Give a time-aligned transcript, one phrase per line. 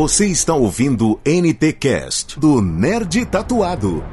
[0.00, 4.04] Você está ouvindo NT Cast do Nerd Tatuado.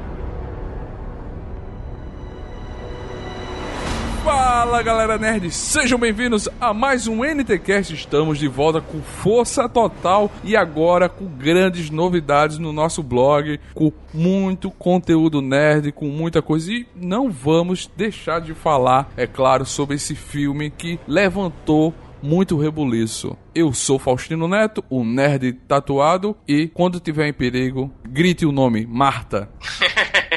[4.24, 7.94] Fala galera nerd, sejam bem-vindos a mais um NTCast.
[7.94, 13.92] Estamos de volta com força total e agora com grandes novidades no nosso blog, com
[14.12, 16.72] muito conteúdo nerd, com muita coisa.
[16.72, 21.94] E não vamos deixar de falar, é claro, sobre esse filme que levantou
[22.26, 23.36] muito rebuliço.
[23.54, 28.84] Eu sou Faustino Neto, o nerd tatuado, e quando tiver em perigo, grite o nome
[28.84, 29.48] Marta.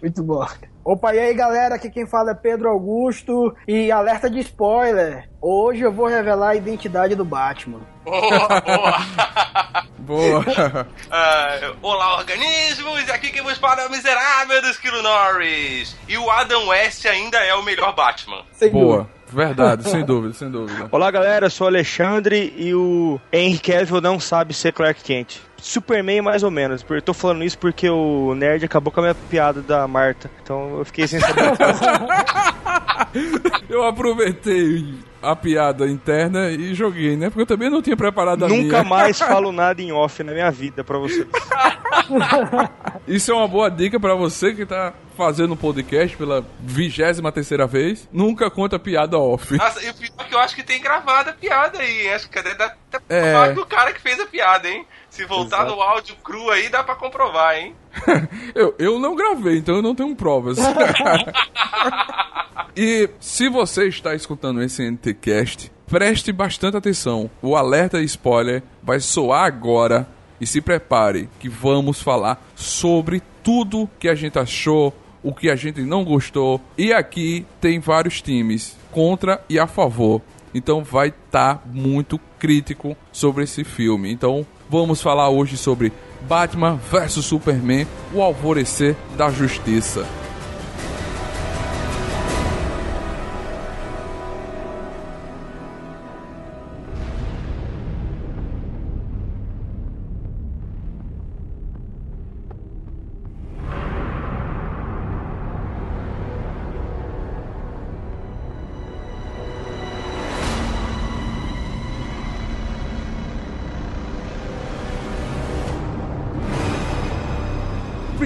[0.00, 0.44] Muito bom.
[0.84, 5.28] Opa, e aí galera, aqui quem fala é Pedro Augusto e alerta de spoiler.
[5.40, 7.80] Hoje eu vou revelar a identidade do Batman.
[8.04, 9.82] Boa, boa.
[10.02, 10.40] Boa.
[10.40, 13.08] Uh, olá, organismos!
[13.08, 15.96] Aqui quem vos fala é o miserável do Esquilo Norris.
[16.08, 18.42] E o Adam West ainda é o melhor Batman.
[18.50, 19.04] Sem Boa.
[19.04, 19.21] dúvida.
[19.32, 20.88] Verdade, sem dúvida, sem dúvida.
[20.90, 25.40] Olá galera, eu sou o Alexandre e o Henry Cavill não sabe ser Clark Kent.
[25.56, 29.14] Superman mais ou menos, eu tô falando isso porque o nerd acabou com a minha
[29.14, 31.52] piada da Marta, então eu fiquei sem saber.
[33.68, 37.28] Eu aproveitei a piada interna e joguei, né?
[37.30, 38.84] Porque eu também não tinha preparado a Nunca minha.
[38.84, 41.26] mais falo nada em off na minha vida pra vocês.
[43.06, 47.66] Isso é uma boa dica pra você que tá fazendo um podcast pela vigésima terceira
[47.66, 48.08] vez.
[48.12, 49.56] Nunca conta piada off.
[49.56, 52.06] Nossa, e o pior é que eu acho que tem gravada a piada aí.
[52.06, 52.12] hein?
[52.14, 53.16] Acho que dá até pra
[53.48, 53.52] É.
[53.52, 54.86] do cara que fez a piada, hein?
[55.12, 57.76] Se voltar no áudio cru aí, dá pra comprovar, hein?
[58.54, 60.56] Eu, eu não gravei, então eu não tenho provas.
[62.74, 67.30] e se você está escutando esse NTCast, preste bastante atenção.
[67.42, 70.08] O alerta spoiler vai soar agora.
[70.40, 75.56] E se prepare que vamos falar sobre tudo que a gente achou, o que a
[75.56, 76.58] gente não gostou.
[76.76, 80.22] E aqui tem vários times, contra e a favor.
[80.54, 84.10] Então vai estar muito crítico sobre esse filme.
[84.12, 90.06] Então vamos falar hoje sobre Batman vs Superman, o alvorecer da justiça.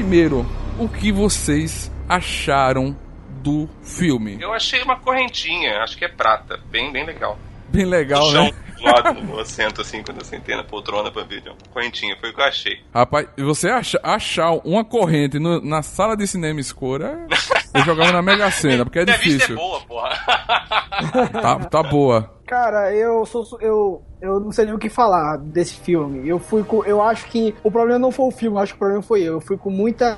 [0.08, 0.46] Primeiro,
[0.78, 2.96] o que vocês acharam
[3.42, 4.38] do filme?
[4.40, 6.60] Eu achei uma correntinha, acho que é prata.
[6.70, 7.36] Bem, bem legal.
[7.68, 8.52] Bem legal, no chão, né?
[8.76, 11.42] do lado do assento, assim, quando eu sentei na poltrona pra ver.
[11.44, 12.78] uma Correntinha, foi o que eu achei.
[12.94, 17.26] Rapaz, você acha, achar uma corrente no- na sala de cinema escura,
[17.76, 19.56] eu jogava na Mega Sena, porque é Minha vista é difícil.
[19.56, 20.10] boa, porra.
[21.42, 22.30] Tá, tá boa.
[22.46, 26.26] Cara, eu sou eu eu não sei nem o que falar desse filme.
[26.28, 28.76] Eu fui com eu acho que o problema não foi o filme, eu acho que
[28.76, 29.34] o problema foi eu.
[29.34, 30.16] Eu fui com muita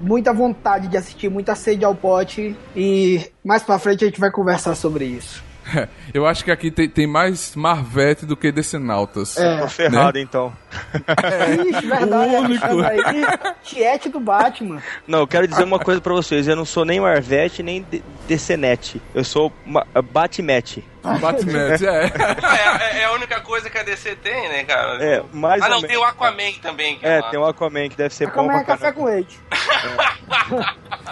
[0.00, 4.30] muita vontade de assistir, muita sede ao pote e mais pra frente a gente vai
[4.30, 5.42] conversar sobre isso.
[6.12, 9.36] Eu acho que aqui tem, tem mais Marvete do que Decenautas.
[9.36, 9.60] É.
[9.60, 10.52] Tô ferrado então.
[11.70, 12.64] Ixi, verdade, o único.
[12.66, 13.26] Alexandre aí,
[13.62, 14.82] Tiete do Batman.
[15.06, 18.02] Não, eu quero dizer uma coisa pra vocês, eu não sou nem Marvete nem De-
[18.28, 19.00] Decenete.
[19.14, 19.52] Eu sou
[20.12, 20.84] Batmete.
[21.02, 22.98] Batman, é.
[22.98, 25.02] é, é a única coisa que a DC tem, né, cara?
[25.02, 26.98] É, mais ah, não, tem o Aquaman também.
[26.98, 27.30] Que É, massa.
[27.30, 29.38] tem o Aquaman que deve ser bom Como é café com leite.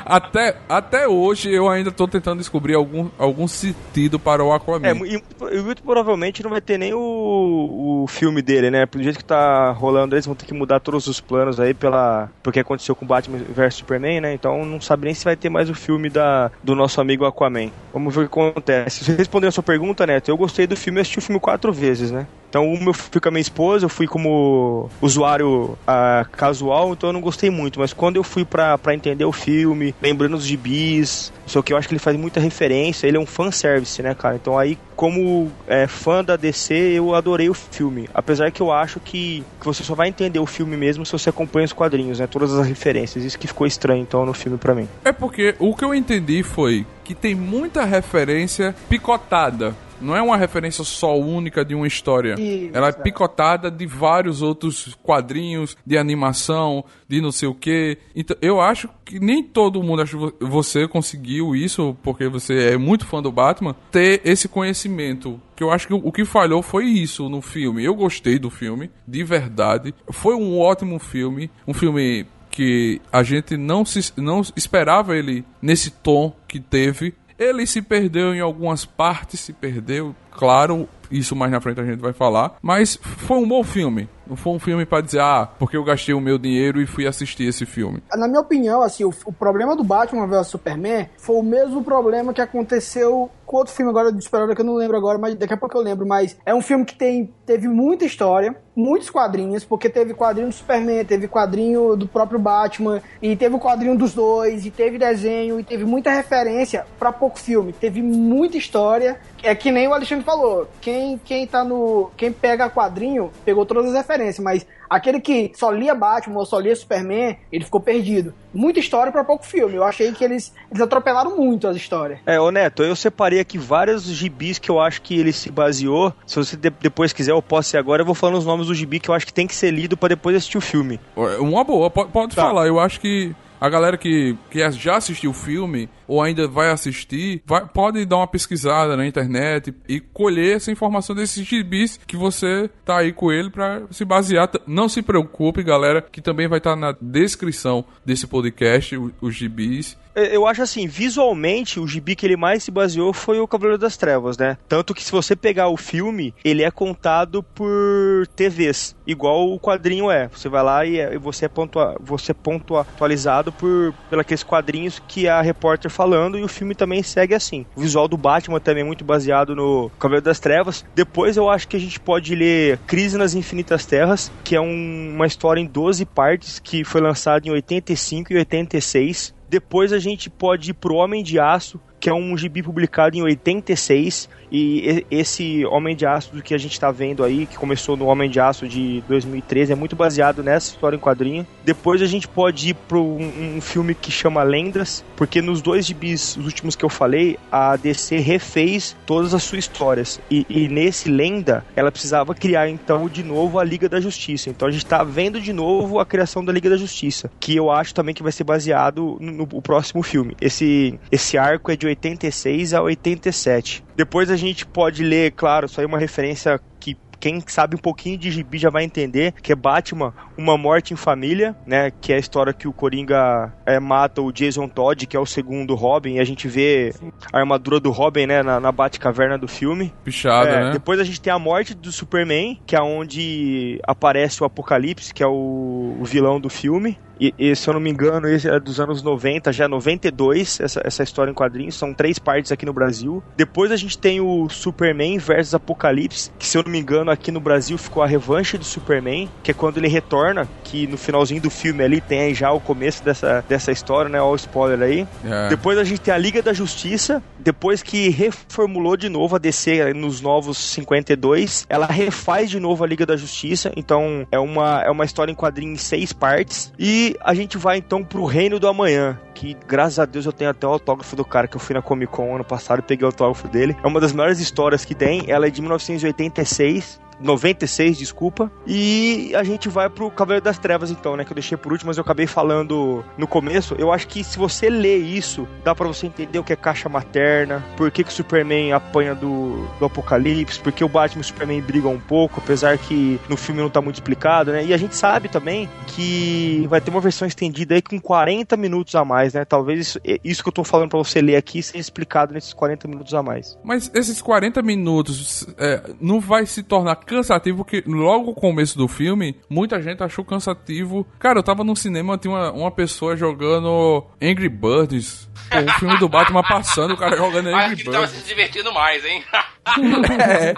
[0.05, 4.89] Até, até hoje eu ainda tô tentando descobrir algum, algum sentido para o Aquaman.
[4.89, 8.87] É, e, e muito provavelmente não vai ter nem o, o filme dele, né?
[8.87, 12.31] Pelo jeito que tá rolando, eles vão ter que mudar todos os planos aí pela
[12.43, 14.35] porque aconteceu com Batman vs Superman, né?
[14.35, 17.71] Então não sabe nem se vai ter mais o filme da, do nosso amigo Aquaman.
[17.93, 19.13] Vamos ver o que acontece.
[19.13, 22.11] Respondendo a sua pergunta, Neto, eu gostei do filme, eu assisti o filme quatro vezes,
[22.11, 22.29] né?
[22.51, 27.11] Então, uma eu fui com a minha esposa, eu fui como usuário ah, casual, então
[27.11, 27.79] eu não gostei muito.
[27.79, 31.87] Mas quando eu fui pra, entender o filme, lembrando os gibis, só que eu acho
[31.87, 34.35] que ele faz muita referência, ele é um fanservice, né, cara?
[34.35, 38.11] Então aí, como é, fã da DC, eu adorei o filme.
[38.13, 41.31] Apesar que eu acho que, que você só vai entender o filme mesmo se você
[41.31, 42.27] acompanha os quadrinhos, né?
[42.27, 43.25] Todas as referências.
[43.25, 44.89] Isso que ficou estranho, então, no filme pra mim.
[45.05, 49.75] É porque o que eu entendi foi que tem muita referência picotada.
[50.01, 52.35] Não é uma referência só única de uma história.
[52.39, 57.99] Isso, Ela é picotada de vários outros quadrinhos, de animação, de não sei o que.
[58.15, 62.73] Então, eu acho que nem todo mundo, acho que vo- você conseguiu isso, porque você
[62.73, 65.41] é muito fã do Batman, ter esse conhecimento.
[65.57, 67.85] Que eu acho que o o que falhou foi isso no filme.
[67.85, 69.95] Eu gostei do filme, de verdade.
[70.11, 71.51] Foi um ótimo filme.
[71.69, 77.15] Um filme que a gente não, se, não esperava ele nesse tom que teve.
[77.41, 81.99] Ele se perdeu em algumas partes, se perdeu, claro, isso mais na frente a gente
[81.99, 82.59] vai falar.
[82.61, 84.11] Mas foi um bom filme.
[84.31, 87.05] Não foi um filme para dizer, ah, porque eu gastei o meu dinheiro e fui
[87.05, 88.01] assistir esse filme.
[88.15, 92.33] Na minha opinião, assim, o, o problema do Batman vs Superman foi o mesmo problema
[92.33, 95.53] que aconteceu com outro filme agora de super que eu não lembro agora, mas daqui
[95.53, 96.07] a pouco eu lembro.
[96.07, 100.55] Mas é um filme que tem, teve muita história, muitos quadrinhos, porque teve quadrinho do
[100.55, 105.59] Superman, teve quadrinho do próprio Batman, e teve o quadrinho dos dois, e teve desenho,
[105.59, 107.73] e teve muita referência para pouco filme.
[107.73, 109.19] Teve muita história.
[109.43, 112.13] É que nem o Alexandre falou, quem, quem tá no.
[112.17, 116.59] Quem pega quadrinho, pegou todas as referências, mas Aquele que só lia Batman ou só
[116.59, 118.35] lia Superman, ele ficou perdido.
[118.53, 119.77] Muita história para pouco filme.
[119.77, 122.19] Eu achei que eles, eles atropelaram muito as histórias.
[122.27, 126.13] É, ô Neto, eu separei aqui vários gibis que eu acho que ele se baseou.
[126.27, 128.03] Se você de depois quiser, eu posso ir agora.
[128.03, 129.97] Eu vou falando os nomes do gibi que eu acho que tem que ser lido
[129.97, 130.99] para depois assistir o filme.
[131.39, 132.43] Uma boa, pode, pode tá.
[132.43, 132.67] falar.
[132.67, 137.41] Eu acho que a galera que, que já assistiu o filme ou ainda vai assistir,
[137.47, 142.69] vai, pode dar uma pesquisada na internet e colher essa informação desses gibis que você
[142.85, 144.51] tá aí com ele para se basear.
[144.67, 149.97] Não se preocupe, galera, que também vai estar tá na descrição desse podcast, os gibis.
[150.15, 153.97] Eu acho assim, visualmente, o gibi que ele mais se baseou foi o Cavaleiro das
[153.97, 154.59] Trevas, né?
[154.69, 160.11] Tanto que se você pegar o filme, ele é contado por TVs, igual o quadrinho
[160.11, 160.29] é.
[160.29, 165.29] Você vai lá e, é, você é pontua, você é pontualizado por aqueles quadrinhos que
[165.29, 167.67] a repórter falando e o filme também segue assim.
[167.77, 170.83] O visual do Batman também é muito baseado no Cavaleiro das Trevas.
[170.95, 175.13] Depois eu acho que a gente pode ler Crise nas Infinitas Terras, que é um,
[175.15, 180.31] uma história em 12 partes que foi lançada em 85 e 86 depois a gente
[180.31, 185.65] pode ir pro Homem de Aço, que é um gibi publicado em 86 e esse
[185.67, 188.67] Homem de Aço que a gente está vendo aí, que começou no Homem de Aço
[188.67, 191.47] de 2013, é muito baseado nessa história em quadrinho.
[191.65, 195.87] Depois a gente pode ir para um, um, filme que chama Lendas, porque nos dois
[195.87, 200.21] gibis, os últimos que eu falei, a DC refez todas as suas histórias.
[200.31, 204.51] E, e nesse Lenda, ela precisava criar então de novo a Liga da Justiça.
[204.51, 207.71] Então a gente está vendo de novo a criação da Liga da Justiça, que eu
[207.71, 210.37] acho também que vai ser baseado no, no próximo filme.
[210.41, 213.85] Esse, esse arco é de 86 a 87.
[214.01, 217.79] Depois a gente pode ler, claro, isso aí é uma referência que quem sabe um
[217.79, 221.91] pouquinho de gibi já vai entender que é Batman, uma morte em família, né?
[222.01, 225.27] Que é a história que o Coringa é, mata o Jason Todd, que é o
[225.27, 226.95] segundo Robin, e a gente vê
[227.31, 229.93] a armadura do Robin, né, na, na Batcaverna do filme.
[230.03, 230.71] Pichada, é, né?
[230.71, 235.23] Depois a gente tem a morte do Superman, que é onde aparece o Apocalipse, que
[235.23, 236.99] é o, o vilão do filme.
[237.21, 240.81] E, e, se eu não me engano, esse é dos anos 90, já 92, essa,
[240.83, 241.75] essa história em quadrinhos.
[241.75, 243.23] São três partes aqui no Brasil.
[243.37, 247.31] Depois a gente tem o Superman versus Apocalipse, que se eu não me engano, aqui
[247.31, 251.43] no Brasil ficou a revanche do Superman, que é quando ele retorna, que no finalzinho
[251.43, 254.21] do filme ali tem já o começo dessa, dessa história, né?
[254.21, 255.07] Olha o spoiler aí.
[255.25, 255.49] É.
[255.49, 259.93] Depois a gente tem a Liga da Justiça, depois que reformulou de novo a DC
[259.95, 263.73] nos novos 52, ela refaz de novo a Liga da Justiça.
[263.77, 266.73] Então é uma, é uma história em quadrinho em seis partes.
[266.79, 270.51] E a gente vai então pro Reino do Amanhã, que graças a Deus eu tenho
[270.51, 273.05] até o autógrafo do cara que eu fui na Comic Con ano passado e peguei
[273.05, 273.77] o autógrafo dele.
[273.83, 278.51] É uma das melhores histórias que tem, ela é de 1986 96, desculpa.
[278.67, 281.25] E a gente vai pro Cavaleiro das Trevas, então, né?
[281.25, 283.75] Que eu deixei por último, mas eu acabei falando no começo.
[283.79, 286.89] Eu acho que se você lê isso, dá para você entender o que é caixa
[286.89, 291.23] materna, por que, que o Superman apanha do, do Apocalipse, por que o Batman e
[291.23, 294.65] o Superman brigam um pouco, apesar que no filme não tá muito explicado, né?
[294.65, 298.95] E a gente sabe também que vai ter uma versão estendida aí com 40 minutos
[298.95, 299.45] a mais, né?
[299.45, 302.89] Talvez isso, isso que eu tô falando para você ler aqui seja explicado nesses 40
[302.89, 303.59] minutos a mais.
[303.65, 308.87] Mas esses 40 minutos é, não vai se tornar cansativo porque logo no começo do
[308.87, 311.07] filme, muita gente achou cansativo.
[311.19, 315.29] Cara, eu tava no cinema, tinha uma, uma pessoa jogando Angry Birds.
[315.51, 317.73] Pô, o filme do Batman passando, o cara jogando Angry Birds.
[317.73, 319.25] Acho que ele tava se divertindo mais, hein?
[320.21, 320.55] é.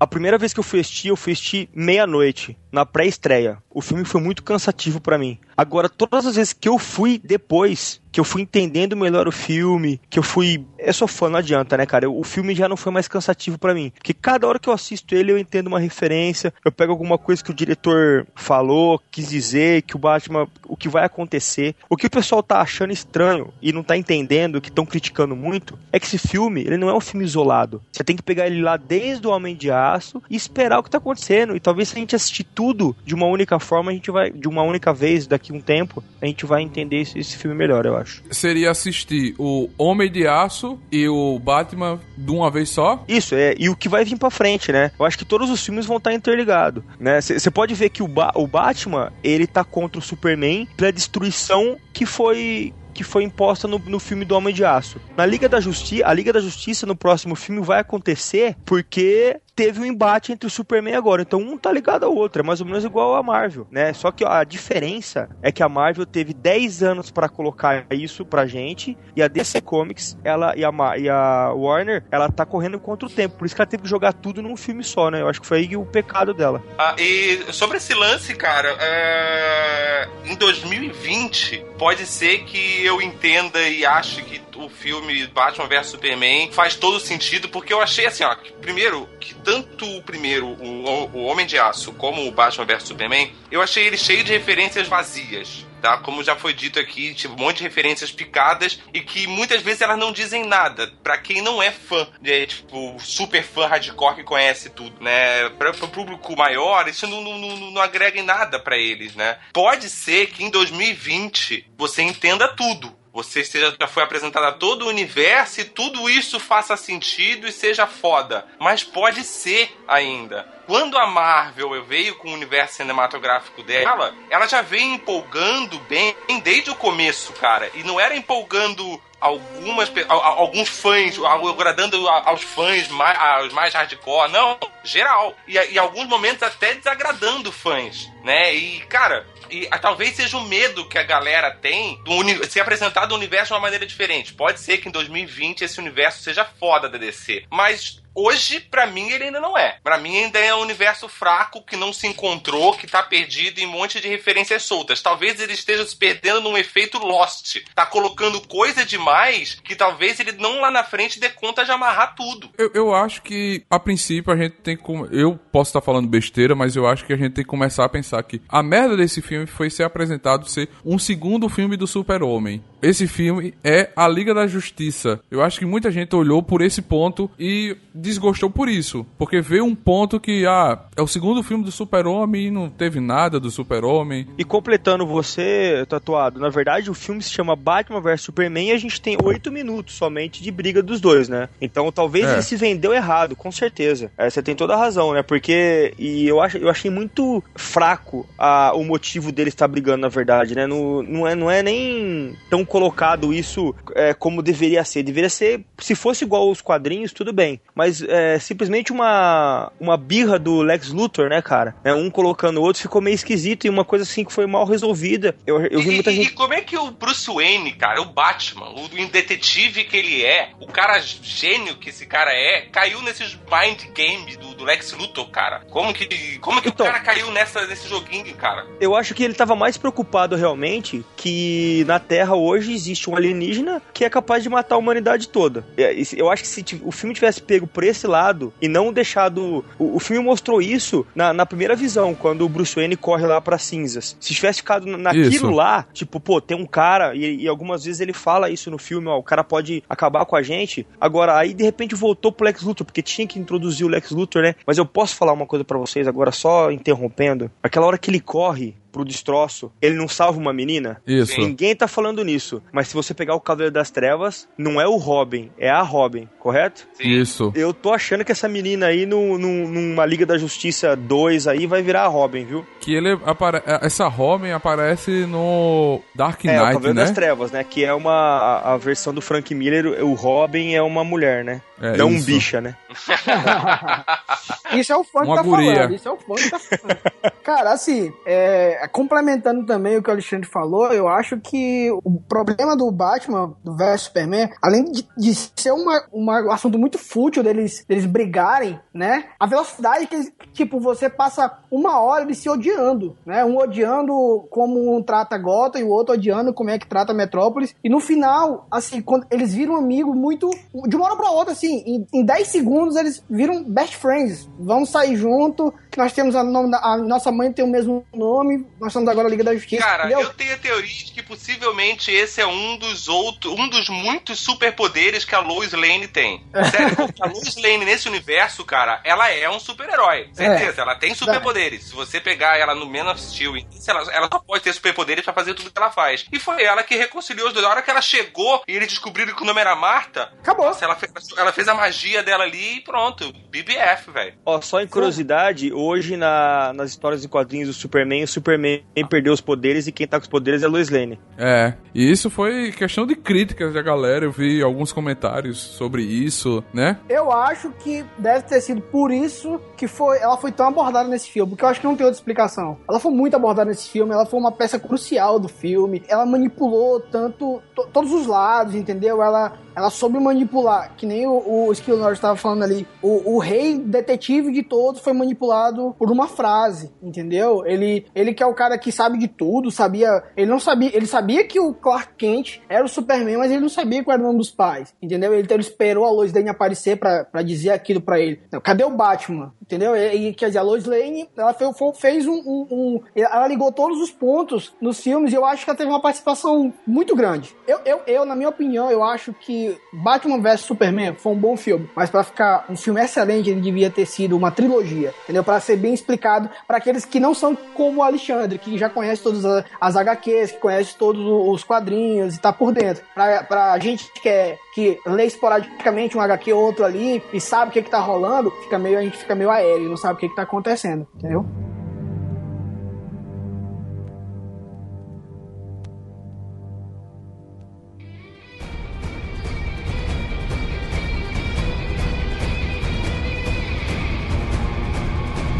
[0.00, 3.58] A primeira vez que eu fui assistir, eu fui assistir meia-noite, na pré-estreia.
[3.70, 5.38] O filme foi muito cansativo para mim.
[5.56, 10.00] Agora, todas as vezes que eu fui depois, que eu fui entendendo melhor o filme,
[10.08, 10.64] que eu fui.
[10.78, 12.10] Eu sou fã, não adianta, né, cara?
[12.10, 13.90] O filme já não foi mais cansativo para mim.
[13.94, 17.42] Porque cada hora que eu assisto ele, eu entendo uma referência, eu pego alguma coisa
[17.42, 20.46] que o diretor falou, quis dizer, que o Batman.
[20.66, 21.74] o que vai acontecer.
[21.88, 25.78] O que o pessoal tá achando estranho e não tá entendendo, que estão criticando muito,
[25.92, 27.82] é que esse filme, ele não é um filme isolado.
[27.92, 30.90] Você tem que pegar ele lá desde o Homem de Aço e esperar o que
[30.90, 31.56] tá acontecendo.
[31.56, 34.32] E talvez se a gente assistir tudo de uma única forma, a gente vai.
[34.32, 37.86] de uma única vez, daqui um tempo, a gente vai entender esse, esse filme melhor,
[37.86, 38.20] eu acho.
[38.32, 43.04] Seria assistir o Homem de Aço e o Batman de uma vez só?
[43.06, 43.54] Isso, é.
[43.56, 44.90] E o que vai vir pra frente, né?
[44.98, 47.20] Eu acho que todos os filmes vão estar interligados, né?
[47.20, 51.76] Você pode ver que o, ba o Batman, ele tá contra o Superman pela destruição
[51.92, 55.00] que foi que foi imposta no, no filme do Homem de Aço.
[55.16, 59.80] Na Liga da Justiça, a Liga da Justiça no próximo filme vai acontecer porque teve
[59.80, 61.22] um embate entre o Superman agora.
[61.22, 63.92] Então um tá ligado ao outro, é mais ou menos igual a Marvel, né?
[63.92, 68.46] Só que a diferença é que a Marvel teve 10 anos para colocar isso pra
[68.46, 73.08] gente e a DC Comics, ela e a, e a Warner, ela tá correndo contra
[73.08, 73.36] o tempo.
[73.36, 75.22] Por isso que ela teve que jogar tudo num filme só, né?
[75.22, 76.62] Eu acho que foi aí o pecado dela.
[76.78, 80.08] Ah, e sobre esse lance, cara, é...
[80.24, 86.50] em 2020 pode ser que eu entenda e ache que o filme Batman vs Superman
[86.52, 91.10] faz todo sentido, porque eu achei assim, ó, que, primeiro, que tanto o primeiro, o,
[91.14, 94.86] o Homem de Aço, como o Batman vs Superman, eu achei ele cheio de referências
[94.86, 95.96] vazias tá?
[95.98, 99.80] Como já foi dito aqui, tipo, um monte de referências picadas e que muitas vezes
[99.80, 104.24] elas não dizem nada para quem não é fã, é, tipo, super fã hardcore que
[104.24, 105.48] conhece tudo, né?
[105.50, 109.38] Para o público maior, isso não, não, não, não agrega em nada para eles, né?
[109.52, 114.84] Pode ser que em 2020 você entenda tudo, você seja, já foi apresentado a todo
[114.84, 118.46] o universo e tudo isso faça sentido e seja foda.
[118.60, 120.46] Mas pode ser ainda.
[120.66, 126.70] Quando a Marvel veio com o universo cinematográfico dela, ela já veio empolgando bem desde
[126.70, 127.70] o começo, cara.
[127.74, 134.58] E não era empolgando algumas alguns fãs, agradando aos fãs mais, aos mais hardcore, não,
[134.84, 135.34] geral.
[135.46, 138.54] E em alguns momentos até desagradando fãs, né?
[138.54, 143.06] E, cara, e a, talvez seja o medo que a galera tem do se apresentar
[143.06, 144.34] do universo de uma maneira diferente.
[144.34, 149.10] Pode ser que em 2020 esse universo seja foda da DC, mas hoje, para mim,
[149.10, 149.78] ele ainda não é.
[149.82, 153.66] Para mim, ainda é um universo fraco que não se encontrou, que tá perdido em
[153.66, 155.02] um monte de referências soltas.
[155.02, 157.58] Talvez ele esteja se perdendo num efeito Lost.
[157.74, 162.14] Tá colocando coisa demais que talvez ele não lá na frente dê conta de amarrar
[162.14, 162.50] tudo.
[162.58, 164.82] Eu, eu acho que, a princípio, a gente tem que.
[165.10, 167.88] Eu posso estar falando besteira, mas eu acho que a gente tem que começar a
[167.88, 172.62] pensar que a merda desse filme foi ser apresentado ser um segundo filme do Super-Homem.
[172.80, 175.20] Esse filme é a Liga da Justiça.
[175.30, 179.06] Eu acho que muita gente olhou por esse ponto e desgostou por isso.
[179.16, 183.00] Porque vê um ponto que, ah, é o segundo filme do Super-Homem e não teve
[183.00, 184.26] nada do Super-Homem.
[184.38, 188.78] E completando você, tatuado, na verdade o filme se chama Batman vs Superman e a
[188.78, 191.48] gente tem oito minutos somente de briga dos dois, né?
[191.60, 192.34] Então talvez é.
[192.34, 194.10] ele se vendeu errado, com certeza.
[194.16, 195.22] É, você tem toda a razão, né?
[195.22, 200.08] Porque, e eu, acho, eu achei muito fraco a, o motivo dele estar brigando, na
[200.08, 200.66] verdade, né?
[200.66, 205.02] No, não, é, não é nem tão colocado isso é, como deveria ser.
[205.02, 207.60] Deveria ser, se fosse igual aos quadrinhos, tudo bem.
[207.74, 211.74] Mas é simplesmente uma, uma birra do Lex Luthor, né, cara?
[211.84, 214.64] É, um colocando o outro ficou meio esquisito e uma coisa assim que foi mal
[214.64, 215.34] resolvida.
[215.46, 216.28] Eu, eu vi muita e, gente.
[216.28, 220.50] E como é que o Bruce Wayne, cara, o Batman, o detetive que ele é,
[220.60, 225.30] o cara gênio que esse cara é, caiu nesses mind games do, do Lex Luthor,
[225.30, 225.60] cara?
[225.70, 228.66] Como que, como que então, o cara caiu nessa, nesse joguinho, cara?
[228.80, 233.82] Eu acho que ele tava mais preocupado realmente que na Terra hoje existe um alienígena
[233.92, 235.66] que é capaz de matar a humanidade toda.
[235.76, 239.64] É, eu acho que se o filme tivesse pego por esse lado e não deixado.
[239.78, 243.40] O, o filme mostrou isso na, na, primeira visão, quando o Bruce Wayne corre lá
[243.40, 244.16] para cinzas.
[244.18, 245.48] Se tivesse ficado naquilo isso.
[245.48, 249.06] lá, tipo, pô, tem um cara, e, e, algumas vezes ele fala isso no filme,
[249.06, 250.84] ó, o cara pode acabar com a gente.
[251.00, 254.42] Agora, aí de repente voltou pro Lex Luthor, porque tinha que introduzir o Lex Luthor,
[254.42, 254.56] né?
[254.66, 257.48] Mas eu posso falar uma coisa para vocês agora, só interrompendo.
[257.62, 261.00] Aquela hora que ele corre pro destroço, ele não salva uma menina?
[261.06, 261.40] Isso.
[261.40, 262.62] Ninguém tá falando nisso.
[262.72, 266.28] Mas se você pegar o Cavaleiro das Trevas, não é o Robin, é a Robin,
[266.38, 266.86] correto?
[266.94, 267.08] Sim.
[267.08, 267.52] Isso.
[267.54, 271.66] Eu tô achando que essa menina aí, no, no, numa Liga da Justiça 2 aí,
[271.66, 272.66] vai virar a Robin, viu?
[272.80, 273.62] Que ele apare...
[273.64, 277.02] essa Robin aparece no Dark Knight, é, o Cavaleiro né?
[277.02, 277.64] das Trevas, né?
[277.64, 281.60] Que é uma a, a, versão do Frank Miller, o Robin é uma mulher, né?
[281.80, 282.22] É, não isso.
[282.22, 282.76] um bicha, né?
[284.74, 285.74] isso é o fã que tá guria.
[285.74, 285.94] falando.
[285.94, 286.98] Isso é o fã que tá falando.
[287.42, 292.76] Cara, assim, é, complementando também o que o Alexandre falou, eu acho que o problema
[292.76, 297.42] do Batman do vs Superman, além de, de ser uma, uma, um assunto muito fútil
[297.42, 299.26] deles, deles brigarem, né?
[299.38, 303.44] A velocidade que, tipo, você passa uma hora eles se odiando, né?
[303.44, 304.12] Um odiando
[304.50, 307.74] como um trata Gotham e o outro odiando como é que trata Metrópolis.
[307.82, 310.50] E no final, assim, quando eles viram um amigo muito.
[310.86, 314.48] De uma hora pra outra, assim, em, em 10 segundos eles viram best friends.
[314.58, 318.92] Vamos sair junto, nós temos a, nome, a nossa mãe tem o mesmo nome, nós
[318.92, 319.82] somos agora a Liga da Justiça.
[319.82, 320.20] Cara, entendeu?
[320.20, 324.38] eu tenho a teoria de que possivelmente esse é um dos outros, um dos muitos
[324.38, 326.46] superpoderes que a Lois Lane tem.
[326.70, 330.30] Sério, a Lois Lane nesse universo, cara, ela é um super-herói.
[330.32, 330.82] Certeza, é.
[330.82, 331.88] ela tem superpoderes.
[331.88, 333.54] Se você pegar ela no Man of Steel,
[333.88, 336.26] ela, ela só pode ter superpoderes pra fazer tudo que ela faz.
[336.32, 337.64] E foi ela que reconciliou os dois.
[337.64, 340.66] Na hora que ela chegou e eles descobriram que o nome era Marta, acabou.
[340.66, 343.32] Nossa, ela, fez, ela fez a magia dela ali e pronto.
[343.50, 344.34] BBF, velho.
[344.46, 348.82] Ó, só em curiosidade, o hoje na, nas histórias em quadrinhos do Superman, o Superman
[349.08, 351.18] perdeu os poderes e quem tá com os poderes é Lois Lane.
[351.38, 356.62] É, e isso foi questão de críticas da galera, eu vi alguns comentários sobre isso,
[356.72, 356.98] né?
[357.08, 361.30] Eu acho que deve ter sido por isso que foi, ela foi tão abordada nesse
[361.30, 362.78] filme, porque eu acho que não tem outra explicação.
[362.88, 367.00] Ela foi muito abordada nesse filme, ela foi uma peça crucial do filme, ela manipulou
[367.00, 369.22] tanto todos os lados, entendeu?
[369.22, 372.84] Ela ela soube manipular, que nem o, o Skill Norris estava falando ali.
[373.00, 377.64] O, o, rei detetive de todos foi manipulado por uma frase, entendeu?
[377.64, 380.24] Ele, ele que é o cara que sabe de tudo, sabia.
[380.36, 380.90] Ele não sabia.
[380.92, 384.22] Ele sabia que o Clark Kent era o Superman, mas ele não sabia qual era
[384.22, 385.32] o nome dos pais, entendeu?
[385.32, 388.40] Ele, então, ele esperou a Lois Lane aparecer para dizer aquilo para ele.
[388.50, 389.52] Não, cadê o Batman?
[389.62, 389.94] Entendeu?
[389.94, 391.70] E, e, quer dizer, a Lois Lane, ela fez,
[392.00, 395.70] fez um, um, um, Ela ligou todos os pontos nos filmes e eu acho que
[395.70, 397.54] ela teve uma participação muito grande.
[397.66, 401.56] Eu, eu, eu na minha opinião, eu acho que Batman vs Superman foi um bom
[401.56, 405.44] filme, mas para ficar um filme excelente, ele devia ter sido uma trilogia, entendeu?
[405.44, 409.22] Para ser bem explicado para aqueles que não são como o Alexandre, que já conhece
[409.22, 409.44] todas
[409.80, 413.04] as HQs, que conhece todos os quadrinhos e tá por dentro.
[413.14, 417.70] Pra, pra gente que, é, que lê esporadicamente um HQ ou outro ali e sabe
[417.70, 420.16] o que que tá rolando, fica meio, a gente fica meio aéreo, não sabe o
[420.16, 421.44] que que tá acontecendo, entendeu?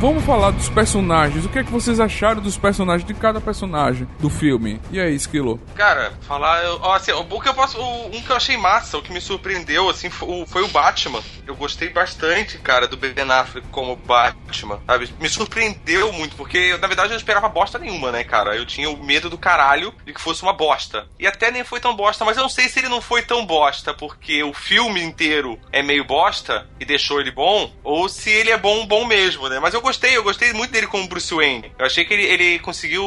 [0.00, 1.44] Vamos falar dos personagens.
[1.44, 4.80] O que é que vocês acharam dos personagens de cada personagem do filme?
[4.92, 5.60] E aí, Esquilo?
[5.74, 6.62] Cara, falar.
[6.80, 7.82] Ó, assim, o que eu posso.
[7.82, 11.20] um que eu achei massa, o que me surpreendeu, assim, foi, foi o Batman.
[11.44, 15.12] Eu gostei bastante, cara, do Ben Affleck como Batman, sabe?
[15.18, 18.54] Me surpreendeu muito, porque na verdade eu não esperava bosta nenhuma, né, cara?
[18.54, 21.08] Eu tinha o medo do caralho de que fosse uma bosta.
[21.18, 23.44] E até nem foi tão bosta, mas eu não sei se ele não foi tão
[23.44, 28.50] bosta porque o filme inteiro é meio bosta e deixou ele bom, ou se ele
[28.50, 29.58] é bom, bom mesmo, né?
[29.58, 31.72] Mas eu gostei, eu gostei muito dele como Bruce Wayne.
[31.78, 33.02] Eu achei que ele, ele conseguiu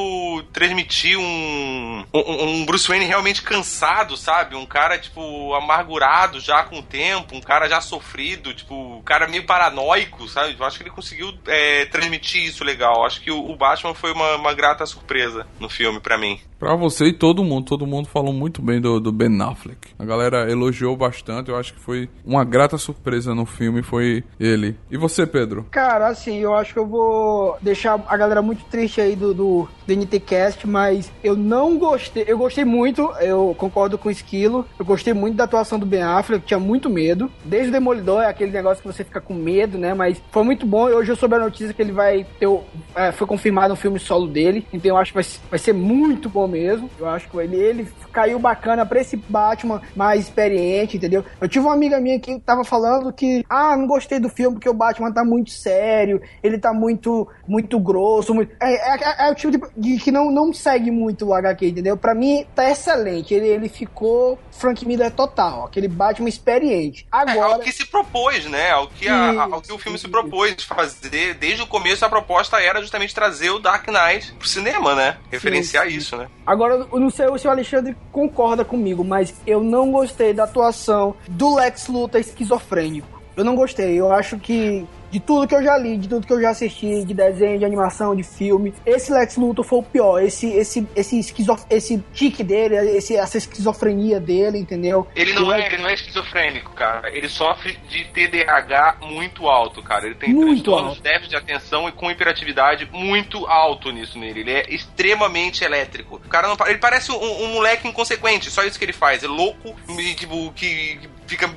[0.52, 4.56] transmitir um, um, um, Bruce Wayne realmente cansado, sabe?
[4.56, 9.28] Um cara, tipo, amargurado já com o tempo, um cara já sofrido, tipo, um cara
[9.28, 10.56] meio paranoico, sabe?
[10.58, 12.96] Eu acho que ele conseguiu é, transmitir isso legal.
[12.96, 16.42] Eu acho que o, o Batman foi uma, uma grata surpresa no filme para mim.
[16.62, 19.96] Pra você e todo mundo, todo mundo falou muito bem do, do, Ben Affleck.
[19.98, 24.76] A galera elogiou bastante, eu acho que foi uma grata surpresa no filme, foi ele.
[24.92, 25.66] E você, Pedro?
[25.72, 29.68] Cara, assim, eu acho que eu vou deixar a galera muito triste aí do, do,
[29.88, 34.86] do NTCast, mas eu não gostei, eu gostei muito, eu concordo com o Esquilo, eu
[34.86, 37.32] gostei muito da atuação do Ben Affleck, tinha muito medo.
[37.44, 40.68] Desde o Demolidor é aquele negócio que você fica com medo, né, mas foi muito
[40.68, 42.48] bom hoje eu soube a notícia que ele vai ter,
[42.94, 46.30] é, foi confirmado um filme solo dele, então eu acho que vai, vai ser muito
[46.30, 46.90] bom mesmo.
[47.00, 51.24] Eu acho que ele, ele caiu bacana pra esse Batman mais experiente, entendeu?
[51.40, 54.70] Eu tive uma amiga minha que tava falando que, ah, não gostei do filme porque
[54.70, 58.34] o Batman tá muito sério, ele tá muito, muito grosso.
[58.34, 58.54] Muito...
[58.62, 61.96] É, é, é, o tipo de, de, que não, não segue muito o HQ, entendeu?
[61.96, 63.34] Pra mim, tá excelente.
[63.34, 67.08] Ele, ele ficou Frank Miller total, aquele Batman experiente.
[67.12, 67.52] Agora...
[67.52, 68.72] É, ao que se propôs, né?
[68.72, 71.36] Ao que, a, ao que o filme se propôs fazer.
[71.36, 75.18] Desde o começo, a proposta era justamente trazer o Dark Knight pro cinema, né?
[75.32, 75.98] Referenciar sim, sim.
[75.98, 76.28] isso, né?
[76.46, 81.16] Agora, eu não sei se o Alexandre concorda comigo, mas eu não gostei da atuação
[81.28, 83.22] do Lex Luthor esquizofrênico.
[83.36, 84.00] Eu não gostei.
[84.00, 87.04] Eu acho que de tudo que eu já li, de tudo que eu já assisti,
[87.04, 90.24] de desenho, de animação, de filme, esse Lex Luthor foi o pior.
[90.24, 91.64] Esse, esse, esse, esquizof...
[91.70, 95.08] esse tique dele, esse, essa esquizofrenia dele, entendeu?
[95.16, 97.12] Ele não, é, ele não é esquizofrênico, cara.
[97.16, 100.06] Ele sofre de TDAH muito alto, cara.
[100.06, 104.40] Ele tem muito transtornos, déficit de atenção e com hiperatividade muito alto nisso nele.
[104.40, 106.16] Ele é extremamente elétrico.
[106.16, 109.24] O cara não, ele parece um, um moleque inconsequente, só isso que ele faz.
[109.24, 109.76] É louco,
[110.18, 111.00] tipo, que
[111.32, 111.50] fica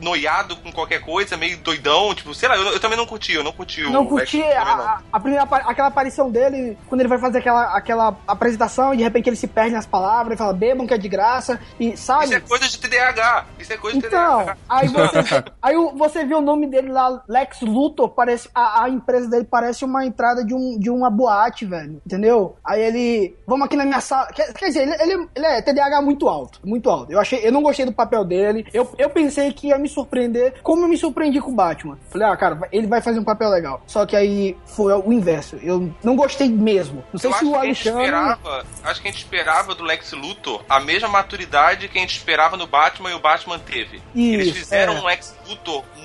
[0.00, 3.44] noiado com qualquer coisa, meio doidão, tipo, sei lá, eu, eu também não curti, eu
[3.44, 7.76] não curti não curti a, a, primeira, aquela aparição dele, quando ele vai fazer aquela,
[7.76, 10.98] aquela apresentação e de repente ele se perde nas palavras e fala, bebam que é
[10.98, 12.26] de graça, e sabe?
[12.26, 14.56] Isso é coisa de TDAH, isso é coisa de então, TDAH.
[14.68, 19.28] Aí você, aí você vê o nome dele lá, Lex Luthor, parece, a, a empresa
[19.28, 22.56] dele parece uma entrada de, um, de uma boate, velho, entendeu?
[22.64, 26.00] Aí ele, vamos aqui na minha sala, quer, quer dizer, ele, ele, ele é TDAH
[26.02, 27.12] muito alto, muito alto.
[27.12, 29.88] Eu achei, eu não gostei do papel dele, eu, eu pensei pensei que ia me
[29.88, 31.98] surpreender, como eu me surpreendi com o Batman.
[32.10, 33.82] Falei, ah, cara, ele vai fazer um papel legal.
[33.86, 35.56] Só que aí foi o inverso.
[35.56, 37.04] Eu não gostei mesmo.
[37.12, 38.04] Não sei eu se o Alexandre.
[38.04, 42.16] Esperava, acho que a gente esperava do Lex Luthor a mesma maturidade que a gente
[42.16, 43.96] esperava no Batman e o Batman teve.
[44.14, 45.00] Isso, Eles fizeram é.
[45.00, 45.34] um Lex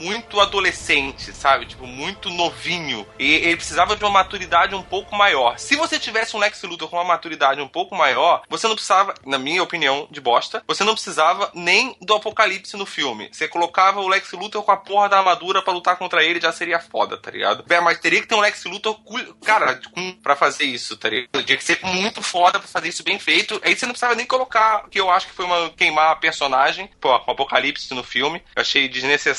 [0.02, 1.66] Muito adolescente, sabe?
[1.66, 3.08] Tipo, muito novinho.
[3.18, 5.58] E ele precisava de uma maturidade um pouco maior.
[5.58, 9.14] Se você tivesse um Lex Luthor com uma maturidade um pouco maior, você não precisava,
[9.26, 13.30] na minha opinião, de bosta, você não precisava nem do apocalipse no filme.
[13.32, 16.52] Você colocava o Lex Luthor com a porra da armadura para lutar contra ele, já
[16.52, 17.66] seria foda, tá ligado?
[17.70, 19.00] É, mas teria que ter um Lex Luthor,
[19.44, 19.80] cara,
[20.22, 21.44] pra fazer isso, tá ligado?
[21.44, 23.60] Tinha que ser muito foda pra fazer isso bem feito.
[23.64, 26.90] Aí você não precisava nem colocar, que eu acho que foi uma queimar a personagem,
[27.00, 28.44] pô, um apocalipse no filme.
[28.56, 29.37] Eu achei desnecessário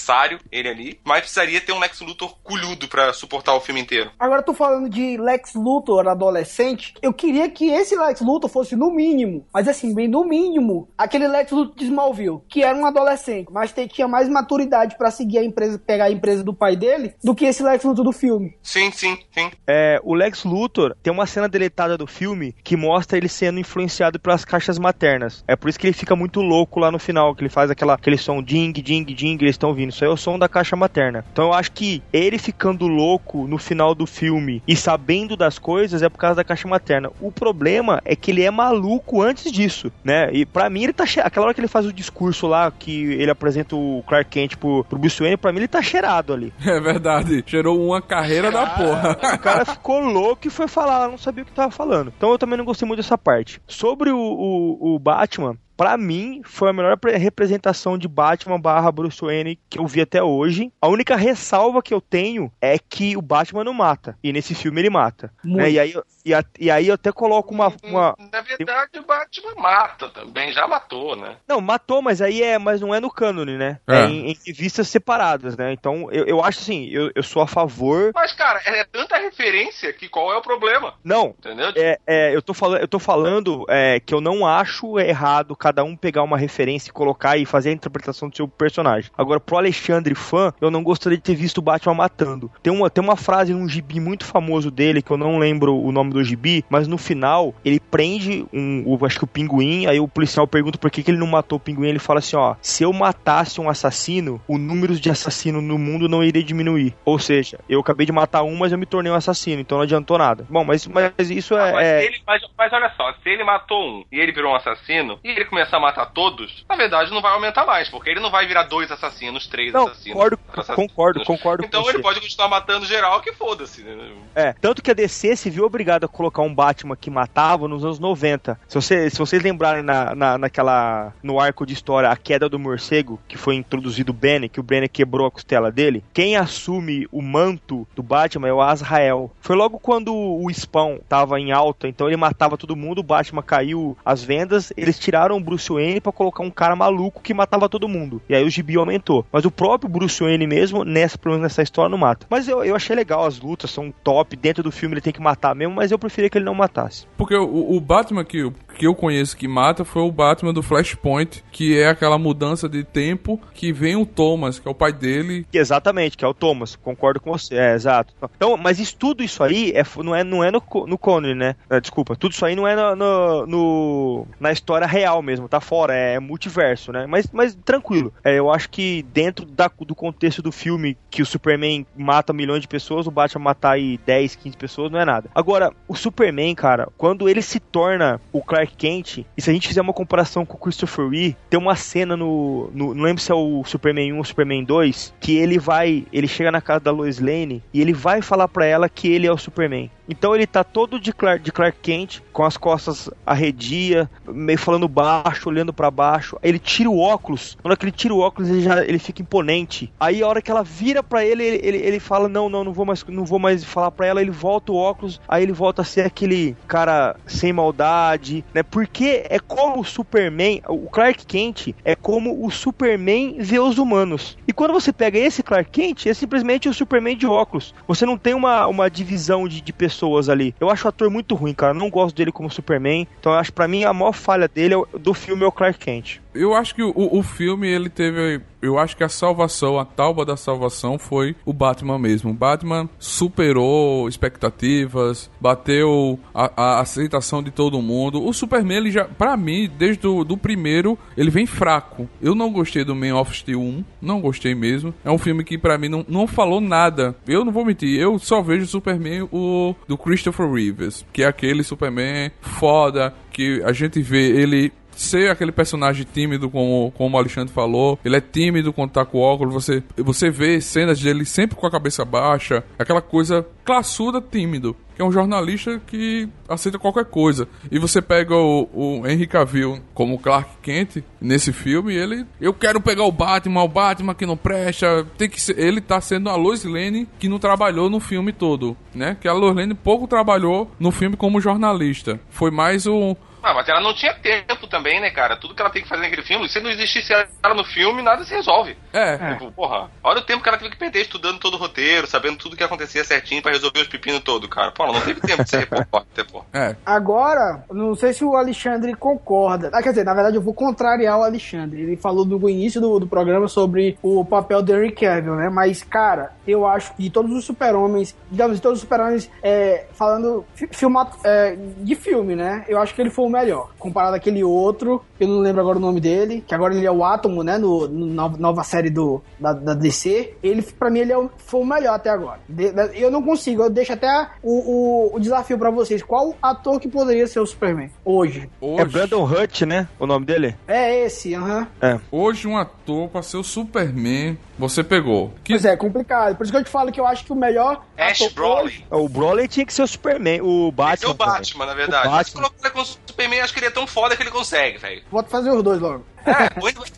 [0.51, 1.01] ele ali.
[1.05, 4.11] Mas precisaria ter um Lex Luthor culhudo para suportar o filme inteiro.
[4.19, 6.95] Agora, tô falando de Lex Luthor adolescente.
[7.03, 11.29] Eu queria que esse Lex Luthor fosse no mínimo, mas assim, bem no mínimo, aquele
[11.29, 15.45] Lex Luthor de Smallville, que era um adolescente, mas tinha mais maturidade para seguir a
[15.45, 18.57] empresa, pegar a empresa do pai dele, do que esse Lex Luthor do filme.
[18.63, 19.51] Sim, sim, sim.
[19.67, 24.19] É, o Lex Luthor tem uma cena deletada do filme que mostra ele sendo influenciado
[24.19, 25.45] pelas caixas maternas.
[25.47, 27.95] É por isso que ele fica muito louco lá no final, que ele faz aquela,
[27.95, 29.91] aquele som ding, ding, ding, eles estão vindo.
[29.91, 31.25] Isso aí é o som da caixa materna.
[31.33, 36.03] Então eu acho que ele ficando louco no final do filme e sabendo das coisas
[36.03, 37.11] é por causa da caixa materna.
[37.21, 40.31] O problema é que ele é maluco antes disso, né?
[40.33, 41.21] E para mim ele tá che...
[41.21, 44.85] aquela hora que ele faz o discurso lá que ele apresenta o Clark Kent pro,
[44.85, 46.53] pro Bruce Wayne, para mim ele tá cheirado ali.
[46.69, 47.43] É verdade.
[47.47, 49.17] Cheirou uma carreira da porra.
[49.35, 52.13] o cara ficou louco e foi falar, não sabia o que tava falando.
[52.15, 53.61] Então eu também não gostei muito dessa parte.
[53.67, 59.21] Sobre o, o, o Batman, para mim, foi a melhor representação de Batman barra Bruce
[59.21, 60.73] Wayne que eu vi até hoje.
[60.83, 64.19] A única ressalva que eu tenho é que o Batman não mata.
[64.21, 65.33] E nesse filme ele mata.
[65.45, 65.71] Né?
[65.71, 67.73] E, aí, e, a, e, aí eu até coloco uma.
[67.85, 68.17] uma...
[68.33, 71.37] Na verdade, o Batman mata também, já matou, né?
[71.47, 72.59] Não, matou, mas aí é.
[72.59, 73.79] Mas não é no cânone, né?
[73.87, 75.73] É, é em, em, revistas separadas, né?
[75.73, 78.11] Então eu, eu acho assim, eu, eu sou a favor.
[78.17, 80.95] Mas, cara, é tanta referência que qual é o problema?
[81.05, 81.37] Não.
[81.39, 81.73] Entendeu?
[81.77, 85.85] É, é, eu, tô falando, eu tô falando é, que eu não acho errado cada
[85.85, 89.11] um pegar uma referência e colocar e fazer a interpretação do seu personagem.
[89.17, 92.51] Agora, pro Alexandre fã, eu não gostaria de ter visto o Batman matando.
[92.63, 95.93] Tem uma, tem uma frase num gibi muito famoso dele, que eu não lembro o
[95.93, 100.01] nome do gibi, mas no final, ele prende um, o, acho que o pinguim, aí
[100.01, 102.55] o policial pergunta por que, que ele não matou o pinguim, ele fala assim, ó,
[102.63, 106.95] se eu matasse um assassino, o número de assassinos no mundo não iria diminuir.
[107.05, 109.85] Ou seja, eu acabei de matar um, mas eu me tornei um assassino, então não
[109.85, 110.47] adiantou nada.
[110.49, 111.69] Bom, mas, mas isso é...
[111.69, 112.05] Ah, mas, é...
[112.07, 115.29] Ele, mas, mas olha só, se ele matou um e ele virou um assassino, e
[115.29, 118.47] ele começar a matar todos, na verdade não vai aumentar mais, porque ele não vai
[118.47, 120.15] virar dois assassinos, três não, assassinos.
[120.15, 120.77] Concordo, assassinos.
[120.77, 121.65] concordo, concordo.
[121.65, 122.03] Então ele você.
[122.03, 123.83] pode continuar matando geral, que foda-se.
[123.83, 124.13] Né?
[124.35, 127.85] É, tanto que a DC se viu obrigada a colocar um Batman que matava nos
[127.85, 128.59] anos 90.
[128.69, 131.13] Se, você, se vocês lembrarem na, na, naquela.
[131.23, 134.63] no arco de história A Queda do Morcego, que foi introduzido o Banner, que o
[134.63, 139.31] Banner quebrou a costela dele, quem assume o manto do Batman é o Azrael.
[139.41, 143.43] Foi logo quando o Spawn tava em alta, então ele matava todo mundo, o Batman
[143.43, 147.69] caiu as vendas, eles tiraram o Bruce Wayne pra colocar um cara maluco que matava
[147.69, 148.21] todo mundo.
[148.29, 149.25] E aí o gibi aumentou.
[149.33, 152.27] Mas o próprio Bruce Wayne mesmo, nessa, pelo menos nessa história, não mata.
[152.29, 154.37] Mas eu, eu achei legal, as lutas são top.
[154.37, 157.07] Dentro do filme ele tem que matar mesmo, mas eu preferia que ele não matasse.
[157.17, 161.45] Porque o, o Batman que, que eu conheço que mata foi o Batman do Flashpoint,
[161.51, 165.47] que é aquela mudança de tempo que vem o Thomas, que é o pai dele.
[165.53, 166.77] Exatamente, que é o Thomas.
[166.77, 167.55] Concordo com você.
[167.55, 168.15] É, exato.
[168.37, 171.57] Então, mas isso, tudo isso aí é, não é, não é no, no Connery, né?
[171.71, 175.61] É, desculpa, tudo isso aí não é no, no, no, na história real mesmo, tá
[175.61, 175.95] fora.
[175.95, 177.07] É multi multiverso, né?
[177.07, 178.13] Mas, mas tranquilo.
[178.25, 182.63] É, eu acho que dentro da, do contexto do filme, que o Superman mata milhões
[182.63, 185.29] de pessoas, o Batman matar aí 10, 15 pessoas não é nada.
[185.35, 189.69] Agora, o Superman, cara, quando ele se torna o Clark Kent, e se a gente
[189.69, 193.31] fizer uma comparação com o Christopher Reeve, tem uma cena no, no não lembro se
[193.31, 196.91] é o Superman 1 ou Superman 2, que ele vai, ele chega na casa da
[196.91, 199.91] Lois Lane e ele vai falar para ela que ele é o Superman.
[200.09, 204.89] Então ele tá todo de Clark, de Clark Kent, com as costas arredia, meio falando
[204.89, 206.37] baixo, olhando para baixo.
[206.43, 207.57] Aí ele tira o óculos.
[207.63, 209.93] Na hora que ele tira o óculos, ele já ele fica imponente.
[209.99, 212.73] Aí a hora que ela vira para ele, ele, ele, ele, fala: "Não, não, não
[212.73, 214.21] vou mais não vou mais falar para ela".
[214.21, 218.63] Ele volta o óculos, aí ele volta a ser aquele cara sem maldade, né?
[218.63, 224.37] Porque é como o Superman, o Clark Kent é como o Superman vê os humanos.
[224.47, 227.75] E quando você pega esse Clark Kent, é simplesmente o Superman de óculos.
[227.87, 230.55] Você não tem uma, uma divisão de, de pessoas ali.
[230.61, 231.75] Eu acho o ator muito ruim, cara.
[231.75, 233.07] não gosto dele como Superman.
[233.19, 235.79] Então eu acho para mim a maior falha dele é do filme é o Clark
[235.79, 236.21] Kent.
[236.35, 240.25] Eu acho que o, o filme ele teve eu acho que a salvação, a talba
[240.25, 242.31] da salvação foi o Batman mesmo.
[242.31, 248.25] O Batman superou expectativas, bateu a, a, aceitação de todo mundo.
[248.25, 252.09] O Superman, ele já, pra mim, desde o do primeiro, ele vem fraco.
[252.21, 254.93] Eu não gostei do Man of Steel 1, não gostei mesmo.
[255.05, 257.17] É um filme que pra mim não, não falou nada.
[257.27, 261.27] Eu não vou mentir, eu só vejo o Superman o do Christopher Reeves, que é
[261.27, 267.19] aquele Superman foda que a gente vê ele ser aquele personagem tímido, como, como o
[267.19, 267.99] Alexandre falou.
[268.05, 269.55] Ele é tímido quando tá com óculos.
[269.55, 272.65] Você, você vê cenas dele sempre com a cabeça baixa.
[272.79, 277.47] Aquela coisa classuda, tímido que é um jornalista que aceita qualquer coisa.
[277.71, 282.27] E você pega o, o Henry Cavill como Clark Kent nesse filme, ele.
[282.41, 285.07] Eu quero pegar o Batman, o Batman que não presta.
[285.17, 288.77] Tem que ser, ele tá sendo a Lois Lane que não trabalhou no filme todo,
[288.93, 289.17] né?
[289.21, 292.19] Que a Lois Lane pouco trabalhou no filme como jornalista.
[292.29, 293.15] Foi mais um
[293.49, 295.37] ah, mas ela não tinha tempo também, né, cara?
[295.37, 298.23] Tudo que ela tem que fazer naquele filme, se não existisse ela no filme, nada
[298.25, 298.77] se resolve.
[298.93, 299.17] É.
[299.33, 302.37] Tipo, porra, olha o tempo que ela teve que perder estudando todo o roteiro, sabendo
[302.37, 304.71] tudo que acontecia certinho para resolver os pepinos todo, cara.
[304.71, 306.45] Pô, ela não teve tempo de ser repórter, pô.
[306.59, 306.75] É.
[306.85, 309.71] Agora, não sei se o Alexandre concorda.
[309.73, 311.81] Ah, quer dizer, na verdade eu vou contrariar o Alexandre.
[311.83, 315.49] Ele falou no início do, do programa sobre o papel do Henry Cavill, né?
[315.49, 319.87] Mas, cara, eu acho que de todos os super-homens, digamos, de todos os super-homens, é,
[319.93, 322.65] falando filmado, é, de filme, né?
[322.67, 323.71] Eu acho que ele foi o melhor.
[323.79, 327.05] Comparado àquele outro, eu não lembro agora o nome dele, que agora ele é o
[327.05, 327.59] Átomo, né?
[327.59, 330.35] No, no nova série do, da, da, DC.
[330.43, 332.41] Ele, pra mim, ele é o, foi o melhor até agora.
[332.49, 336.03] De, eu não consigo, eu deixo até o, o, o desafio pra vocês.
[336.03, 338.49] Qual ator que poderia ser o Superman hoje?
[338.61, 338.83] hoje?
[338.83, 339.89] É Brandon Hutt, né?
[339.99, 340.57] O nome dele?
[340.67, 341.61] É esse, aham.
[341.61, 341.69] Uh -huh.
[341.81, 342.01] É.
[342.11, 345.33] Hoje um ator pra ser o Superman, você pegou.
[345.45, 345.53] Que...
[345.53, 346.37] Pois é, complicado.
[346.37, 347.85] Por isso que eu te falo que eu acho que o melhor.
[347.97, 348.85] Ash Brolin.
[348.91, 350.95] O Brolin tinha que ser o Superman, o Batman.
[350.95, 352.09] Esse é o Batman, na verdade.
[352.09, 352.17] O Batman.
[352.17, 352.85] Mas colocou ele com o
[353.19, 355.03] Superman, acho que ele é tão foda que ele consegue, velho.
[355.11, 356.07] Vou fazer os dois logo.
[356.25, 356.49] É,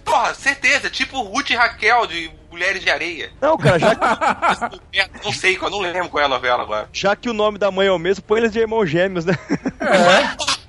[0.05, 0.91] porra, certeza.
[0.91, 3.31] Tipo Ruth e Raquel de Mulheres de Areia.
[3.41, 5.25] Não, cara, já que...
[5.25, 6.91] não sei, eu não lembro qual é a novela agora.
[6.93, 9.35] Já que o nome da mãe é o mesmo, põe eles de irmãos gêmeos, né?
[9.81, 10.61] É.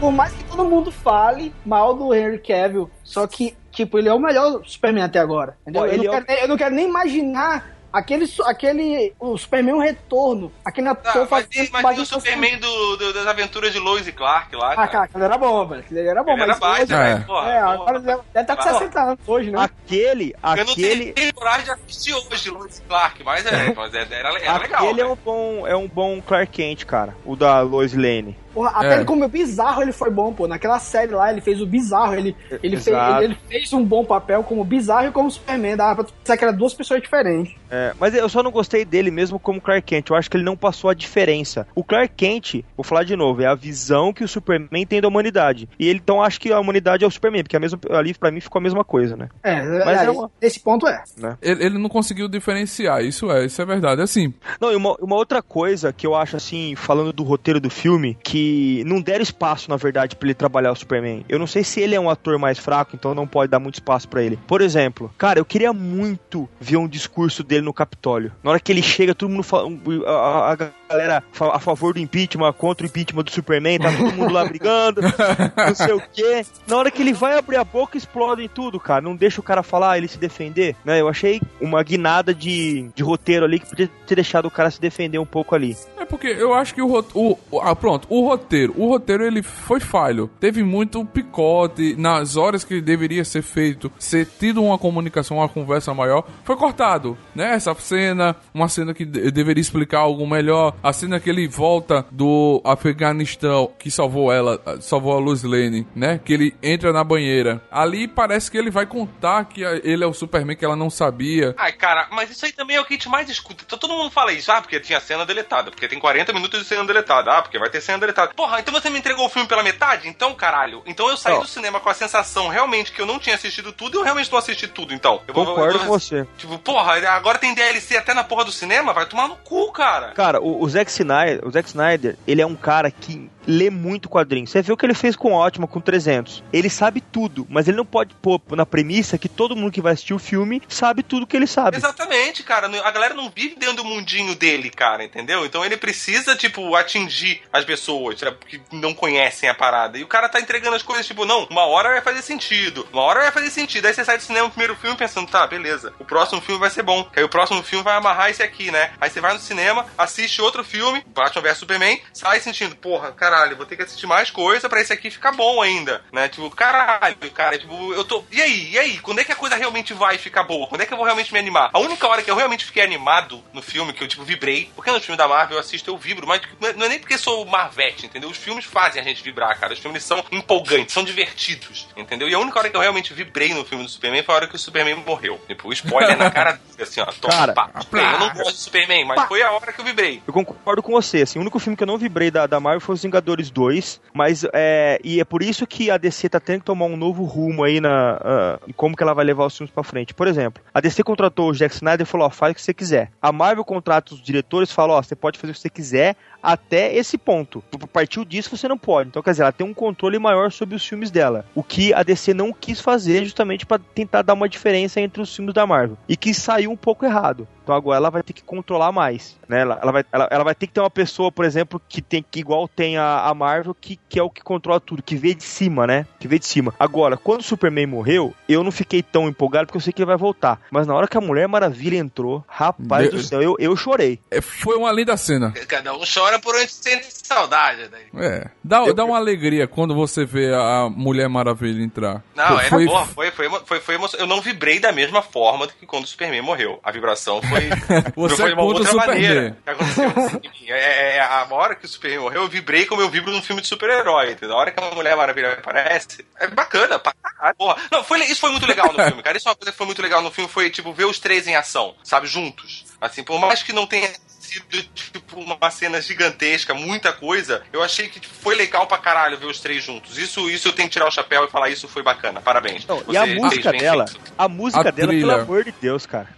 [0.00, 4.14] Por mais que todo mundo fale mal do Henry Cavill, só que, tipo, ele é
[4.14, 5.56] o melhor Superman até agora.
[5.62, 5.86] Entendeu?
[5.86, 9.12] eu, não é quero, eu não quero nem imaginar Aquele, aquele.
[9.18, 10.52] O Superman Retorno.
[10.64, 14.54] Aquele ator ah, mas, mas o Superman do, do, das aventuras de Lois e Clark
[14.54, 14.74] lá.
[14.74, 15.80] Ah, cara, aquele era bom, velho.
[15.80, 16.48] Aquele era bom, ele mas.
[16.50, 17.18] Era baita, hoje, é.
[17.18, 19.58] Porra, é, agora deve estar com 60 anos hoje, né?
[19.60, 20.34] Aquele.
[20.40, 20.92] aquele...
[20.92, 24.30] Eu não tenho coragem de assistir hoje Lois e Clark, mas é, mas era, era
[24.30, 24.56] legal.
[24.56, 27.16] Aquele é um, bom, é um bom Clark Kent, cara.
[27.24, 28.38] O da Lois Lane.
[28.52, 29.04] Porra, até é.
[29.04, 30.46] como bizarro ele foi bom, pô.
[30.46, 32.14] Naquela série lá, ele fez o bizarro.
[32.14, 35.76] Ele, ele, fez, ele, ele, fez um bom papel como bizarro e como Superman.
[35.76, 37.54] Dava pra pensar que eram duas pessoas diferentes.
[37.70, 40.10] É, mas eu só não gostei dele mesmo como Clark Kent.
[40.10, 41.66] Eu acho que ele não passou a diferença.
[41.74, 45.08] O Clark Kent, vou falar de novo, é a visão que o Superman tem da
[45.08, 45.68] humanidade.
[45.78, 48.30] E ele então acho que a humanidade é o Superman, porque a mesma, ali pra
[48.30, 49.28] mim ficou a mesma coisa, né?
[49.42, 50.30] É, mas é, é uma...
[50.40, 51.04] esse ponto é.
[51.16, 51.36] Né?
[51.40, 54.02] Ele, ele, não conseguiu diferenciar, isso é, isso é verdade.
[54.02, 54.34] Assim.
[54.60, 58.18] Não, e uma, uma outra coisa que eu acho assim, falando do roteiro do filme,
[58.22, 58.39] que
[58.86, 61.24] não deram espaço, na verdade, para ele trabalhar o Superman.
[61.28, 63.74] Eu não sei se ele é um ator mais fraco, então não pode dar muito
[63.74, 64.38] espaço para ele.
[64.46, 68.32] Por exemplo, cara, eu queria muito ver um discurso dele no Capitólio.
[68.42, 69.70] Na hora que ele chega, todo mundo fala,
[70.06, 70.56] a, a
[70.90, 75.00] galera a favor do impeachment, contra o impeachment do Superman, tá todo mundo lá brigando,
[75.56, 76.44] não sei o quê.
[76.66, 79.00] Na hora que ele vai abrir a boca, explodem tudo, cara.
[79.00, 80.76] Não deixa o cara falar, ele se defender.
[80.84, 81.00] Né?
[81.00, 84.80] Eu achei uma guinada de, de roteiro ali que podia ter deixado o cara se
[84.80, 85.76] defender um pouco ali.
[85.98, 89.42] É porque eu acho que o, o, o ah, pronto, o roteiro, o roteiro ele
[89.42, 90.30] foi falho.
[90.38, 95.92] Teve muito picote nas horas que deveria ser feito, ser tido uma comunicação, uma conversa
[95.92, 97.54] maior, foi cortado, né?
[97.54, 102.60] Essa cena, uma cena que deveria explicar algo melhor, a cena que ele volta do
[102.64, 106.20] Afeganistão, que salvou ela, salvou a Luz Lane, né?
[106.24, 107.60] Que ele entra na banheira.
[107.70, 111.54] Ali parece que ele vai contar que ele é o Superman que ela não sabia.
[111.58, 113.64] Ai, cara, mas isso aí também é o que a gente mais escuta.
[113.66, 116.66] Então, todo mundo fala isso, ah, porque tinha cena deletada, porque tem 40 minutos de
[116.66, 118.19] cena deletada, ah, porque vai ter cena deletada.
[118.28, 120.08] Porra, então você me entregou o filme pela metade?
[120.08, 120.82] Então, caralho.
[120.86, 121.40] Então eu saí oh.
[121.40, 124.30] do cinema com a sensação realmente que eu não tinha assistido tudo e eu realmente
[124.30, 125.20] não assisti tudo, então.
[125.26, 126.26] Eu Concordo vou, com você.
[126.36, 128.92] Tipo, porra, agora tem DLC até na porra do cinema?
[128.92, 130.12] Vai tomar no cu, cara.
[130.12, 134.08] Cara, o, o Zack Snyder, o Zack Snyder, ele é um cara que lê muito
[134.08, 134.46] quadrinho.
[134.46, 136.42] Você viu o que ele fez com Ótima, com 300.
[136.52, 139.92] Ele sabe tudo, mas ele não pode pôr na premissa que todo mundo que vai
[139.92, 141.76] assistir o filme sabe tudo que ele sabe.
[141.76, 142.66] Exatamente, cara.
[142.84, 145.44] A galera não vive dentro do mundinho dele, cara, entendeu?
[145.44, 149.98] Então ele precisa, tipo, atingir as pessoas que não conhecem a parada.
[149.98, 153.02] E o cara tá entregando as coisas, tipo, não, uma hora vai fazer sentido, uma
[153.02, 153.86] hora vai fazer sentido.
[153.86, 156.70] Aí você sai do cinema no primeiro filme pensando, tá, beleza, o próximo filme vai
[156.70, 157.08] ser bom.
[157.16, 158.92] Aí o próximo filme vai amarrar esse aqui, né?
[159.00, 163.56] Aí você vai no cinema, assiste outro filme, Batman vs Superman, sai sentindo, porra, caralho,
[163.56, 166.28] vou ter que assistir mais coisa para esse aqui ficar bom ainda, né?
[166.28, 168.24] Tipo, caralho, cara, tipo, eu tô.
[168.32, 168.98] E aí, e aí?
[168.98, 170.66] Quando é que a coisa realmente vai ficar boa?
[170.66, 171.70] Quando é que eu vou realmente me animar?
[171.72, 174.90] A única hora que eu realmente fiquei animado no filme, que eu, tipo, vibrei, porque
[174.90, 176.42] no filme da Marvel eu assisto, eu vibro, mas
[176.76, 178.28] não é nem porque sou Marvete, entendeu?
[178.28, 179.72] Os filmes fazem a gente vibrar, cara.
[179.72, 182.28] Os filmes são empolgantes, são divertidos, entendeu?
[182.28, 184.48] E a única hora que eu realmente vibrei no filme do Superman foi a hora
[184.48, 185.40] que o Superman morreu.
[185.46, 187.06] Tipo, o spoiler na cara assim, ó.
[187.20, 187.70] Toma, Cara, pá.
[187.92, 190.22] Eu não gosto do Superman, mas foi a hora que eu vibrei.
[190.26, 192.80] Eu concordo com você, assim, o único filme que eu não vibrei da, da Marvel
[192.80, 196.60] foi Os Vingadores 2, mas é, e é por isso que a DC tá tendo
[196.60, 199.72] que tomar um novo rumo aí na em como que ela vai levar os filmes
[199.72, 200.14] pra frente.
[200.14, 202.74] Por exemplo, a DC contratou o Jack Snyder e falou, ó, faz o que você
[202.74, 203.10] quiser.
[203.20, 206.16] A Marvel contrata os diretores e fala, ó, você pode fazer o que você quiser
[206.42, 207.62] até esse ponto.
[207.82, 209.08] A partir disso você não pode.
[209.08, 211.44] Então, quer dizer, ela tem um controle maior sobre os filmes dela.
[211.54, 215.34] O que a DC não quis fazer justamente pra tentar dar uma diferença entre os
[215.34, 215.96] filmes da Marvel.
[216.08, 217.46] E que saiu um pouco errado.
[217.62, 219.60] Então agora ela vai ter que controlar mais, né?
[219.60, 222.24] Ela, ela vai, ela, ela vai ter que ter uma pessoa, por exemplo, que tem
[222.28, 225.34] que igual tem a, a Marvel, que, que é o que controla tudo, que vê
[225.34, 226.04] de cima, né?
[226.18, 226.74] Que vê de cima.
[226.80, 230.06] Agora, quando o Superman morreu, eu não fiquei tão empolgado porque eu sei que ele
[230.06, 230.60] vai voltar.
[230.70, 234.18] Mas na hora que a Mulher Maravilha entrou, rapaz De- do céu, eu, eu chorei.
[234.30, 235.52] É, Foi uma linda cena.
[235.68, 237.88] Cada um chora por onde sente saudade.
[237.88, 237.98] Né?
[238.18, 238.50] É.
[238.62, 242.22] Dá, dá uma alegria quando você vê a Mulher Maravilha entrar.
[242.34, 244.20] Não, Foi- é foi- porra, foi, foi, foi, foi emoção.
[244.20, 246.78] Eu não vibrei da mesma forma do que quando o Superman morreu.
[246.82, 247.68] A vibração foi.
[248.16, 249.56] Você foi é contra o Superman.
[249.64, 250.40] que aconteceu assim.
[250.68, 253.42] É, é, é, a hora que o Superman morreu, eu vibrei como eu vibro num
[253.42, 254.32] filme de super-herói.
[254.32, 254.56] entendeu?
[254.56, 257.14] A hora que a Mulher Maravilha aparece, é bacana, pra
[257.56, 257.76] porra.
[257.90, 259.36] Não, foi, isso foi muito legal no filme, cara.
[259.36, 261.46] Isso é uma coisa que foi muito legal no filme, foi, tipo, ver os três
[261.46, 262.84] em ação, sabe, juntos.
[263.00, 264.10] Assim, por mais que não tenha
[264.50, 269.38] sido, tipo, uma cena gigantesca, muita coisa, eu achei que tipo, foi legal pra caralho
[269.38, 270.18] ver os três juntos.
[270.18, 272.40] Isso, isso eu tenho que tirar o chapéu e falar, isso foi bacana.
[272.40, 272.86] Parabéns.
[272.86, 274.32] Não, e a música dela, feito.
[274.36, 275.26] a música A dela, trilha.
[275.28, 276.28] pelo amor de Deus, cara.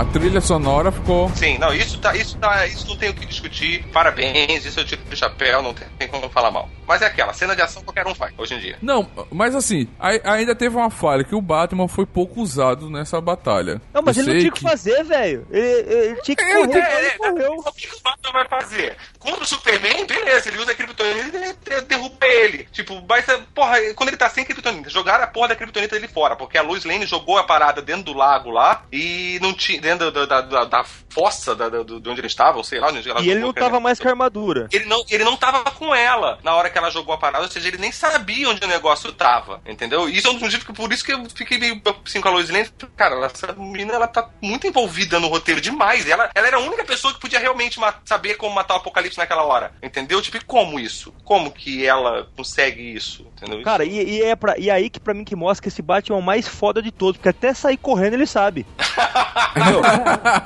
[0.00, 1.28] A trilha sonora ficou.
[1.36, 3.84] Sim, não, isso tá, isso tá, isso não tem o que discutir.
[3.92, 6.70] Parabéns, isso eu tiro o chapéu, não tem, tem como falar mal.
[6.88, 8.78] Mas é aquela, cena de ação qualquer um faz, hoje em dia.
[8.80, 13.20] Não, mas assim, ai- ainda teve uma falha que o Batman foi pouco usado nessa
[13.20, 13.80] batalha.
[13.92, 15.46] Não, mas Eu ele não tinha o que fazer, velho.
[15.50, 17.52] Ele, ele tinha que Ele, correr, é, ele é, correu.
[17.58, 18.96] o que o Batman vai fazer?
[19.18, 22.66] Contra o Superman, beleza, ele usa a Kryptonita e de- derruba ele.
[22.72, 26.34] Tipo, mas, porra, quando ele tá sem Kryptonita, jogaram a porra da Kryptonita dele fora,
[26.36, 30.10] porque a Lois Lane jogou a parada dentro do lago lá e não tinha, dentro
[30.10, 33.20] da, da, da, da fossa da, da- de onde eles estavam, sei lá, onde ela
[33.20, 34.68] E ele não aquela- tava mais com a armadura.
[34.72, 37.50] Ele não, ele não tava com ela na hora que ela jogou a parada, ou
[37.50, 40.08] seja, ele nem sabia onde o negócio tava, entendeu?
[40.08, 42.30] Isso é um dos motivos que por isso que eu fiquei meio assim com a
[42.30, 42.68] Lois Lane.
[42.96, 46.08] Cara, essa menina ela tá muito envolvida no roteiro demais.
[46.08, 49.42] Ela, ela era a única pessoa que podia realmente saber como matar o Apocalipse naquela
[49.44, 50.20] hora, entendeu?
[50.22, 51.12] Tipo, e como isso?
[51.24, 53.62] Como que ela consegue isso, entendeu?
[53.62, 56.16] Cara, e, e é pra, e aí que pra mim que mostra que esse Batman
[56.16, 58.66] é o mais foda de todos, porque até sair correndo ele sabe.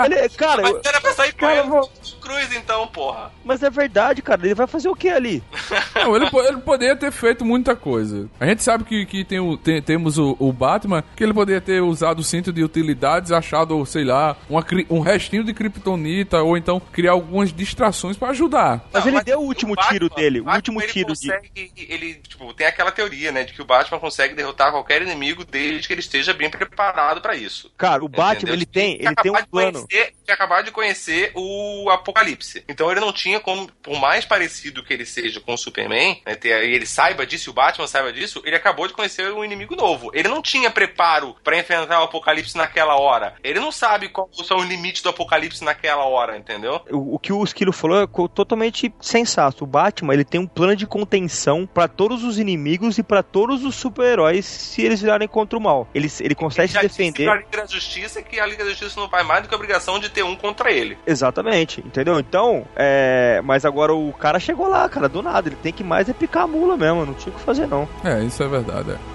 [0.05, 1.91] Ele- cara, Mas era pra sair Cara, eu vou-
[2.25, 3.31] cruz então, porra.
[3.45, 4.41] mas é verdade, cara.
[4.45, 5.43] Ele vai fazer o que ali?
[5.95, 8.29] Não, ele, ele poderia ter feito muita coisa.
[8.41, 11.61] A gente sabe que, que tem o- tem- temos o, o Batman, que ele poderia
[11.61, 16.57] ter usado o cinto de utilidades, achado, sei lá, uma um restinho de kryptonita, ou
[16.57, 18.85] então criar algumas distrações pra ajudar.
[18.93, 21.29] Mas Não, ele deu o último Batman- tiro dele, o Batman, último ele tiro de.
[21.29, 25.45] consegue, Ele, tipo, tem aquela teoria, né, de que o Batman consegue derrotar qualquer inimigo
[25.45, 27.71] desde que ele esteja bem preparado pra isso.
[27.77, 28.55] Cara, o Batman, Entendeu?
[28.55, 29.73] ele tem, ele tem um acabado de plano.
[29.87, 32.14] conhecer- Tinha acabado de conhecer o Apocalipse.
[32.69, 36.35] Então ele não tinha como, por mais parecido que ele seja com o Superman, né,
[36.35, 39.45] ter- e ele saiba disso, e o Batman saiba disso, ele acabou de conhecer um
[39.45, 40.11] inimigo novo.
[40.15, 43.35] Ele não tinha preparo pra enfrentar o Apocalipse naquela hora.
[43.43, 46.81] Ele não sabe quais são os limites do Apocalipse naquela hora, entendeu?
[46.91, 49.65] O, o que o Esquilo falou é totalmente sensato.
[49.65, 53.65] O Batman, ele tem um plano de contenção pra todos os inimigos e pra todos
[53.65, 55.89] os super-heróis se eles virarem contra o mal.
[55.95, 57.25] Ele, ele consegue se já disse defender.
[57.25, 59.57] pra Liga da Justiça que a Liga da Justiça não faz mais do que a
[59.57, 60.99] obrigação de ter um contra ele.
[61.07, 62.21] Exatamente, entendeu?
[62.21, 63.41] Então, é.
[63.45, 65.49] Mas agora o cara chegou lá, cara, do nada.
[65.49, 67.89] Ele tem que mais é picar a mula mesmo, não tinha o que fazer, não.
[68.05, 68.93] É, isso é verdade.
[68.93, 69.14] é.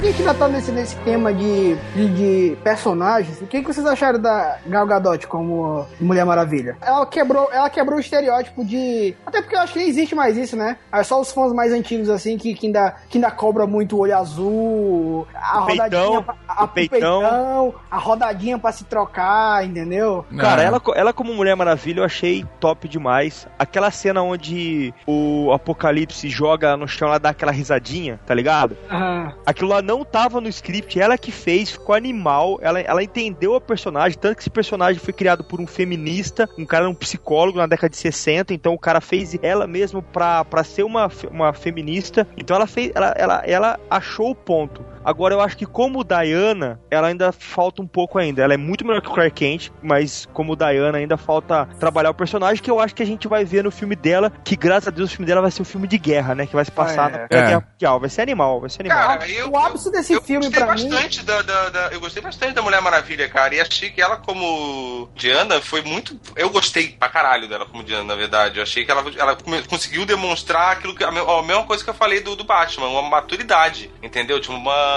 [0.00, 3.66] Que a gente ainda tá nesse, nesse tema de, de, de personagens, o que, que
[3.66, 6.76] vocês acharam da Gal Gadot como Mulher Maravilha?
[6.80, 9.14] Ela quebrou, ela quebrou o estereótipo de.
[9.26, 10.78] Até porque eu acho que nem existe mais isso, né?
[10.90, 14.00] É só os fãs mais antigos, assim, que, que, ainda, que ainda cobra muito o
[14.00, 16.24] olho azul, a rodadinha, peitão.
[16.64, 17.20] A peitão.
[17.20, 20.24] peitão, a rodadinha pra se trocar, entendeu?
[20.36, 20.66] Cara, É.
[20.66, 23.46] ela, ela como Mulher Maravilha eu achei top demais.
[23.58, 28.76] Aquela cena onde o Apocalipse joga no chão, ela dá aquela risadinha, tá ligado?
[28.90, 29.32] Aham.
[29.46, 33.60] Aquilo lá não tava no script, ela que fez, ficou animal, ela, ela entendeu a
[33.60, 37.66] personagem, tanto que esse personagem foi criado por um feminista, um cara, um psicólogo na
[37.66, 42.26] década de 60, então o cara fez ela mesmo pra, pra ser uma, uma feminista,
[42.36, 44.84] então ela fez, ela, ela, ela achou o ponto.
[45.04, 48.42] Agora eu acho que como Diana, ela ainda falta um pouco ainda.
[48.42, 52.14] Ela é muito melhor que o Clark Kent, mas como Diana ainda falta trabalhar o
[52.14, 54.90] personagem que eu acho que a gente vai ver no filme dela, que graças a
[54.90, 57.08] Deus o filme dela vai ser um filme de guerra, né, que vai se passar
[57.10, 57.12] É.
[57.12, 57.28] na É.
[57.28, 58.00] Guerra Mundial.
[58.00, 58.98] Vai ser animal, vai ser animal.
[58.98, 60.88] Cara, eu, o ápice desse eu filme gostei pra mim.
[60.90, 63.54] bastante da, da- da- eu gostei bastante da Mulher Maravilha, cara.
[63.54, 66.18] E achei que ela, como Diana, foi muito.
[66.36, 68.58] Eu gostei pra caralho dela como Diana, na verdade.
[68.58, 69.36] Eu achei que ela, ela
[69.68, 71.02] conseguiu demonstrar aquilo que.
[71.04, 74.40] A mesma coisa que eu falei do, do Batman, uma maturidade, entendeu?
[74.40, 74.89] Tipo, uma.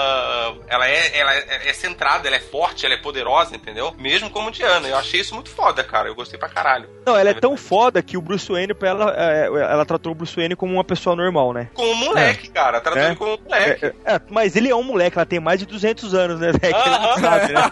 [0.66, 3.94] Ela é, ela é, é centrada, ela é forte, ela é poderosa, entendeu?
[3.98, 4.88] Mesmo como Diana.
[4.88, 6.08] Eu achei isso muito foda, cara.
[6.08, 6.88] Eu gostei pra caralho.
[7.06, 10.14] Não, ela é tão foda que o Bruce Wayne, pra ela, é, ela tratou o
[10.14, 11.68] Bruce Wayne como uma pessoa normal, né?
[11.74, 12.80] Como um moleque, cara.
[12.80, 13.06] Tratou É.
[13.06, 13.86] ele como um moleque.
[13.86, 16.52] É, é, é, mas ele é um moleque, ela tem mais de 200 anos, né?
[16.52, 16.70] Zé?
[17.20, 17.70] Sabe, né?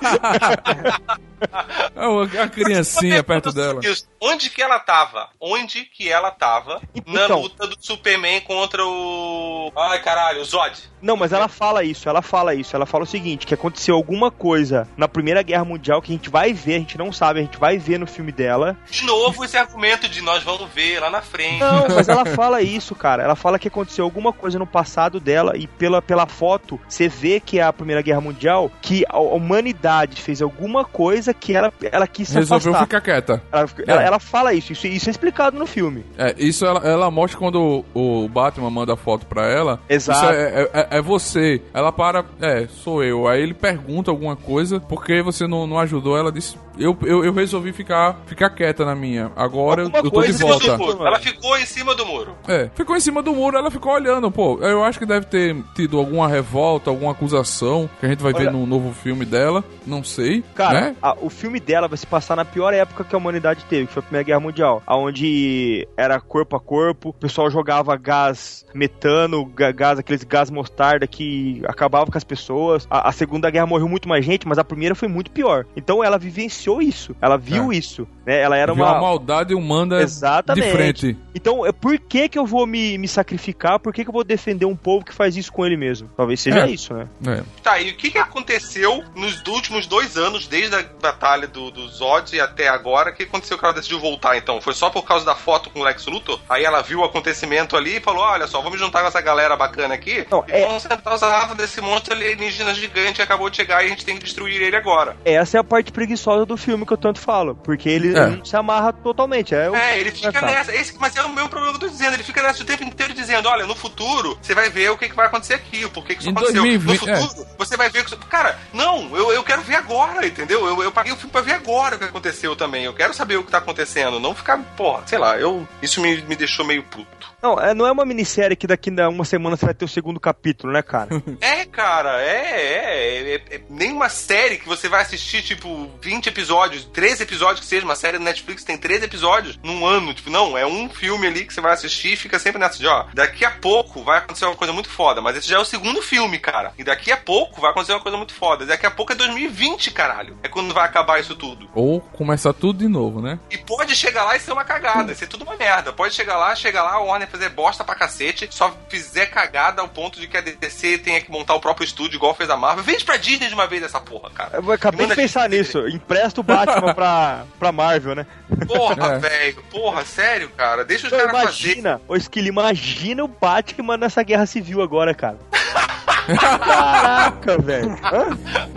[1.97, 3.81] É uma criancinha perto dela.
[3.83, 4.07] Isso.
[4.21, 5.29] Onde que ela tava?
[5.41, 7.41] Onde que ela tava na Então.
[7.41, 9.73] luta do Superman contra o.
[9.77, 10.91] Ai, caralho, o Zod.
[11.01, 12.75] Não, mas ela fala isso, ela fala isso.
[12.77, 16.31] Ela fala o seguinte, que aconteceu alguma coisa na Primeira Guerra Mundial que a gente
[16.31, 18.77] vai ver, a gente não sabe, a gente vai ver no filme dela.
[18.91, 21.61] De novo, esse argumento de nós vamos ver lá na frente.
[21.61, 23.23] Não, mas ela fala isso, cara.
[23.23, 27.41] Ela fala que aconteceu alguma coisa no passado dela e pela, pela foto, você vê
[27.41, 32.07] que é a Primeira Guerra Mundial, que a humanidade fez alguma coisa que ela, ela
[32.07, 32.87] quis se Resolveu afastar.
[32.87, 33.43] ficar quieta.
[33.53, 36.05] Ela, ela- ela fala isso, isso, isso é explicado no filme.
[36.19, 39.81] É, isso ela, ela mostra quando o, o Batman manda foto pra ela.
[39.89, 40.19] Exato.
[40.21, 41.63] Isso é, é- é você.
[41.73, 43.29] Ela para, é, sou eu.
[43.29, 46.19] Aí ele pergunta alguma coisa, porque você não, não ajudou?
[46.19, 49.31] Ela disse, eu, eu, eu resolvi ficar, ficar quieta na minha.
[49.37, 50.67] Agora eu, Alguma eu tô de volta.
[51.07, 52.35] Ela ficou em cima do muro.
[52.49, 54.59] É, ficou em cima do muro, ela ficou olhando, pô.
[54.61, 58.43] Eu acho que deve ter tido alguma revolta, alguma acusação, que a gente vai ver
[58.49, 59.65] Olha- no novo filme dela.
[59.87, 60.43] Não sei.
[60.55, 60.97] Cara, né?
[61.03, 63.93] a- o filme dela vai se passar na pior época que a humanidade teve, que
[63.93, 69.45] foi a Primeira Guerra Mundial, onde era corpo a corpo, o pessoal jogava gás metano,
[69.45, 72.87] gás, aqueles gás mostarda que acabava com as pessoas.
[72.91, 75.67] A, a Segunda Guerra morreu muito mais gente, mas a primeira foi muito pior.
[75.77, 77.77] Então ela vivenciou isso, ela viu É.
[77.77, 78.41] isso, né?
[78.41, 80.65] Ela era Viu uma maldade humana Exatamente.
[80.67, 81.17] de frente.
[81.35, 83.79] Então, é por que que eu vou me, me sacrificar?
[83.81, 86.09] Por que que eu vou defender um povo que faz isso com ele mesmo?
[86.17, 86.71] Talvez seja É.
[86.71, 87.09] isso, né?
[87.27, 87.43] É.
[87.63, 91.89] Tá, e o que, que aconteceu nos últimos dois anos, desde a batalha do, do
[91.89, 93.11] Zod até agora?
[93.11, 94.61] O que aconteceu que ela decidiu voltar então?
[94.61, 96.39] Foi só por causa da foto com o Lex Luthor?
[96.49, 99.57] Aí ela viu o acontecimento ali e falou: Olha só, vamos juntar com essa galera
[99.57, 103.49] bacana aqui Não, e é- vamos sentar os asas desse monstro alienígena gigante que acabou
[103.51, 105.17] de chegar e a gente tem que destruir ele agora.
[105.25, 108.27] Essa é a parte preguiçosa do filme que eu tanto falo, porque ele É.
[108.27, 109.55] não se amarra totalmente.
[109.55, 110.75] É, o- É, ele fica nessa.
[110.75, 112.15] Esse, mas é o mesmo problema que eu tô dizendo.
[112.15, 115.09] Ele fica nessa o tempo inteiro dizendo: olha, no futuro você vai ver o que,
[115.09, 116.63] que vai acontecer aqui, o porquê que isso Em aconteceu.
[116.63, 118.01] 2020, no futuro você vai ver.
[118.01, 120.67] o que Cara, não, eu, eu quero ver agora, entendeu?
[120.67, 122.85] Eu, eu paguei o filme pra ver agora o que aconteceu também.
[122.85, 124.19] Eu quero saber o que tá acontecendo.
[124.21, 125.67] Não ficar, porra, sei lá, eu.
[125.83, 127.32] Isso me, me deixou meio puto.
[127.43, 129.89] Não, é, não é uma minissérie que daqui a uma semana você vai ter o
[129.89, 131.11] segundo capítulo, né, cara?
[131.41, 136.29] É, cara, é, é, é, é Nem uma série que você vai assistir, tipo, 20
[136.29, 140.15] episódios, 13 episódios que seja, uma série da Netflix tem 13 episódios num ano.
[140.15, 142.87] Tipo, não, é um filme ali que você vai assistir e fica sempre nessa de,
[142.87, 145.65] ó, daqui a pouco vai acontecer uma coisa muito foda, mas esse já é o
[145.65, 146.73] segundo filme, cara.
[146.79, 148.67] E daqui a pouco vai acontecer uma coisa muito foda.
[148.67, 150.39] Daqui a pouco é 2020, caralho.
[150.43, 151.69] É quando vai acabar isso tudo.
[151.75, 153.41] Ou começar tudo de novo, né?
[153.51, 155.93] E pode chegar lá e ser uma cagada, ser tudo uma merda.
[155.93, 159.89] Pode chegar lá, chegar lá, a Warner fazer bosta pra cacete, só fizer cagada ao
[159.89, 162.85] ponto de que a DC tenha que montar o próprio estúdio, igual fez a Marvel.
[162.85, 164.51] Vende pra Disney de uma vez essa porra, cara.
[164.63, 165.89] Eu acabei de pensar nisso.
[165.89, 168.27] Empresta o Batman pra, pra Marvel, né?
[168.67, 169.19] Porra, É.
[169.19, 169.63] velho.
[169.71, 170.85] Porra, sério, cara.
[170.85, 171.43] Deixa os caras fazer.
[171.43, 175.39] imagina, ô Esquilo, imagina o Batman nessa guerra civil agora, cara.
[176.39, 177.97] Caraca, velho.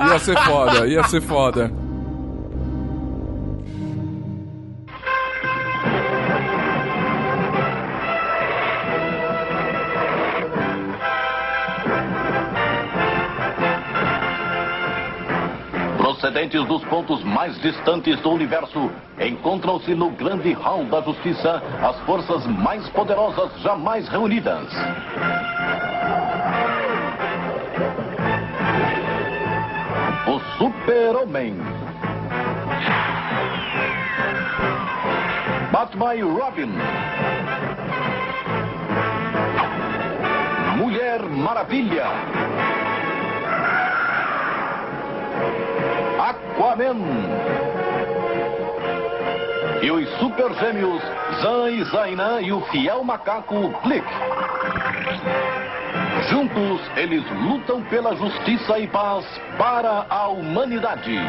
[0.10, 1.72] Ia ser foda, ia ser foda.
[16.26, 18.89] Procedentes dos pontos mais distantes do universo,
[19.21, 24.67] encontram-se no grande hall da justiça as forças mais poderosas jamais reunidas.
[30.26, 31.61] O Super-Homem.
[35.71, 36.71] Batman e Robin.
[40.76, 42.07] Mulher Maravilha.
[46.19, 46.97] Aquaman.
[49.81, 51.01] E os super gêmeos
[51.41, 54.05] Zan e Zainan e o fiel macaco Blick.
[56.29, 59.25] Juntos, eles lutam pela justiça e paz
[59.57, 61.19] para a humanidade.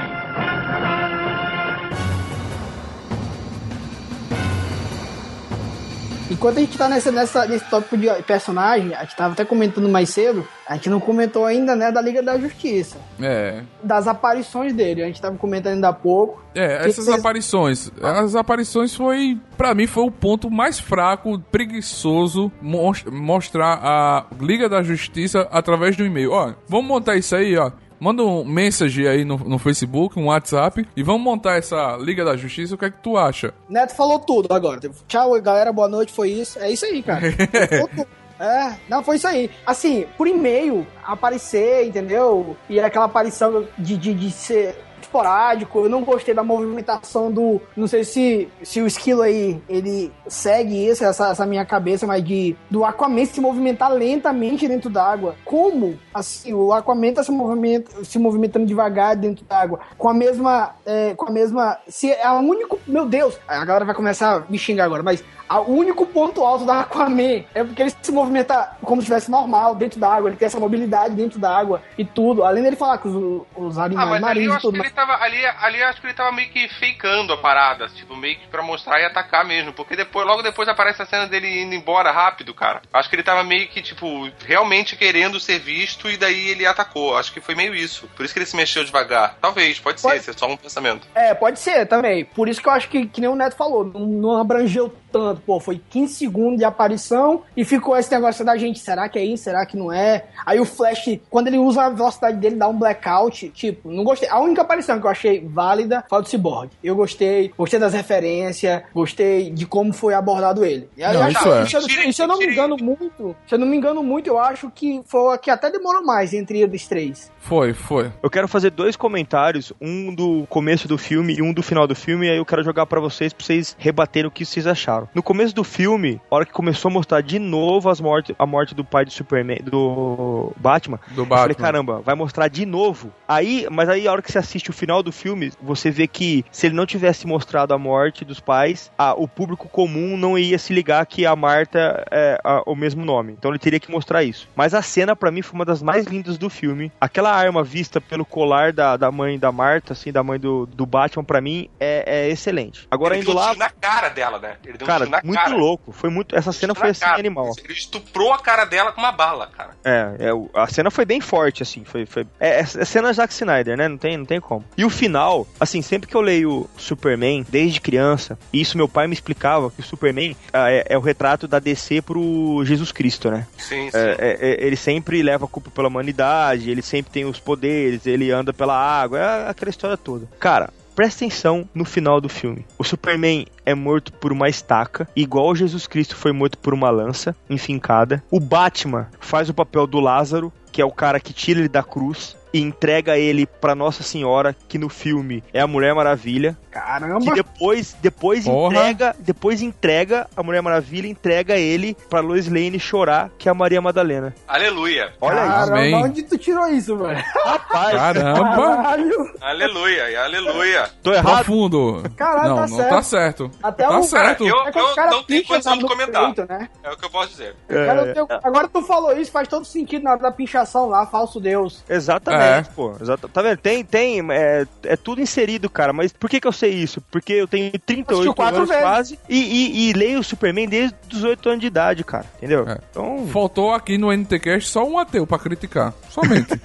[6.30, 9.88] Enquanto a gente tá nessa, nessa, nesse tópico de personagem, a gente tava até comentando
[9.88, 12.96] mais cedo, a gente não comentou ainda, né, da Liga da Justiça.
[13.20, 13.62] É.
[13.82, 15.02] Das aparições dele.
[15.02, 16.42] A gente tava comentando ainda há pouco.
[16.54, 17.92] É, Que essas vocês- aparições.
[18.02, 24.68] As aparições foi, Pra mim, foi o ponto mais fraco, preguiçoso, mos- mostrar a Liga
[24.68, 26.32] da Justiça através do e-mail.
[26.32, 27.70] Ó, vamos montar isso aí, ó.
[27.98, 32.36] Manda um message aí no, no Facebook, um WhatsApp, e vamos montar essa Liga da
[32.36, 32.74] Justiça.
[32.74, 33.54] O que é que tu acha?
[33.68, 34.80] Neto falou tudo agora.
[35.08, 36.58] Tchau, galera, boa noite, foi isso.
[36.58, 37.22] É isso aí, cara.
[38.38, 39.50] É, não, foi isso aí.
[39.64, 42.54] Assim, por e-mail, aparecer, entendeu?
[42.68, 45.80] E aquela aparição de, de, de ser esporádico.
[45.80, 47.60] Eu não gostei da movimentação do.
[47.76, 52.22] Não sei se, se o esquilo aí ele segue isso, essa, essa minha cabeça, mas
[52.24, 55.34] de do Aquaman se movimentar lentamente dentro d'água.
[55.44, 55.98] Como?
[56.12, 59.80] Assim, o Aquaman tá se, movimenta, se movimentando devagar dentro d'água.
[59.96, 60.74] Com a mesma.
[60.84, 61.78] é, com a mesma.
[61.88, 62.78] Se é o único.
[62.86, 63.38] Meu Deus!
[63.46, 65.22] A galera vai começar a me xingar agora, mas.
[65.48, 69.76] O único ponto alto da Aquaman é porque ele se movimenta como se estivesse normal
[69.76, 70.28] dentro da água.
[70.28, 72.42] Ele tem essa mobilidade dentro da água e tudo.
[72.42, 73.08] Além dele falar com
[73.56, 74.78] os, os Ah, animais eu marinhos e que tudo.
[74.86, 75.14] Ele tava.
[75.22, 78.62] Ali, ali acho que ele tava meio que fakeando a parada, tipo, meio que pra
[78.62, 79.72] mostrar e atacar mesmo.
[79.72, 82.82] Porque depois, logo depois aparece a cena dele indo embora rápido, cara.
[82.92, 87.16] Acho que ele tava meio que, tipo, realmente querendo ser visto e daí ele atacou.
[87.16, 88.08] Acho que foi meio isso.
[88.16, 89.36] Por isso que ele se mexeu devagar.
[89.40, 91.06] Talvez, pode ser, Pode- isso é só um pensamento.
[91.14, 92.24] É, pode ser também.
[92.24, 95.40] Por isso que eu acho que, que nem o Neto falou, não, não abrangeu tanto.
[95.42, 99.24] Pô, foi 15 segundos de aparição e ficou esse negócio da gente, será que é
[99.24, 99.44] isso?
[99.44, 100.26] Será que não é?
[100.44, 103.48] Aí o Flash, quando ele usa a velocidade dele, dá um blackout.
[103.50, 104.28] Tipo, não gostei.
[104.28, 106.70] A única aparição que eu achei válida foi a do Cyborg.
[106.82, 110.88] Eu gostei, gostei das referências, gostei de como foi abordado ele.
[110.96, 111.66] E aí Não, eu acho isso é.
[111.66, 114.38] se, eu, se eu não me engano muito, se eu não me engano muito, eu
[114.38, 117.30] acho que foi a que até demorou mais entre eles três.
[117.38, 118.10] Foi, foi.
[118.22, 121.94] Eu quero fazer dois comentários, um do começo do filme e um do final do
[121.94, 125.08] filme, e aí eu quero jogar pra vocês, pra vocês rebaterem o que vocês acharam.
[125.14, 128.46] No começo do filme, a hora que começou a mostrar de novo as morte, a
[128.46, 131.64] morte do pai do Superman, do Batman, Do eu falei, Batman.
[131.66, 133.12] caramba, vai mostrar de novo.
[133.28, 136.44] Aí, mas aí a hora que você assiste o final do filme, você vê que
[136.50, 140.58] se ele não tivesse mostrado a morte dos pais, a- o público comum não ia
[140.58, 143.32] se ligar que a Marta é a- o mesmo nome.
[143.32, 144.48] Então ele teria que mostrar isso.
[144.56, 146.90] Mas a cena, pra mim, foi uma das mais lindas do filme.
[147.00, 150.86] Aquela arma vista pelo colar da, da mãe da Marta, assim, da mãe do, do
[150.86, 152.86] Batman, pra mim, é, é excelente.
[152.90, 154.56] Agora, ele indo deu um lá, tiro na cara dela, né?
[154.64, 155.54] Ele deu um cara, tiro na muito cara.
[155.56, 155.92] louco.
[155.92, 156.34] Foi muito.
[156.36, 157.18] Essa cena foi assim, cara.
[157.18, 157.52] animal.
[157.62, 159.70] Ele estuprou a cara dela com uma bala, cara.
[159.84, 163.32] É, é, a cena foi bem forte, assim, foi, foi é, é, é cena Zack
[163.32, 164.55] Snyder, né, não tem, não tem como.
[164.76, 169.06] E o final, assim, sempre que eu leio Superman, desde criança, e isso meu pai
[169.06, 173.30] me explicava, que o Superman ah, é, é o retrato da DC pro Jesus Cristo,
[173.30, 173.46] né?
[173.56, 173.96] Sim, sim.
[173.96, 178.06] É, é, é, ele sempre leva a culpa pela humanidade, ele sempre tem os poderes,
[178.06, 180.28] ele anda pela água, é aquela história toda.
[180.38, 182.64] Cara, presta atenção no final do filme.
[182.78, 187.36] O Superman é morto por uma estaca, igual Jesus Cristo foi morto por uma lança
[187.50, 188.22] enfincada.
[188.30, 191.82] O Batman faz o papel do Lázaro, que é o cara que tira ele da
[191.82, 196.86] cruz e entrega ele pra Nossa Senhora, que no filme é a Mulher Maravilha, que
[196.86, 197.34] Caramba!
[197.34, 198.74] depois depois Porra.
[198.76, 203.54] entrega, depois entrega a Mulher Maravilha entrega ele pra Lois Lane chorar, que é a
[203.54, 204.34] Maria Madalena.
[204.46, 205.12] Aleluia.
[205.20, 205.48] Olha aí.
[205.48, 205.94] Caramba, Amém.
[205.94, 207.16] onde tu tirou isso, velho?
[207.44, 208.76] Rapaz, Caramba!
[208.76, 209.34] Caralho!
[209.40, 210.90] Aleluia, e aleluia.
[211.02, 211.44] tô errado.
[211.44, 212.02] Profundo.
[212.16, 212.90] Caralho, não, tá não certo.
[212.90, 213.50] tá certo.
[213.62, 214.44] Até tá o- certo.
[214.44, 216.34] Cara, eu- É que cara não tenho condição de no comentar.
[216.34, 216.68] peito, né?
[216.82, 217.54] É o que eu posso dizer.
[217.68, 220.88] Cara, É, eu tenho- Agora tu falou isso, faz todo sentido na hora da pinchação
[220.88, 221.84] lá, falso Deus.
[221.88, 222.72] Exatamente, É.
[222.74, 222.92] pô.
[223.00, 223.58] Exata- Tá vendo?
[223.58, 225.92] Tem, tem, é, é tudo inserido, cara.
[225.92, 227.00] Mas por que que eu sei isso?
[227.10, 228.84] Porque eu tenho 38 Assistiu quatro anos vezes.
[228.84, 232.26] quase e, e, e leio o Superman desde os 8 anos de idade, cara.
[232.36, 232.68] Entendeu?
[232.68, 232.78] É.
[232.90, 235.92] Então, Faltou aqui no NTCast só um ateu pra criticar.
[236.10, 236.48] Somente.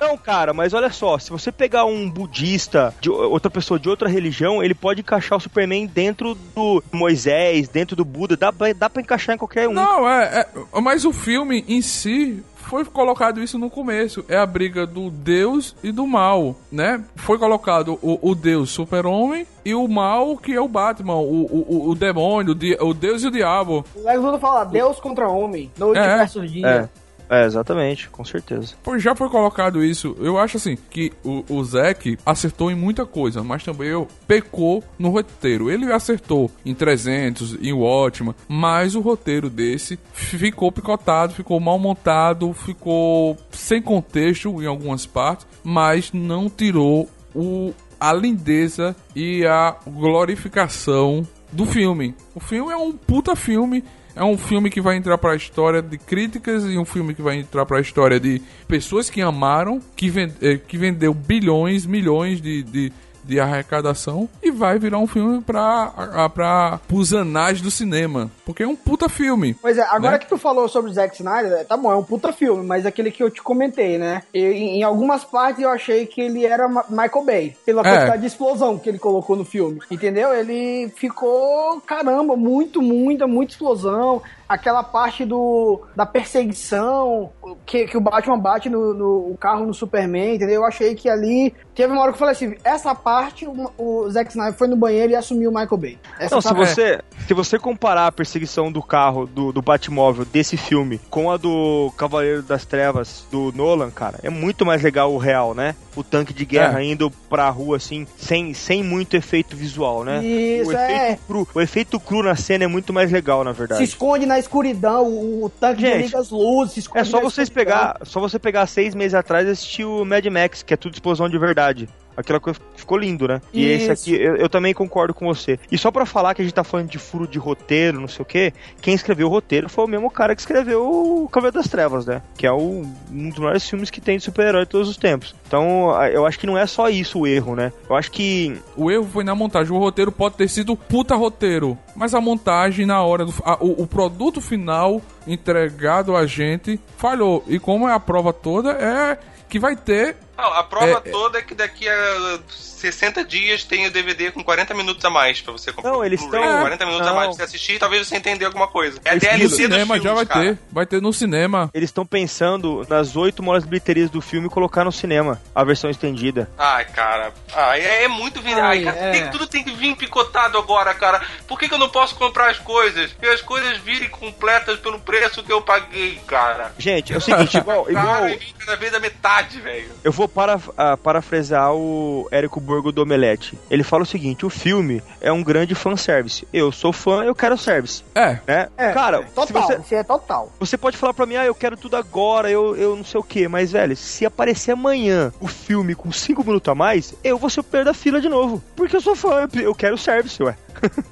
[0.00, 4.08] Não, cara, mas olha só, se você pegar um budista, de outra pessoa de outra
[4.08, 8.90] religião, ele pode encaixar o Superman dentro do Moisés, dentro do Buda, dá, pra- dá
[8.90, 9.72] pra encaixar em qualquer um.
[9.72, 10.80] Não, é, é.
[10.80, 14.24] Mas o filme em si foi colocado isso no começo.
[14.30, 17.04] É a briga do Deus e do mal, né?
[17.16, 21.88] Foi colocado o, o Deus super-homem e o mal que é o Batman, o, o,
[21.90, 23.84] o- demônio, o, di- o Deus e o diabo.
[23.94, 26.16] O Lex Luthor fala Deus contra homem, É.
[26.16, 26.66] versus dia.
[26.66, 27.01] É.
[27.32, 28.74] É, exatamente, com certeza.
[28.82, 30.14] Pois já foi colocado isso.
[30.20, 34.84] Eu acho assim que o, o Zack acertou em muita coisa, mas também eu pecou
[34.98, 35.70] no roteiro.
[35.70, 42.52] Ele acertou em 300, em Watchman, mas o roteiro desse ficou picotado, ficou mal montado,
[42.52, 51.26] ficou sem contexto em algumas partes, mas não tirou o, a lindeza e a glorificação
[51.50, 52.14] do filme.
[52.34, 53.82] O filme é um puta filme.
[54.14, 57.22] É um filme que vai entrar para a história de críticas e um filme que
[57.22, 62.40] vai entrar para a história de pessoas que amaram, que, eh, que vendeu bilhões, milhões
[62.40, 62.92] de, de,
[63.32, 68.30] de arrecadação e vai virar um filme pra, pra pros anais do cinema.
[68.44, 69.54] Porque é um puta filme.
[69.54, 70.18] Pois é, agora né?
[70.18, 73.10] que tu falou sobre o Zack Snyder, tá bom, é um puta filme, mas aquele
[73.10, 74.22] que eu te comentei, né?
[74.34, 77.84] E, em algumas partes eu achei que ele era Michael Bay, pela É.
[77.84, 79.80] quantidade de explosão que ele colocou no filme.
[79.90, 80.32] Entendeu?
[80.34, 84.22] Ele ficou, caramba, muito, muita, muita explosão.
[84.52, 87.30] Aquela parte do da perseguição
[87.64, 90.56] que, que o Batman bate no, no- o carro no Superman, entendeu?
[90.56, 91.54] Eu achei que ali.
[91.74, 94.76] Teve uma hora que eu falei assim: essa parte o, o Zack Snyder foi no
[94.76, 95.98] banheiro e assumiu o Michael Bay.
[96.18, 100.24] Essa Não, se parte- você, se você comparar a perseguição do carro do, do Batmóvel
[100.26, 105.12] desse filme com a do Cavaleiro das Trevas do Nolan, cara, é muito mais legal
[105.12, 105.74] o real, né?
[105.96, 106.84] O tanque de guerra É.
[106.84, 110.22] indo pra rua assim, sem, sem muito efeito visual, né?
[110.24, 110.86] Isso, o é.
[111.12, 113.84] efeito cru, o efeito cru na cena é muito mais legal, na se verdade.
[113.84, 117.72] esconde na escuridão, o, o tanque Gente, desliga as luzes, É só vocês escuridão.
[117.78, 120.94] pegar, só você pegar seis meses atrás e assistir o Mad Max, que é tudo
[120.94, 121.88] explosão de verdade.
[122.16, 123.40] Aquela coisa ficou lindo, né?
[123.52, 123.92] E esse Isso.
[123.92, 125.58] aqui, eu, eu também concordo com você.
[125.70, 128.22] E só pra falar que a gente tá falando de furo de roteiro, não sei
[128.22, 131.68] o quê, quem escreveu o roteiro foi o mesmo cara que escreveu o Cavaleiro das
[131.68, 132.20] Trevas, né?
[132.36, 135.34] Que é o- um dos maiores filmes que tem de super-herói de todos os tempos.
[135.46, 137.72] Então, eu acho que não é só isso o erro, né?
[137.88, 139.72] Eu acho que O erro foi na montagem.
[139.74, 143.82] O roteiro pode ter sido puta roteiro, mas a montagem na hora do a- o,
[143.82, 147.44] o produto final entregado a gente falhou.
[147.48, 151.12] E como é a prova toda é que vai ter Não, a prova É, é.
[151.12, 155.40] toda é que daqui a 60 dias tem o DVD com 40 minutos a mais
[155.40, 155.92] pra você comprar.
[155.92, 157.16] Não, eles Blu-ray, tão- 40 minutos a não.
[157.16, 159.00] mais pra você assistir e talvez você entender alguma coisa.
[159.04, 160.40] É a no DLC dos cinema filmes, já vai cara.
[160.40, 161.70] ter, vai ter no cinema.
[161.72, 166.50] eles estão pensando nas oito maiores bilheterias do filme colocar no cinema a versão estendida.
[166.58, 167.32] Ai, cara.
[167.54, 168.58] Ai, é, é muito vir.
[168.58, 169.12] Ai, é.
[169.22, 171.22] que tudo tem que vir picotado agora, cara?
[171.46, 173.14] Por que, que eu não posso comprar as coisas?
[173.22, 176.72] E as coisas virem completas pelo preço que eu paguei, cara.
[176.78, 179.90] Gente, é o seguinte, igual, igual Cara, e vem cada vez a metade, velho.
[180.02, 183.58] eu vou para, ah, parafrasear o Érico Borgo do Omelete.
[183.70, 186.46] Ele fala o seguinte: o filme é um grande fanservice.
[186.52, 188.02] Eu sou fã, eu quero service.
[188.14, 188.68] É, Né?
[188.76, 190.52] É, Cara, é, se total, você, isso é total.
[190.58, 193.24] você pode falar pra mim, ah, eu quero tudo agora, eu, eu não sei o
[193.24, 197.50] que, mas velho, se aparecer amanhã o filme com 5 minutos a mais, eu vou
[197.50, 198.62] ser o primeiro da fila de novo.
[198.74, 200.56] Porque eu sou fã, eu- eu quero service, ué.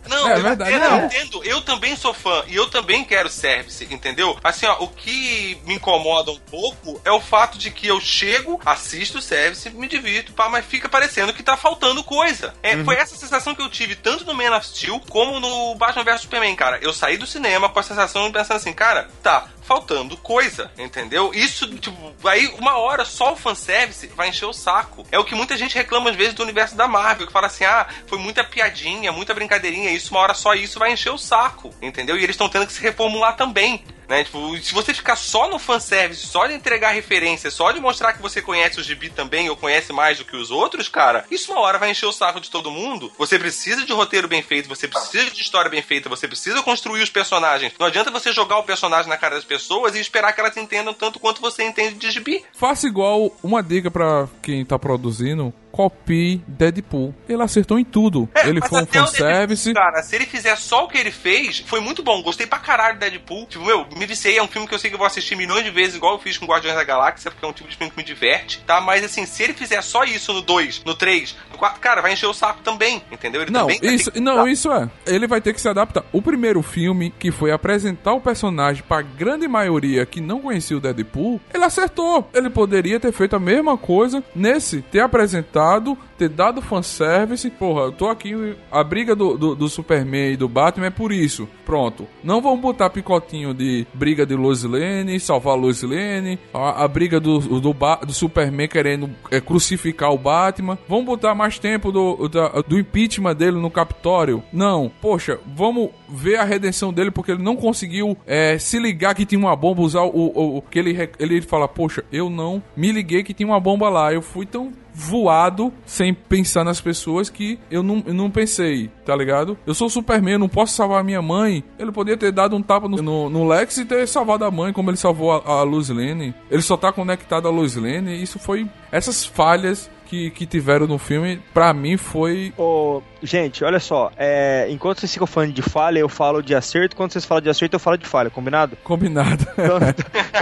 [0.08, 1.44] Não, É eu verdade, eu entendo.
[1.44, 4.38] Eu também sou fã e eu também quero service, entendeu?
[4.42, 8.60] Assim, ó, o que me incomoda um pouco é o fato de que eu chego,
[8.64, 12.54] assisto o service, me divirto, pá, mas fica parecendo que tá faltando coisa.
[12.62, 12.84] É, Uhum.
[12.84, 16.22] Foi essa sensação que eu tive tanto no Man of Steel como no Batman vs
[16.22, 16.78] Superman, cara.
[16.80, 21.30] Eu saí do cinema com a sensação de pensar assim, cara, tá faltando coisa, entendeu?
[21.32, 25.06] Isso, tipo, aí uma hora só o fanservice vai encher o saco.
[25.12, 27.64] É o que muita gente reclama às vezes do universo da Marvel, que fala assim,
[27.64, 31.74] ah, foi muita piadinha, muita brincadeirinha, isso, uma hora só isso vai encher o saco,
[31.82, 32.16] entendeu?
[32.16, 33.82] E eles estão tendo que se reformular também.
[34.10, 34.24] Né?
[34.24, 38.20] Tipo, se você ficar só no fanservice, só de entregar referência, só de mostrar que
[38.20, 41.60] você conhece o gibi também ou conhece mais do que os outros, cara, isso uma
[41.60, 43.12] hora vai encher o saco de todo mundo.
[43.16, 47.02] Você precisa de roteiro bem feito, você precisa de história bem feita, você precisa construir
[47.02, 47.72] os personagens.
[47.78, 50.92] Não adianta você jogar o personagem na cara das pessoas e esperar que elas entendam
[50.92, 52.44] tanto quanto você entende de gibi.
[52.52, 57.14] faça igual uma dica pra quem tá produzindo, copie Deadpool.
[57.28, 58.28] Ele acertou em tudo.
[58.34, 59.72] É, ele foi um fanservice.
[59.72, 62.22] Deadpool, Cara, se ele fizer só o que ele fez, foi muito bom.
[62.22, 63.46] Gostei pra caralho do Deadpool.
[63.46, 64.38] Tipo, meu, me viciei.
[64.38, 66.18] É um filme que eu sei que eu vou assistir milhões de vezes, igual eu
[66.18, 68.80] fiz com Guardiões da Galáxia, porque é um tipo de filme que me diverte, tá?
[68.80, 72.14] Mas assim, se ele fizer só isso no 2, no 3, no 4, cara, vai
[72.14, 73.42] encher o saco também, entendeu?
[73.42, 74.88] Ele Não, também isso, que não, isso é.
[75.06, 76.02] Ele vai ter que se adaptar.
[76.12, 80.80] O primeiro filme, que foi apresentar o personagem pra grande maioria que não conhecia o
[80.80, 82.28] Deadpool, ele acertou.
[82.32, 87.48] Ele poderia ter feito a mesma coisa nesse, ter apresentado, ter dado fanservice.
[87.50, 88.34] Porra, eu tô aqui,
[88.70, 91.48] a briga do, do, do Superman e do Batman é por isso.
[91.64, 92.06] Pronto.
[92.22, 97.18] Não vamos botar picotinho de briga de Lois Lane, salvar Lois Lane, a, a briga
[97.18, 100.78] do, do, do Superman querendo é, crucificar o Batman.
[100.88, 104.42] Vamos botar mais tempo do, da- do impeachment dele no Capitólio?
[104.52, 104.90] Não.
[105.00, 109.38] Poxa, vamos ver a redenção dele porque ele não conseguiu é, se ligar que tinha
[109.38, 113.22] uma bomba, usar o, o, o- que ele, ele fala, poxa, eu não me liguei
[113.22, 114.12] que tinha uma bomba lá.
[114.12, 119.16] Eu fui tão voado sem pensar nas pessoas que eu não, eu não pensei, tá
[119.16, 119.56] ligado?
[119.66, 121.64] Eu sou Superman, eu não posso salvar minha mãe.
[121.78, 124.72] Ele poderia ter dado um tapa no, no, no Lex e ter salvado a mãe,
[124.72, 126.34] como ele salvou a, a Lois Lane.
[126.50, 128.22] Ele só tá conectado a Lois Lane.
[128.22, 132.52] Isso foi essas falhas que, que tiveram no filme, pra mim foi.
[132.58, 134.10] Ô, gente, olha só.
[134.16, 136.96] É, enquanto vocês ficam falando de falha, eu falo de acerto.
[136.96, 138.76] Quando vocês falam de acerto, eu falo de falha, combinado?
[138.82, 139.46] Combinado.
[139.60, 139.78] Então,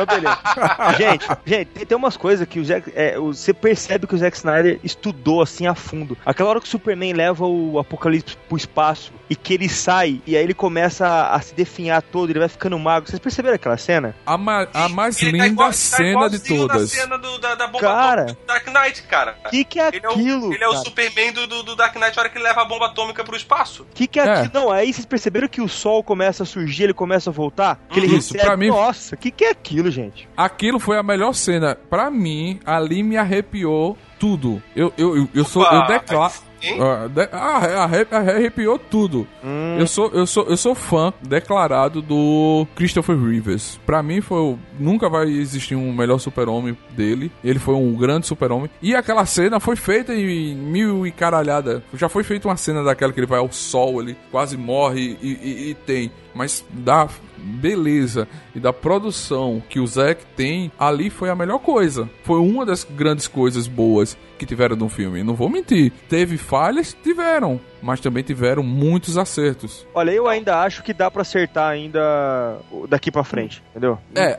[0.04, 0.38] então beleza.
[0.96, 4.36] gente, gente, tem, tem umas coisas que o Zack, é, você percebe que o Zack
[4.36, 6.16] Snyder estudou assim a fundo.
[6.24, 10.36] Aquela hora que o Superman leva o Apocalipse pro espaço e que ele sai e
[10.36, 13.10] aí ele começa a, a se definhar todo, ele vai ficando magro.
[13.10, 14.14] Vocês perceberam aquela cena?
[14.24, 16.90] A, ma- a mais Ele tá linda igual- tá cena de igualzinho na todas.
[16.90, 18.24] cena do- da, da bomba Cara.
[18.26, 19.36] do Dark Knight, cara.
[19.46, 20.52] O que, que é Ele é o, aquilo?
[20.54, 20.76] ele é o?
[20.76, 23.36] Superman do, do, do Dark Knight na hora que ele leva a bomba atômica pro
[23.36, 23.86] espaço.
[23.94, 24.30] que, que é, É.
[24.40, 24.50] aquilo?
[24.54, 27.80] Não, aí vocês perceberam que o sol começa a surgir, ele começa a voltar?
[27.90, 28.44] Que ele Isso, recebe.
[28.44, 30.28] pra mim- Nossa, o que, que é aquilo, gente?
[30.36, 31.76] Aquilo foi a melhor cena.
[31.88, 34.62] Pra mim, ali me arrepiou tudo.
[34.74, 35.62] Eu, eu, eu, eu sou.
[35.62, 36.32] Opa, Eu declaro.
[36.62, 36.78] Hein?
[36.80, 39.26] Ah, ah, arre- arrepiou tudo.
[39.78, 43.78] Eu sou, eu sou, eu sou fã declarado do Christopher Reeves.
[43.86, 47.30] Pra mim foi, nunca vai existir um melhor super-homem dele.
[47.44, 48.70] Ele foi um grande super-homem.
[48.82, 51.82] E aquela cena foi feita em mil e caralhada.
[51.94, 55.28] Já foi feita uma cena daquela que ele vai ao sol, ele quase morre e,
[55.28, 56.10] e- e tem.
[56.34, 57.08] Mas da
[57.38, 62.08] beleza e da produção que o Zack tem, ali foi a melhor coisa.
[62.22, 65.22] Foi uma das grandes coisas boas que tiveram no filme.
[65.22, 65.92] Não vou mentir.
[66.08, 66.96] Teve falhas?
[67.02, 67.60] Tiveram.
[67.82, 69.86] Mas também tiveram muitos acertos.
[69.94, 72.58] Olha, eu ainda acho que dá pra acertar ainda
[72.88, 73.98] daqui pra frente, entendeu?
[74.14, 74.38] É,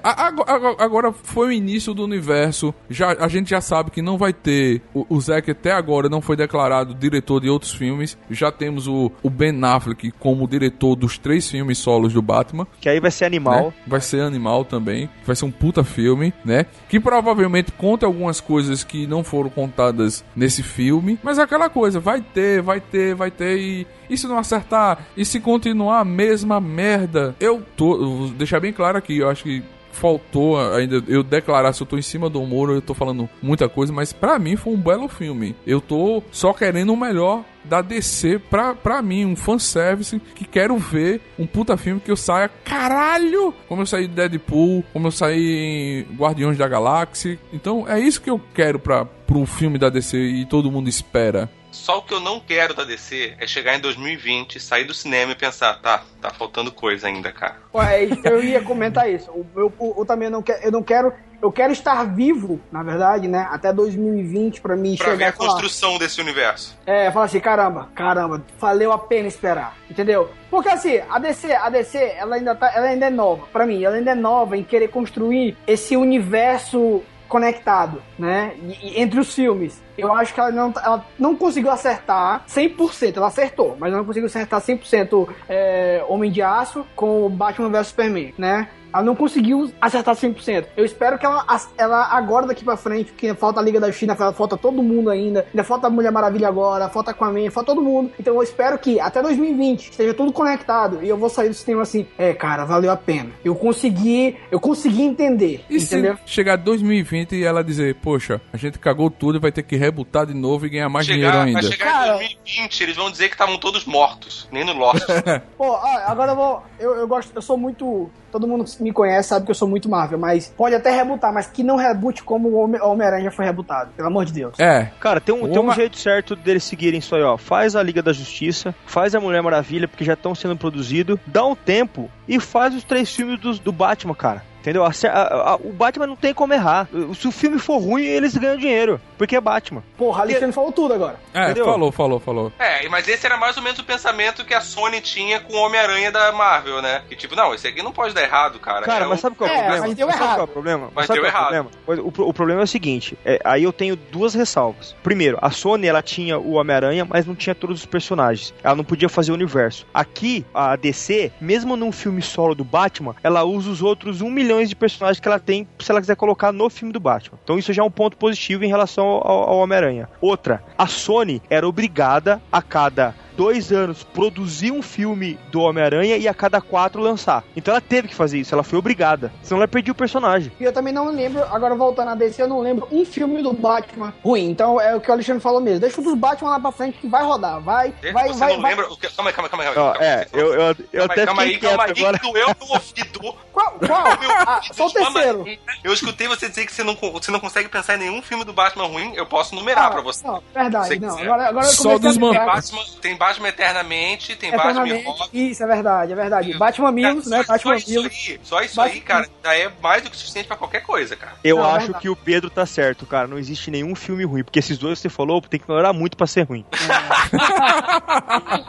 [0.78, 2.74] agora foi o início do universo.
[2.90, 4.82] Já, a gente já sabe que não vai ter.
[4.94, 8.18] O, o Zack até agora não foi declarado diretor de outros filmes.
[8.30, 12.68] Já temos o, o Ben Affleck como diretor dos três filmes solos do Batman.
[12.80, 13.68] Que aí vai ser animal.
[13.68, 13.74] né?
[13.88, 15.10] Vai ser animal também.
[15.26, 16.66] Vai ser um puta filme, né?
[16.88, 21.20] Que provavelmente conta algumas coisas que não foram contadas nesse filme.
[21.24, 23.58] Mas é aquela coisa, vai ter, vai ter, vai ter.
[23.58, 25.08] E, e se não acertar?
[25.16, 27.36] E se continuar a mesma merda?
[27.40, 27.98] Eu tô.
[27.98, 29.64] Vou deixar bem claro aqui, eu acho que.
[29.92, 33.68] Faltou ainda eu declarar se eu tô em cima do muro, eu tô falando muita
[33.68, 35.56] coisa, mas pra mim foi um belo filme.
[35.66, 40.78] Eu tô só querendo o melhor da DC pra, pra mim, um fanservice que quero
[40.78, 45.12] ver um puta filme que eu saia caralho, como eu saí de Deadpool, como eu
[45.12, 47.38] saí em Guardiões da Galáxia.
[47.52, 51.50] Então é isso que eu quero pra, pro filme da DC e todo mundo espera.
[51.90, 55.32] Só o que eu não quero da DC é chegar em 2020, sair do cinema
[55.32, 57.56] e pensar, tá, tá faltando coisa ainda, cara.
[57.74, 59.28] Ué, eu ia comentar isso.
[59.32, 61.12] Eu, eu, eu também não quero, eu não quero,
[61.42, 63.48] eu quero estar vivo, na verdade, né?
[63.50, 66.78] Até 2020 pra mim Pra ver chegar a e falar, construção desse universo.
[66.86, 70.30] é, falar assim, caramba, caramba, valeu a pena esperar, entendeu?
[70.52, 73.84] Porque assim, a DC, a DC, ela ainda tá, ela ainda é nova, pra mim,
[73.84, 78.54] ela ainda é nova em querer construir esse universo conectado, né?
[78.82, 79.82] E- entre os filmes.
[79.98, 83.16] Eu acho que ela não, ela não conseguiu acertar 100%.
[83.18, 88.34] Ela acertou, mas não conseguiu acertar 100% é, Homem de Aço com Batman vs Superman,
[88.38, 88.70] né?
[88.94, 90.66] Ela não conseguiu acertar 100%.
[90.76, 91.46] Eu espero que ela,
[91.78, 95.46] ela agora daqui pra frente, que falta a Liga da China, falta todo mundo ainda,
[95.52, 98.12] ainda falta a Mulher Maravilha agora, falta Aquaman, falta todo mundo.
[98.20, 101.84] Então eu espero que até 2020 esteja tudo conectado e eu vou sair do cinema
[101.84, 103.30] assim, é, cara, valeu a pena.
[103.44, 106.16] Eu consegui, eu consegui entender, E entendeu?
[106.26, 109.76] se chegar 2020 e ela dizer, poxa, a gente cagou tudo e vai ter que
[109.76, 111.62] rebutar de novo e ganhar mais dinheiro Chegar, ainda.
[111.62, 115.04] vai chegar Cara- em 2020, eles vão dizer que estavam todos mortos, nem no Lost.
[115.58, 116.64] Pô, agora eu vou.
[116.80, 118.10] Eu, eu gosto, eu sou muito.
[118.32, 121.34] Todo mundo que me conhece sabe que eu sou muito Marvel, mas pode até rebutar,
[121.34, 124.60] mas que não rebute como o Homem- Homem-Aranha foi rebutado, pelo amor de Deus.
[124.60, 127.38] É, Cara, tem um, tem um Uma- jeito certo deles seguirem isso aí, ó.
[127.38, 131.46] Faz a Liga da Justiça, faz a Mulher Maravilha, porque já estão sendo produzidos, dá
[131.46, 134.44] um tempo e faz os três filmes dos- do Batman, cara.
[134.70, 134.84] Entendeu?
[134.86, 136.88] A- a- a- o Batman não tem como errar.
[137.20, 139.00] Se o filme for ruim, eles ganham dinheiro.
[139.18, 139.84] Porque é Batman.
[139.98, 141.20] Porra, Alexandre falou tudo agora.
[141.34, 141.66] é, Entendeu?
[141.66, 142.52] falou, falou, falou.
[142.60, 145.58] é, mas esse era mais ou menos o pensamento que a Sony tinha com o
[145.66, 147.02] Homem-Aranha da Marvel, né?
[147.10, 148.86] Que tipo, não, esse aqui não pode dar errado, cara.
[148.86, 149.88] Cara, É mas um- sabe qual é o É, problema?
[149.88, 150.36] mas deu sabe errado.
[150.36, 150.90] qual é o problema?
[150.96, 151.70] Mas sabe deu qual é o errado.
[151.86, 152.08] problema?
[152.08, 154.96] O, pro- o problema é o seguinte: é, aí eu tenho duas ressalvas.
[155.04, 158.54] Primeiro, a Sony ela tinha o Homem-Aranha, mas não tinha todos os personagens.
[158.64, 159.86] Ela não podia fazer o universo.
[159.94, 164.59] Aqui, a DC, mesmo num filme solo do Batman, ela usa os outros um milhão
[164.68, 167.38] de personagens que ela tem se ela quiser colocar no filme do Batman.
[167.44, 170.10] Então isso já é um ponto positivo em relação ao, ao Homem-Aranha.
[170.20, 176.28] Outra, a Sony era obrigada a cada dois anos produzir um filme do Homem-Aranha e
[176.28, 177.42] a cada quatro lançar.
[177.56, 179.32] Então ela teve que fazer isso, ela foi obrigada.
[179.42, 180.52] Senão ela perdia o personagem.
[180.60, 183.54] E eu também não lembro, agora voltando a DC, eu não lembro um filme do
[183.54, 184.50] Batman ruim.
[184.50, 185.80] Então é o que o Alexandre falou mesmo.
[185.80, 187.62] Deixa o dos Batman lá pra frente que vai rodar.
[187.62, 188.54] Vai, vai, Você vai.
[188.56, 188.72] não vai.
[188.76, 188.92] lembra.
[188.92, 189.74] o que- Calma aí, calma aí, calma aí.
[189.74, 190.06] Calma aí.
[190.06, 192.20] é, eu, eu, eu Calma aí, até calma aí, calma aí, agora.
[192.20, 193.36] que doeu no ouvido.
[193.54, 193.72] Qual?
[193.80, 194.04] qual?
[194.50, 195.46] Ah, só o terceiro.
[195.84, 198.52] Eu escutei você dizer que você não, você não consegue pensar em nenhum filme do
[198.54, 199.14] Batman ruim.
[199.16, 200.26] Eu posso numerar Ah, pra você.
[200.26, 201.18] Não, verdade, não.
[201.20, 202.20] Agora, agora eu Só dos a.
[202.46, 205.20] Batman, tem Batman Eternamente, tem Batman e Eternamente.
[205.20, 205.50] Robin.
[205.50, 206.58] Isso, é verdade, é verdade.
[206.58, 207.44] Batman Milos, Cara, né?
[207.44, 210.18] só, Batman só isso aí, só isso Batman- aí, cara, já é mais do que
[210.18, 211.34] suficiente pra qualquer coisa, cara.
[211.44, 212.02] Eu Não, acho verdade.
[212.02, 213.28] que o Pedro tá certo, cara.
[213.28, 214.44] Não existe nenhum filme ruim.
[214.44, 216.66] Porque esses dois que você falou tem que melhorar muito pra ser ruim.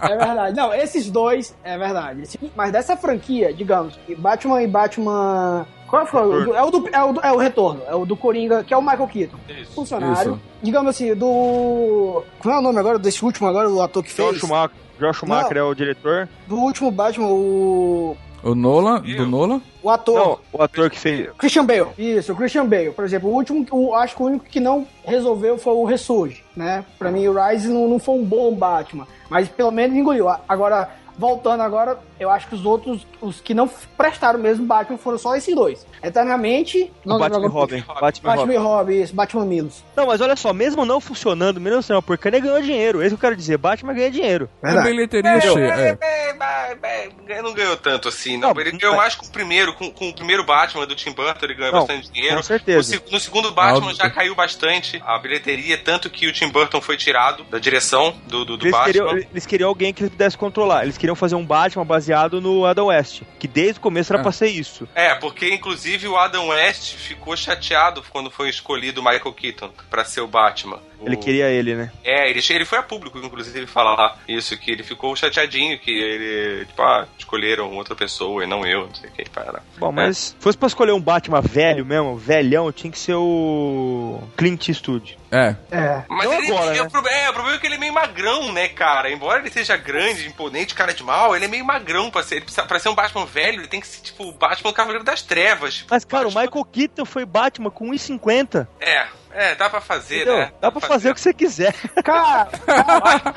[0.02, 0.56] É verdade.
[0.56, 2.22] Não, esses dois, é verdade.
[2.56, 5.66] Mas dessa franquia, digamos, Batman e Batman.
[5.90, 6.22] Qual foi?
[6.22, 8.62] O do- É o, do, é, o do- é o retorno, é o do Coringa,
[8.64, 9.36] que é o Michael Keaton.
[9.48, 9.72] Isso.
[9.72, 10.32] Funcionário.
[10.34, 10.40] Isso.
[10.62, 12.22] Digamos assim, do.
[12.40, 14.38] Qual é o nome agora desse último agora, o ator que fez?
[14.38, 16.28] Schumacher, Joel Schumacher é o diretor.
[16.46, 18.16] Do último Batman, o.
[18.42, 19.18] O Nolan, Eu?
[19.18, 19.60] do Nolan?
[19.82, 20.14] O ator.
[20.18, 21.28] Não, o ator que fez.
[21.36, 21.88] Christian Bale.
[21.98, 22.90] Isso, o Christian Bale.
[22.90, 26.42] Por exemplo, o último, o, acho que o único que não resolveu foi o Ressurge,
[26.56, 26.82] né?
[26.98, 30.26] Pra mim, o Rise não, não foi um bom Batman, mas pelo menos engoliu.
[30.48, 30.88] Agora,
[31.18, 35.34] voltando agora, eu acho que os outros, os que não prestaram mesmo Batman foram só
[35.36, 35.86] esses dois.
[36.02, 37.80] Eternamente, O Batman e Robin.
[37.80, 38.52] Batman e Batman Robin.
[38.52, 39.82] e Robin, isso, Batman Milos.
[39.96, 43.00] Não, mas olha só, mesmo não funcionando, mesmo sendo uma porcaria, ganhou dinheiro.
[43.02, 43.56] É isso que eu quero dizer.
[43.58, 44.48] Batman ganha dinheiro.
[44.62, 45.98] A bilheteria cheia, é.
[46.00, 47.08] É, é, é,
[47.38, 48.52] é, não ganhou tanto assim, não.
[48.54, 51.12] Não, ele ganhou mas- mais com o primeiro, com, com o primeiro Batman do Tim
[51.12, 52.36] Burton, ele ganhou Não, bastante dinheiro.
[52.36, 52.96] com certeza.
[53.06, 53.96] No, no segundo Batman Óbvio.
[53.96, 58.44] já caiu bastante a bilheteria, tanto que o Tim Burton foi tirado da direção do,
[58.44, 58.86] do, do Eles Batman.
[58.92, 60.82] queriam, eles queriam alguém que eles pudessem controlar.
[60.84, 63.22] Eles queriam fazer um Batman baseado no Adam West.
[63.38, 64.22] Que desde o começo era Ah.
[64.22, 64.88] pra ser isso.
[64.94, 70.04] É, porque inclusive o Adam West ficou chateado quando foi escolhido o Michael Keaton pra
[70.04, 70.78] ser o Batman.
[71.02, 71.90] Ele queria ele, né?
[72.04, 76.66] É, ele, ele foi a público, inclusive, falar isso, que ele ficou chateadinho, que ele,
[76.66, 79.62] tipo, ah, escolheram outra pessoa e não eu, não sei o que, para.
[79.78, 84.20] Bom, mas se fosse pra escolher um Batman velho mesmo, velhão, tinha que ser o
[84.36, 85.16] Clint Eastwood.
[85.32, 85.54] É.
[85.70, 86.02] É.
[86.06, 86.86] Mas Não ele, agora, ele- né?
[86.86, 89.10] o, problema, é, o problema é que ele é meio magrão, né, cara?
[89.10, 92.44] Embora ele seja grande, imponente, cara de mal, ele é meio magrão pra ser, ele
[92.44, 95.22] precisa- pra ser um Batman velho, ele tem que ser, tipo, o Batman Cavaleiro das
[95.22, 95.74] Trevas.
[95.74, 98.68] Tipo, Mas, cara, o Batman- Michael Keaton foi Batman com 1,50.
[98.80, 100.38] É, é, dá pra fazer, Entendeu?
[100.38, 100.52] né?
[100.60, 101.74] Dá pra fazer o que você quiser.
[102.04, 102.48] Cara,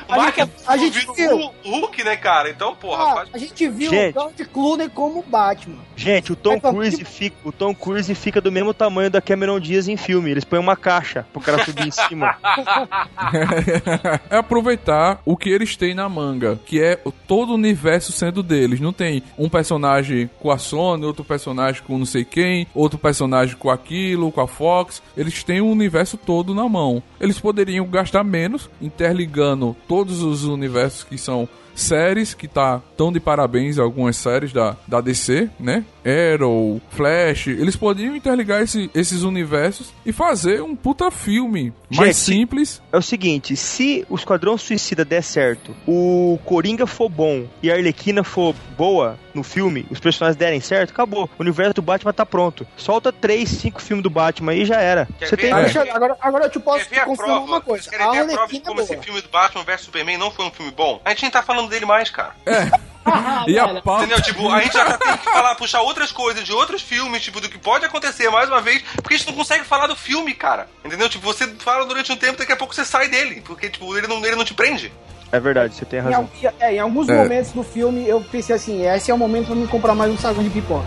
[0.08, 1.36] a gente, a gente viu.
[1.36, 2.50] o Hulk, né, cara?
[2.50, 3.28] Então, porra, Ah, faz...
[3.32, 4.16] a gente viu Gente.
[4.16, 5.78] o George Clooney como Batman.
[5.96, 9.60] Gente, o Tom pô, Cruise fica, o Tom Cruise fica do mesmo tamanho da Cameron
[9.60, 10.30] Diaz em filme.
[10.30, 12.36] Eles põem uma caixa pro cara subir em cima.
[14.30, 18.80] é aproveitar o que eles têm na manga, que é todo o universo sendo deles.
[18.80, 23.56] Não tem um personagem com a Sony, outro personagem com não sei quem, outro personagem
[23.56, 25.02] com aquilo, com a Fox.
[25.16, 25.83] Eles têm o universo
[26.16, 27.02] todo na mão.
[27.20, 33.18] Eles poderiam gastar menos interligando todos os universos que são séries que tá tão de
[33.18, 35.84] parabéns algumas séries da, da DC, né?
[36.04, 42.36] Arrow, Flash, eles podiam interligar esse- esses universos e fazer um puta filme mais Gente,
[42.38, 42.82] simples.
[42.92, 47.74] É o seguinte, se o Esquadrão Suicida der certo, o Coringa for bom e a
[47.74, 51.24] Arlequina for boa no filme, os personagens derem certo, acabou.
[51.38, 52.66] O universo do Batman tá pronto.
[52.76, 55.08] Solta três, cinco filmes do Batman aí e já era.
[55.18, 55.42] Quer Você ver?
[55.42, 55.52] tem...
[55.52, 55.90] É.
[55.90, 57.50] agora, agora eu te posso Quer a confirmar prova?
[57.52, 57.88] uma coisa.
[57.88, 59.02] A ver a prova de é como esse boa.
[59.02, 61.00] filme do Batman vs Superman não foi um filme bom?
[61.04, 62.34] A gente nem tá falando dele mais, cara.
[62.46, 62.78] Ah,
[63.46, 64.04] E a pauta.
[64.04, 64.22] Entendeu?
[64.22, 67.48] Tipo, a gente já tem que falar, puxar outras coisas de outros filmes, tipo, do
[67.48, 70.68] que pode acontecer mais uma vez, porque a gente não consegue falar do filme, cara.
[70.84, 71.08] Entendeu?
[71.08, 74.06] Tipo, você fala durante um tempo, daqui a pouco você sai dele, porque, tipo, ele
[74.06, 74.92] não, ele não te prende.
[75.32, 76.30] É verdade, você tem Em, razão.
[76.44, 77.14] al- é, em alguns É.
[77.16, 80.16] momentos do filme eu pensei assim, esse é o momento pra me comprar mais um
[80.18, 80.86] saco de pipoca.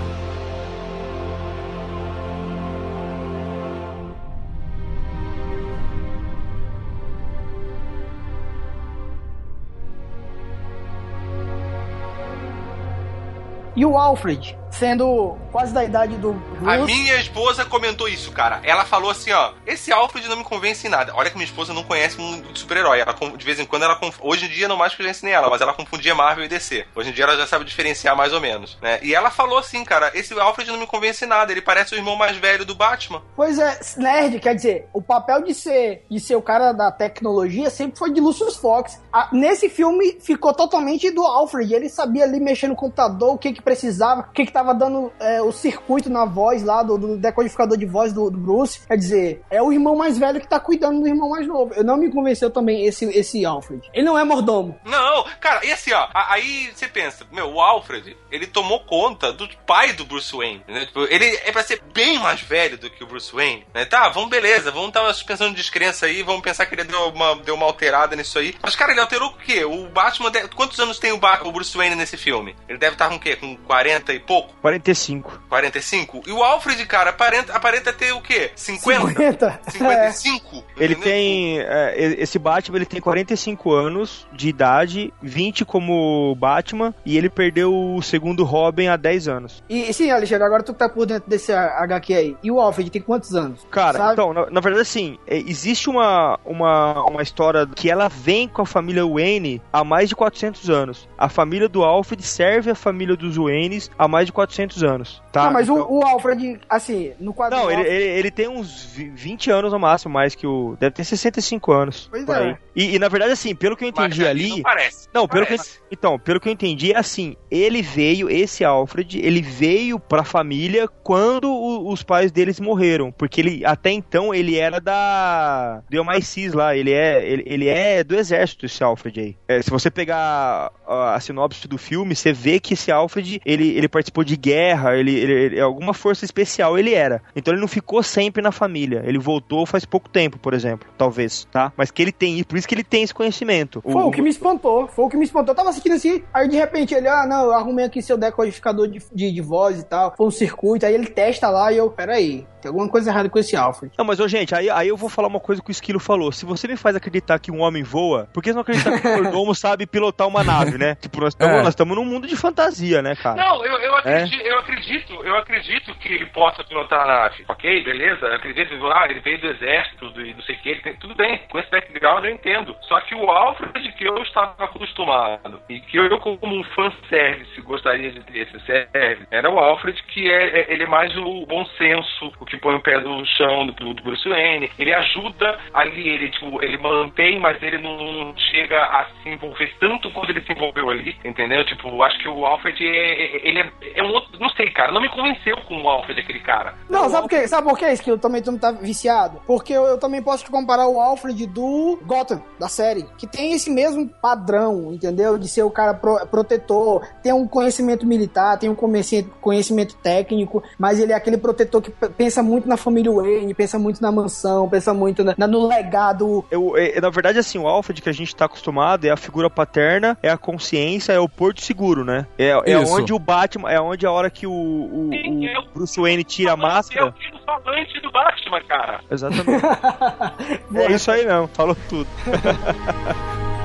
[13.78, 16.32] E o Alfred, sendo quase da idade do
[16.66, 18.60] A Bruce, minha esposa comentou isso, cara.
[18.64, 21.14] Ela falou assim, ó, esse Alfred não me convence em nada.
[21.16, 23.00] Olha que minha esposa não conhece muito super-herói.
[23.00, 25.12] Ela, com- de vez em quando, ela hoje em dia não mais que eu já
[25.12, 26.86] ensinei ela, mas ela confundia Marvel e DC.
[26.96, 29.00] Hoje em dia ela já sabe diferenciar mais ou menos, né?
[29.02, 31.52] E ela falou assim, cara, esse Alfred não me convence em nada.
[31.52, 33.22] Ele parece o irmão mais velho do Batman.
[33.36, 37.70] Pois é, nerd, quer dizer, o papel de ser, de ser o cara da tecnologia
[37.70, 39.02] sempre foi de Lucius Fox.
[39.12, 41.74] Ah, nesse filme ficou totalmente do Alfred.
[41.74, 45.12] Ele sabia ali mexer no computador, o que que precisava, o que que tava dando
[45.20, 48.80] é, o circuito na voz lá, do, do decodificador de voz do, do Bruce.
[48.88, 51.74] Quer dizer, é o irmão mais velho que tá cuidando do irmão mais novo.
[51.74, 53.90] Eu não me convenceu também esse, esse Alfred.
[53.94, 54.78] Ele não é mordomo.
[54.86, 59.48] Não, cara, e assim, ó, aí você pensa, meu, o Alfred, ele tomou conta do
[59.66, 60.86] pai do Bruce Wayne, né?
[60.86, 63.86] Tipo, ele é pra ser bem mais velho do que o Bruce Wayne, né?
[63.86, 67.10] Tá, vamos, beleza, vamos dar uma suspensão de descrença aí, vamos pensar que ele deu
[67.10, 68.56] uma, deu uma alterada nisso aí.
[68.62, 69.66] Mas, cara, ele alterou o quê?
[69.66, 72.56] O Batman, quantos anos tem o, Ba- o Bruce Wayne nesse filme?
[72.68, 73.36] Ele deve estar com o quê?
[73.36, 74.47] Com 40 e poucos?
[74.48, 74.62] Pouco?
[74.62, 75.42] 45.
[75.50, 76.24] 45?
[76.28, 78.52] E o Alfred, cara, aparenta, aparenta ter o quê?
[78.56, 79.08] 50?
[79.10, 79.60] 50?
[79.70, 80.64] 55?
[80.78, 81.04] Ele Entendeu?
[81.04, 81.60] tem.
[81.60, 87.74] é, esse Batman ele tem 45 anos de idade, 20 como Batman, e ele perdeu
[87.74, 89.64] o segundo Robin há 10 anos.
[89.70, 92.38] E sim, Alexandre, agora tu tá por dentro desse HQ aí.
[92.44, 93.66] E o Alfred tem quantos anos?
[93.70, 94.14] Cara, Sabe?
[94.14, 98.62] então, na, na verdade, assim, é, existe uma, uma, uma história que ela vem com
[98.62, 101.08] a família Wayne há mais de 400 anos.
[101.18, 105.46] A família do Alfred serve a família dos Waynes há mais de 400 anos, tá?
[105.46, 107.64] Não, mas Então- o, o Alfred, assim, no quadrinho.
[107.64, 110.78] Não, ele, Alfred- ele, ele tem uns vi- 20 anos no máximo, mais que o.
[110.80, 112.08] Deve ter 65 anos.
[112.12, 112.40] Pois por é.
[112.50, 112.56] aí.
[112.76, 114.50] E, e, na verdade, assim, pelo que eu Mas entendi ali ali.
[114.58, 115.08] Não parece.
[115.14, 115.80] Não, pelo que, Parece.
[115.92, 120.88] então, pelo que eu entendi, é assim, ele veio, esse Alfred, ele veio pra família
[120.88, 126.54] quando o- os pais deles morreram, porque ele, até então, ele era da do MI6
[126.54, 129.36] lá, ele é, ele, ele é do exército, esse Alfred aí.
[129.48, 133.70] É, se você pegar a, a sinopse do filme, você vê que esse Alfred, ele,
[133.76, 137.22] ele participou de guerra, ele, ele, ele- alguma força especial ele era.
[137.36, 141.48] Então ele não ficou sempre na família, ele voltou faz pouco tempo, por exemplo, talvez,
[141.52, 141.72] tá?
[141.78, 143.82] Mas que ele tem, por isso que ele tem esse conhecimento.
[143.82, 145.52] Foi o que me espantou, foi o que me espantou.
[145.54, 148.88] Eu tava assistindo assim, aí de repente ele, ah, não, eu arrumei aqui seu decodificador
[148.88, 150.14] de, de, de voz e tal.
[150.18, 153.40] Foi um circuito, aí ele testa lá e eu, peraí, tem alguma coisa errada com
[153.40, 153.94] esse Alfred.
[153.98, 156.32] Não, mas, ô, gente, aí, aí eu vou falar uma coisa que o Esquilo falou.
[156.32, 159.08] Se você me faz acreditar que um homem voa, por que você não acredita que
[159.08, 160.96] o mordomo sabe pilotar uma nave, né?
[160.96, 162.00] Tipo, nós estamos É.
[162.00, 163.36] num mundo de fantasia, né, cara?
[163.44, 164.24] Não, eu, eu, É?
[164.24, 167.84] acredito, eu acredito, eu acredito que ele possa pilotar a nave, ok?
[167.84, 168.26] Beleza?
[168.26, 170.96] Eu acredito, ah, ele veio do exército do- e não sei o que, ele tem,
[170.96, 172.76] tudo bem, com esse background eu entendo.
[172.88, 174.54] Só que o Alfred que eu estava
[174.92, 180.02] acostumado e que eu, como um fanservice, gostaria de ter esse service, era o Alfred
[180.04, 183.26] que é, é- ele é mais o bom senso, o que põe o pé no
[183.26, 184.70] chão do, do Bruce Wayne.
[184.80, 190.12] Ele ajuda ali, ele, tipo, ele mantém, mas ele não chega a se envolver tanto
[190.12, 191.66] quanto ele se envolveu ali, entendeu?
[191.66, 192.90] Tipo, acho que o Alfred é,
[193.38, 196.20] é- ele é, é um outro, não sei, cara, não me convenceu com o Alfred
[196.20, 196.74] aquele cara.
[196.90, 197.48] Não, sabe por quê?
[197.48, 199.42] Sabe por quê, que eu também tu não tá viciado?
[199.46, 203.54] Porque eu, eu também posso te comparar o Alfred do Gotham, da série, que tem
[203.54, 205.38] esse mesmo padrão, entendeu?
[205.38, 211.00] De ser o cara pro- protetor, tem um conhecimento militar, tem um conhecimento, técnico, mas
[211.00, 214.70] ele é aquele protetor que p- pensa muito na família Wayne, pensa muito na mansão,
[214.70, 216.46] pensa muito na- na- no legado.
[216.52, 219.50] Eu, é- na verdade, assim, o Alfred que a gente tá acostumado é a figura
[219.50, 222.28] paterna, é a consciência, é o porto seguro, né?
[222.38, 222.94] É, é Isso.
[222.96, 226.24] onde o Batman, é onde a hora que o, o- Sim, é o Bruce Wayne
[226.24, 227.08] tira a É máscara.
[227.08, 229.00] o tiro falante do Batman, cara.
[229.10, 229.66] Exatamente.
[230.76, 232.08] é isso aí mesmo, falou tudo.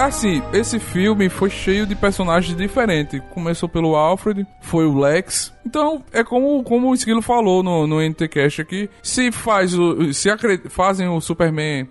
[0.00, 3.20] Assim, esse filme foi cheio de personagens diferentes.
[3.30, 5.52] Começou pelo Alfred, foi o Lex.
[5.64, 8.88] Então, é como, como o Esquilo falou no, no NTCast aqui.
[9.02, 10.12] Se faz o.
[10.12, 10.28] Se
[10.70, 11.86] fazem o Superman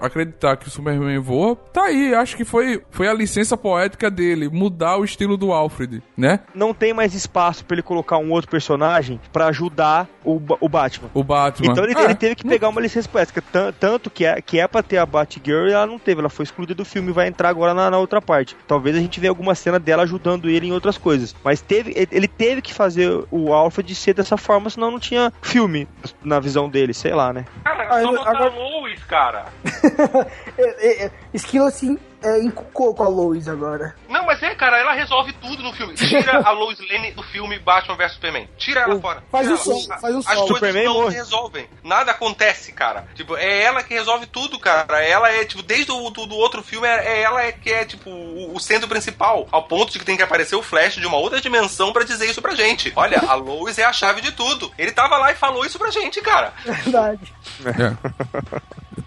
[0.00, 2.14] acreditar que o Superman voa, tá aí.
[2.14, 6.40] Acho que foi, foi a licença poética dele, mudar o estilo do Alfred, né?
[6.54, 11.10] Não tem mais espaço pra ele colocar um outro personagem pra ajudar o, o Batman.
[11.14, 11.72] O Batman.
[11.72, 13.42] Então ele, É, ele teve que pegar uma licença poética.
[13.42, 16.20] Tan- Tanto que é, que é pra ter a Batgirl e ela não teve.
[16.20, 18.56] Ela foi excluída do filme e vai entrar agora na, na outra parte.
[18.66, 21.34] Talvez a gente veja alguma cena dela ajudando ele em outras coisas.
[21.44, 25.88] Mas teve, ele- teve que fazer o Alfred ser dessa forma, senão não tinha filme
[26.22, 27.44] na visão dele, sei lá, né?
[27.64, 29.46] Cara, só botar agora- Lois, cara.
[30.58, 33.94] É, é, é, Esquilo assim, é, encucou com a Lois agora.
[34.08, 35.94] Não, mas é, cara, ela resolve tudo no filme.
[35.94, 38.48] Tira a Lois Lane do filme Batman vs Superman.
[38.56, 39.22] Tira ela fora.
[39.30, 39.64] Faz Tira um ela.
[39.64, 40.36] solo, faz um As solo.
[40.38, 41.10] coisas Superman não morre.
[41.12, 41.68] se resolvem.
[41.84, 43.06] Nada acontece, cara.
[43.14, 45.02] Tipo, é ela que resolve tudo, cara.
[45.04, 47.84] Ela é, tipo, desde o do, do outro filme, é, é ela é que é,
[47.84, 49.46] tipo, o, o centro principal.
[49.52, 52.26] Ao ponto de que tem que aparecer o Flash de uma outra dimensão pra dizer
[52.28, 52.92] isso pra gente.
[52.96, 54.72] Olha, a Lois é a chave de tudo.
[54.76, 56.52] Ele tava lá e falou isso pra gente, cara.
[56.64, 57.32] Verdade.
[57.64, 58.18] é.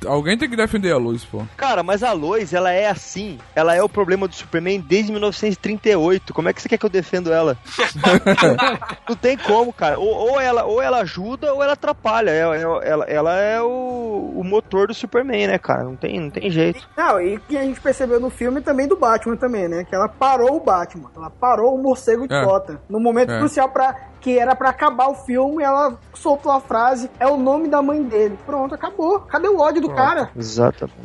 [0.07, 1.45] Alguém tem que defender a luz, pô.
[1.55, 3.38] Cara, mas a Lois, ela é assim.
[3.56, 6.34] Ela é o problema do Superman desde 1938.
[6.34, 7.58] Como é que você quer que eu defendo ela?
[9.10, 9.99] não tem como, cara.
[9.99, 12.30] Ou, ou ela, ou ela ajuda ou ela atrapalha.
[12.30, 15.84] É- é- Ela, ela é o, o motor do Superman, né, cara?
[15.84, 16.88] Não tem, não tem jeito.
[16.95, 19.84] Não, e que a gente percebeu no filme também do Batman também, né?
[19.84, 21.10] Que ela parou o Batman.
[21.16, 22.43] Ela parou o morcego de É.
[22.43, 22.80] Gotham.
[22.89, 23.39] No momento É.
[23.39, 27.68] crucial para que era pra acabar o filme, ela soltou a frase: "É o nome
[27.70, 28.38] da mãe dele".
[28.45, 29.22] Pronto, acabou.
[29.22, 30.30] Cadê o ódio do cara?
[30.36, 30.97] Exatamente.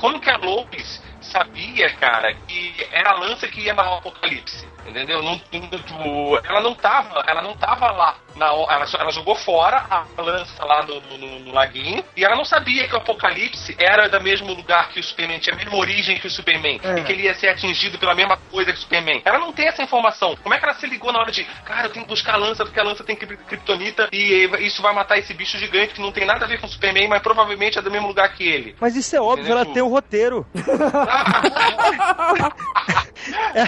[0.00, 4.68] Como que a Lois sabia, cara, que era a lança que ia barrar o apocalipse?
[4.86, 5.22] Entendeu?
[5.22, 9.84] Não, não- tipo, ela não tava, ela não tava lá Na, ela, ela jogou fora
[9.90, 14.08] a lança lá no, no, no, laguinho e ela não sabia que o Apocalipse era
[14.08, 17.00] do mesmo lugar que o Superman, tinha a mesma origem que o Superman É.
[17.00, 19.22] e que ele ia ser atingido pela mesma coisa que o Superman.
[19.24, 20.36] Ela não tem essa informação.
[20.42, 22.38] Como é que ela se ligou na hora de, cara, eu tenho que buscar a
[22.38, 26.12] lança porque a lança tem kryptonita e isso vai matar esse bicho gigante que não
[26.12, 28.76] tem nada a ver com o Superman, mas provavelmente é do mesmo lugar que ele.
[28.80, 29.74] Mas isso é óbvio, ela Entendeu?
[29.74, 30.46] tem o roteiro.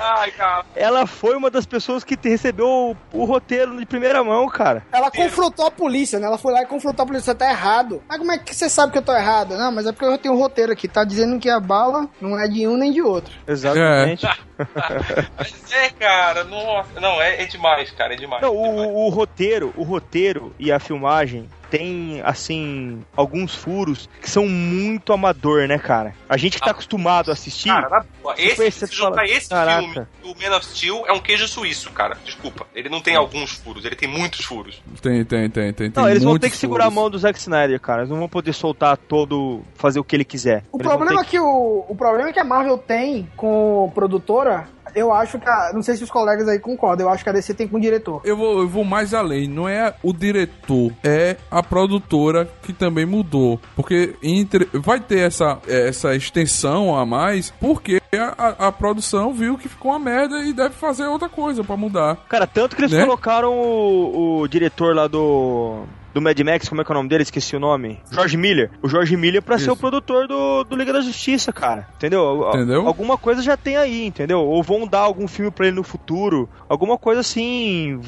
[0.00, 0.64] Ai, cara.
[0.74, 4.84] Ela foi uma das pessoas que recebeu o, o roteiro de primeira mão, cara.
[4.92, 6.26] Ela confrontou a polícia, né?
[6.26, 8.02] Ela foi lá e confrontou a polícia, você tá errado.
[8.08, 9.56] Mas como é que você sabe que eu tô errado?
[9.56, 12.38] Não, mas é porque eu tenho um roteiro aqui, tá dizendo que a bala não
[12.38, 13.32] é de um nem de outro.
[13.46, 14.26] Exatamente.
[15.36, 17.00] Mas é, cara, nossa.
[17.00, 18.42] Não, é, é demais, cara, é demais.
[18.42, 18.88] Não, é demais.
[18.90, 25.10] o, o roteiro, o roteiro e a filmagem tem, assim, alguns furos que são muito
[25.10, 26.14] amador, né, cara?
[26.28, 27.70] A gente que tá acostumado a assistir.
[27.70, 30.66] Cara, na boa, Você esse, pensa, se juntar fala, esse "Caraca." filme, o Man of
[30.66, 32.18] Steel é um queijo suíço, cara.
[32.22, 32.66] Desculpa.
[32.74, 34.82] Ele não tem alguns furos, ele tem muitos furos.
[35.00, 35.90] Tem, tem, tem, tem.
[35.90, 37.02] tem não, eles vão ter que segurar a furos.
[37.02, 38.02] mão do Zack Snyder, cara.
[38.02, 40.64] Eles não vão poder soltar todo, fazer o que ele quiser.
[40.70, 43.90] O Eles problema ter é que o, o problema é que a Marvel tem com
[43.94, 47.30] produtora, eu acho que a, não sei se os colegas aí concordam, eu acho que
[47.30, 48.20] a DC tem com o diretor.
[48.24, 53.06] Eu vou, eu vou mais além, não é o diretor, é a produtora que também
[53.06, 53.60] mudou.
[53.76, 59.56] Porque entre, vai ter essa, essa extensão a mais, porque a, a- a produção viu
[59.56, 62.16] que ficou uma merda e deve fazer outra coisa pra mudar.
[62.28, 63.02] Cara, tanto que eles Né?
[63.04, 65.84] colocaram o, o diretor lá do.
[66.14, 67.22] Do Mad Max, como é que é o nome dele?
[67.22, 67.98] Esqueci o nome.
[68.10, 68.70] Jorge Miller.
[68.82, 69.72] O Jorge Miller pra ser Isso.
[69.72, 71.88] o produtor do, do Liga da Justiça, cara.
[71.96, 72.48] Entendeu?
[72.54, 72.86] Entendeu?
[72.86, 74.40] Alguma coisa já tem aí, entendeu?
[74.40, 76.48] Ou vão dar algum filme pra ele no futuro.
[76.68, 77.98] Alguma coisa assim.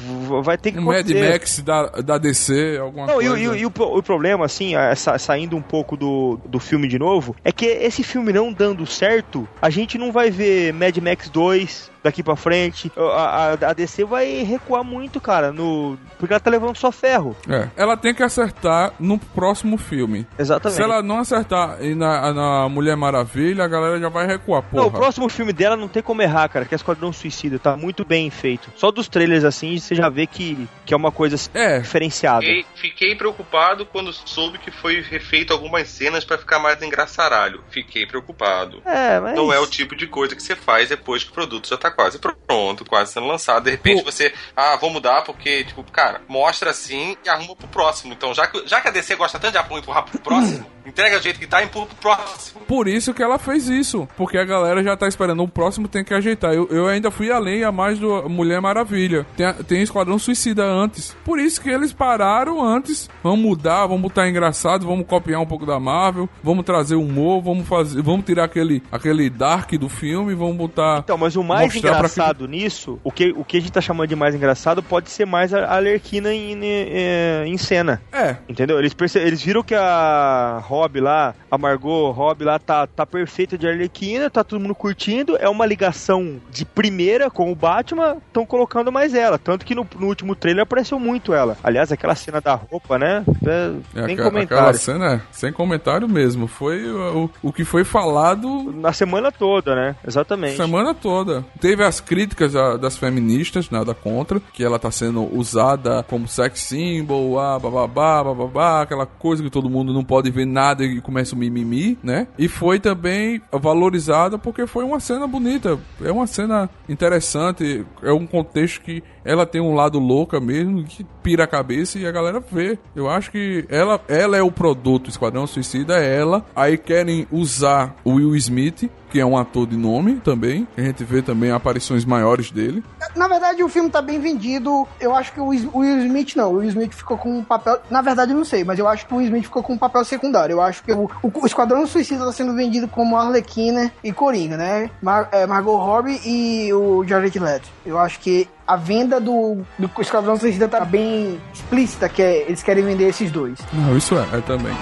[0.43, 1.29] Vai ter que Mad acontecer.
[1.31, 3.43] Max da, da DC, alguma Não, e, coisa.
[3.43, 6.99] e o- e o, o problema, assim, sa- saindo um pouco do, do filme de
[6.99, 11.29] novo, é que esse filme não dando certo, a gente não vai ver Mad Max
[11.29, 12.91] 2 daqui pra frente.
[12.95, 17.35] A, a, a DC vai recuar muito, cara, no porque ela tá levando só ferro.
[17.49, 20.25] É, ela tem que acertar no próximo filme.
[20.39, 20.77] Exatamente.
[20.77, 24.81] Se ela não acertar e na, na Mulher Maravilha, a galera já vai recuar, porra.
[24.83, 27.75] Não, o próximo filme dela não tem como errar, cara, que é Esquadrão Suicida, tá
[27.75, 28.69] muito bem feito.
[28.75, 31.79] Só dos trailers assim, você já vê que, que é uma coisa assim, É.
[31.79, 32.41] diferenciada.
[32.41, 37.61] Fiquei, fiquei preocupado quando soube que foi refeito algumas cenas pra ficar mais engraçaralho.
[37.69, 38.81] Fiquei preocupado.
[38.85, 41.67] É, mas Não é o tipo de coisa que você faz depois que o produto
[41.67, 43.63] já tá quase pronto, quase sendo lançado.
[43.63, 48.13] De repente você, ah, vou mudar porque, tipo, cara, mostra assim e arruma pro próximo.
[48.13, 51.23] Então, já que, já que a DC gosta tanto de empurrar pro próximo, entrega do
[51.23, 52.61] jeito que tá e empurra pro próximo.
[52.67, 54.07] Por isso que ela fez isso.
[54.15, 55.43] Porque a galera já tá esperando.
[55.43, 56.53] O próximo tem que ajeitar.
[56.53, 59.25] Eu, eu ainda fui além a mais do Mulher Maravilha.
[59.35, 61.15] Tem, tem Esquadrão Suicida antes.
[61.25, 63.09] Por isso que eles pararam antes.
[63.21, 67.67] Vamos mudar, vamos botar engraçado, vamos copiar um pouco da Marvel, vamos trazer humor, vamos
[67.67, 68.01] fazer.
[68.01, 70.99] Vamos tirar aquele, aquele dark do filme, vamos botar.
[70.99, 74.15] Então, mas o mais engraçado nisso, o que, o que a gente tá chamando de
[74.15, 78.01] mais engraçado, pode ser mais a a Arlequina em, em, em cena.
[78.11, 78.79] É, Entendeu?
[78.79, 79.19] Eles, perce...
[79.19, 84.29] eles viram que a Rob lá, a Margot Rob lá, tá, tá perfeita de Arlequina,
[84.29, 89.13] tá todo mundo curtindo, é uma ligação de primeira com o Batman, estão colocando mais
[89.13, 89.37] ela.
[89.37, 91.57] Tanto que no, no último trailer apareceu muito ela.
[91.63, 93.23] Aliás, aquela cena da roupa, né?
[93.47, 94.63] É, aqua- comentário.
[94.63, 96.45] aquela cena, sem comentário mesmo.
[96.47, 99.95] Foi o, o que foi falado Na semana toda, né?
[100.05, 100.57] Exatamente.
[100.57, 101.45] Semana toda.
[101.61, 107.39] Teve as críticas das feministas, nada contra, que ela tá sendo usada como sex symbol,
[107.39, 111.37] ah, bababá, bababá, aquela coisa que todo mundo não pode ver nada e começa o
[111.37, 112.27] mimimi, né?
[112.37, 118.25] E foi também valorizada porque foi uma cena bonita, é uma cena interessante, é um
[118.25, 122.39] contexto que ela tem um lado louca mesmo, que pira a cabeça e a galera
[122.39, 122.77] vê.
[122.95, 126.45] Eu acho que ela, ela é o produto, Esquadrão Suicida é ela.
[126.55, 130.67] Aí querem usar o Will Smith, que é um ator de nome também.
[130.77, 132.83] A gente vê também aparições maiores dele.
[133.15, 134.87] Na verdade, o filme tá bem vendido.
[134.99, 136.51] Eu acho que o Will Smith não.
[136.51, 137.79] O Will Smith ficou com um papel.
[137.89, 139.77] Na verdade, eu não sei, mas eu acho que o Will Smith ficou com um
[139.77, 140.53] papel secundário.
[140.53, 144.57] Eu acho que o, o, o Esquadrão Suicida tá sendo vendido como Arlequina e Coringa,
[144.57, 144.91] né?
[145.01, 147.69] Mar, é, Margot Robbie e o Jared Leto.
[147.85, 152.63] Eu acho que a venda do, do Esquadrão Suicida tá bem explícita, que é, eles
[152.63, 153.59] querem vender esses dois.
[153.71, 154.73] Não, isso é, é também.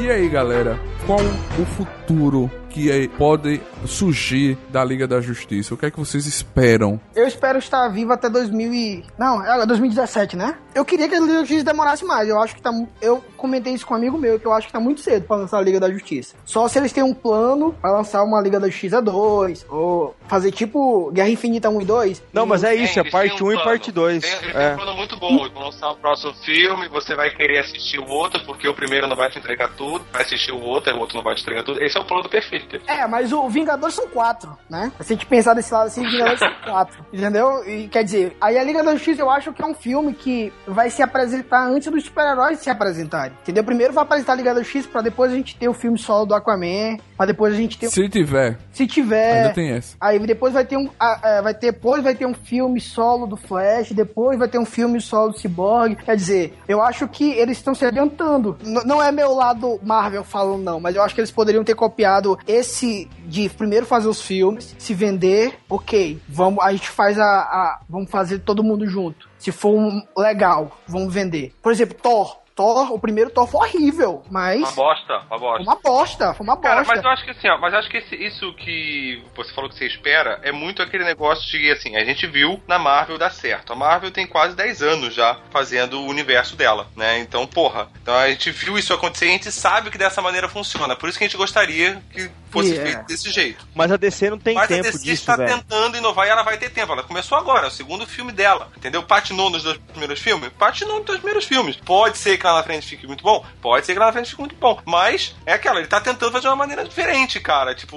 [0.00, 5.72] E aí, galera, qual o futuro que é- pode surgir da Liga da Justiça?
[5.72, 7.00] O que é que vocês esperam?
[7.14, 9.02] Eu espero estar vivo até 2000 e...
[9.18, 10.56] Não, é 2017, né?
[10.74, 12.28] Eu queria que a Liga da Justiça demorasse mais.
[12.28, 12.70] Eu acho que tá...
[13.00, 15.36] Eu comentei isso com um amigo meu, que eu acho que tá muito cedo pra
[15.36, 16.36] lançar a Liga da Justiça.
[16.44, 20.52] Só se eles têm um plano pra lançar uma Liga da Justiça 2, ou fazer
[20.52, 22.22] tipo Guerra Infinita 1 e 2.
[22.30, 24.22] Não, mas é isso, é eles parte têm 1 um e parte 2.
[24.22, 24.72] Tem, eles É.
[24.72, 25.48] um plano muito bom.
[25.48, 29.16] Vão lançar o próximo filme, você vai querer assistir o outro, porque o primeiro não
[29.16, 31.62] vai te entregar tudo, vai assistir o outro, aí o outro não vai te entregar
[31.64, 31.82] tudo.
[31.82, 32.65] Esse é o plano perfeito.
[32.86, 34.90] É, mas o Vingadores são quatro, né?
[35.00, 37.62] Se a gente pensar desse lado assim, Vingadores são quatro, entendeu?
[37.68, 40.52] E quer dizer, aí a Liga da Justiça eu acho que é um filme que
[40.66, 43.62] vai se apresentar antes dos super-heróis se apresentarem, entendeu?
[43.64, 46.26] Primeiro vai apresentar a Liga da Justiça pra depois a gente ter o filme solo
[46.26, 47.88] do Aquaman, pra depois a gente ter...
[47.90, 49.42] Se tiver, Se tiver...
[49.42, 49.96] ainda tem essa.
[50.00, 50.88] Aí depois vai ter um.
[50.98, 54.58] ah, é, vai ter, depois vai ter um filme solo do Flash, depois vai ter
[54.58, 55.96] um filme solo do Cyborg.
[55.96, 58.56] Quer dizer, eu acho que eles estão se adiantando.
[58.64, 61.74] N- não é meu lado Marvel falando, não, mas eu acho que eles poderiam ter
[61.74, 66.20] copiado esse de primeiro fazer os filmes, se vender, ok.
[66.28, 67.24] Vamos, a gente faz a.
[67.24, 69.28] a- vamos fazer todo mundo junto.
[69.38, 71.52] Se for um legal, vamos vender.
[71.62, 72.38] Por exemplo, Thor.
[72.56, 74.58] Thor, o primeiro Thor foi horrível, mas.
[74.60, 75.62] Uma bosta, uma Foi bosta.
[75.62, 76.94] uma bosta, foi uma Cara, bosta.
[76.94, 79.68] mas eu acho que assim, ó, mas eu acho que esse- isso que você falou
[79.68, 83.30] que você espera é muito aquele negócio de assim, a gente viu na Marvel dar
[83.30, 83.74] certo.
[83.74, 87.18] A Marvel tem quase 10 anos já fazendo o universo dela, né?
[87.18, 90.48] Então, porra, então a gente viu isso acontecer e a gente sabe que dessa maneira
[90.48, 90.96] funciona.
[90.96, 92.82] Por isso que a gente gostaria que fosse E é.
[92.82, 93.66] feito desse jeito.
[93.74, 95.56] Mas a DC não tem Mas a tempo DC disso, está velho.
[95.58, 96.92] tentando inovar e ela vai ter tempo.
[96.92, 98.70] Ela começou agora, é o segundo filme dela.
[98.76, 99.02] Entendeu?
[99.02, 100.50] Patinou nos dois primeiros filmes?
[100.58, 101.76] Patinou nos dois primeiros filmes.
[101.76, 103.44] Pode ser que lá na frente fique muito bom?
[103.60, 104.80] Pode ser que lá na frente fique muito bom.
[104.84, 107.74] Mas é aquela, ele tá tentando fazer de uma maneira diferente, cara.
[107.74, 107.96] Tipo,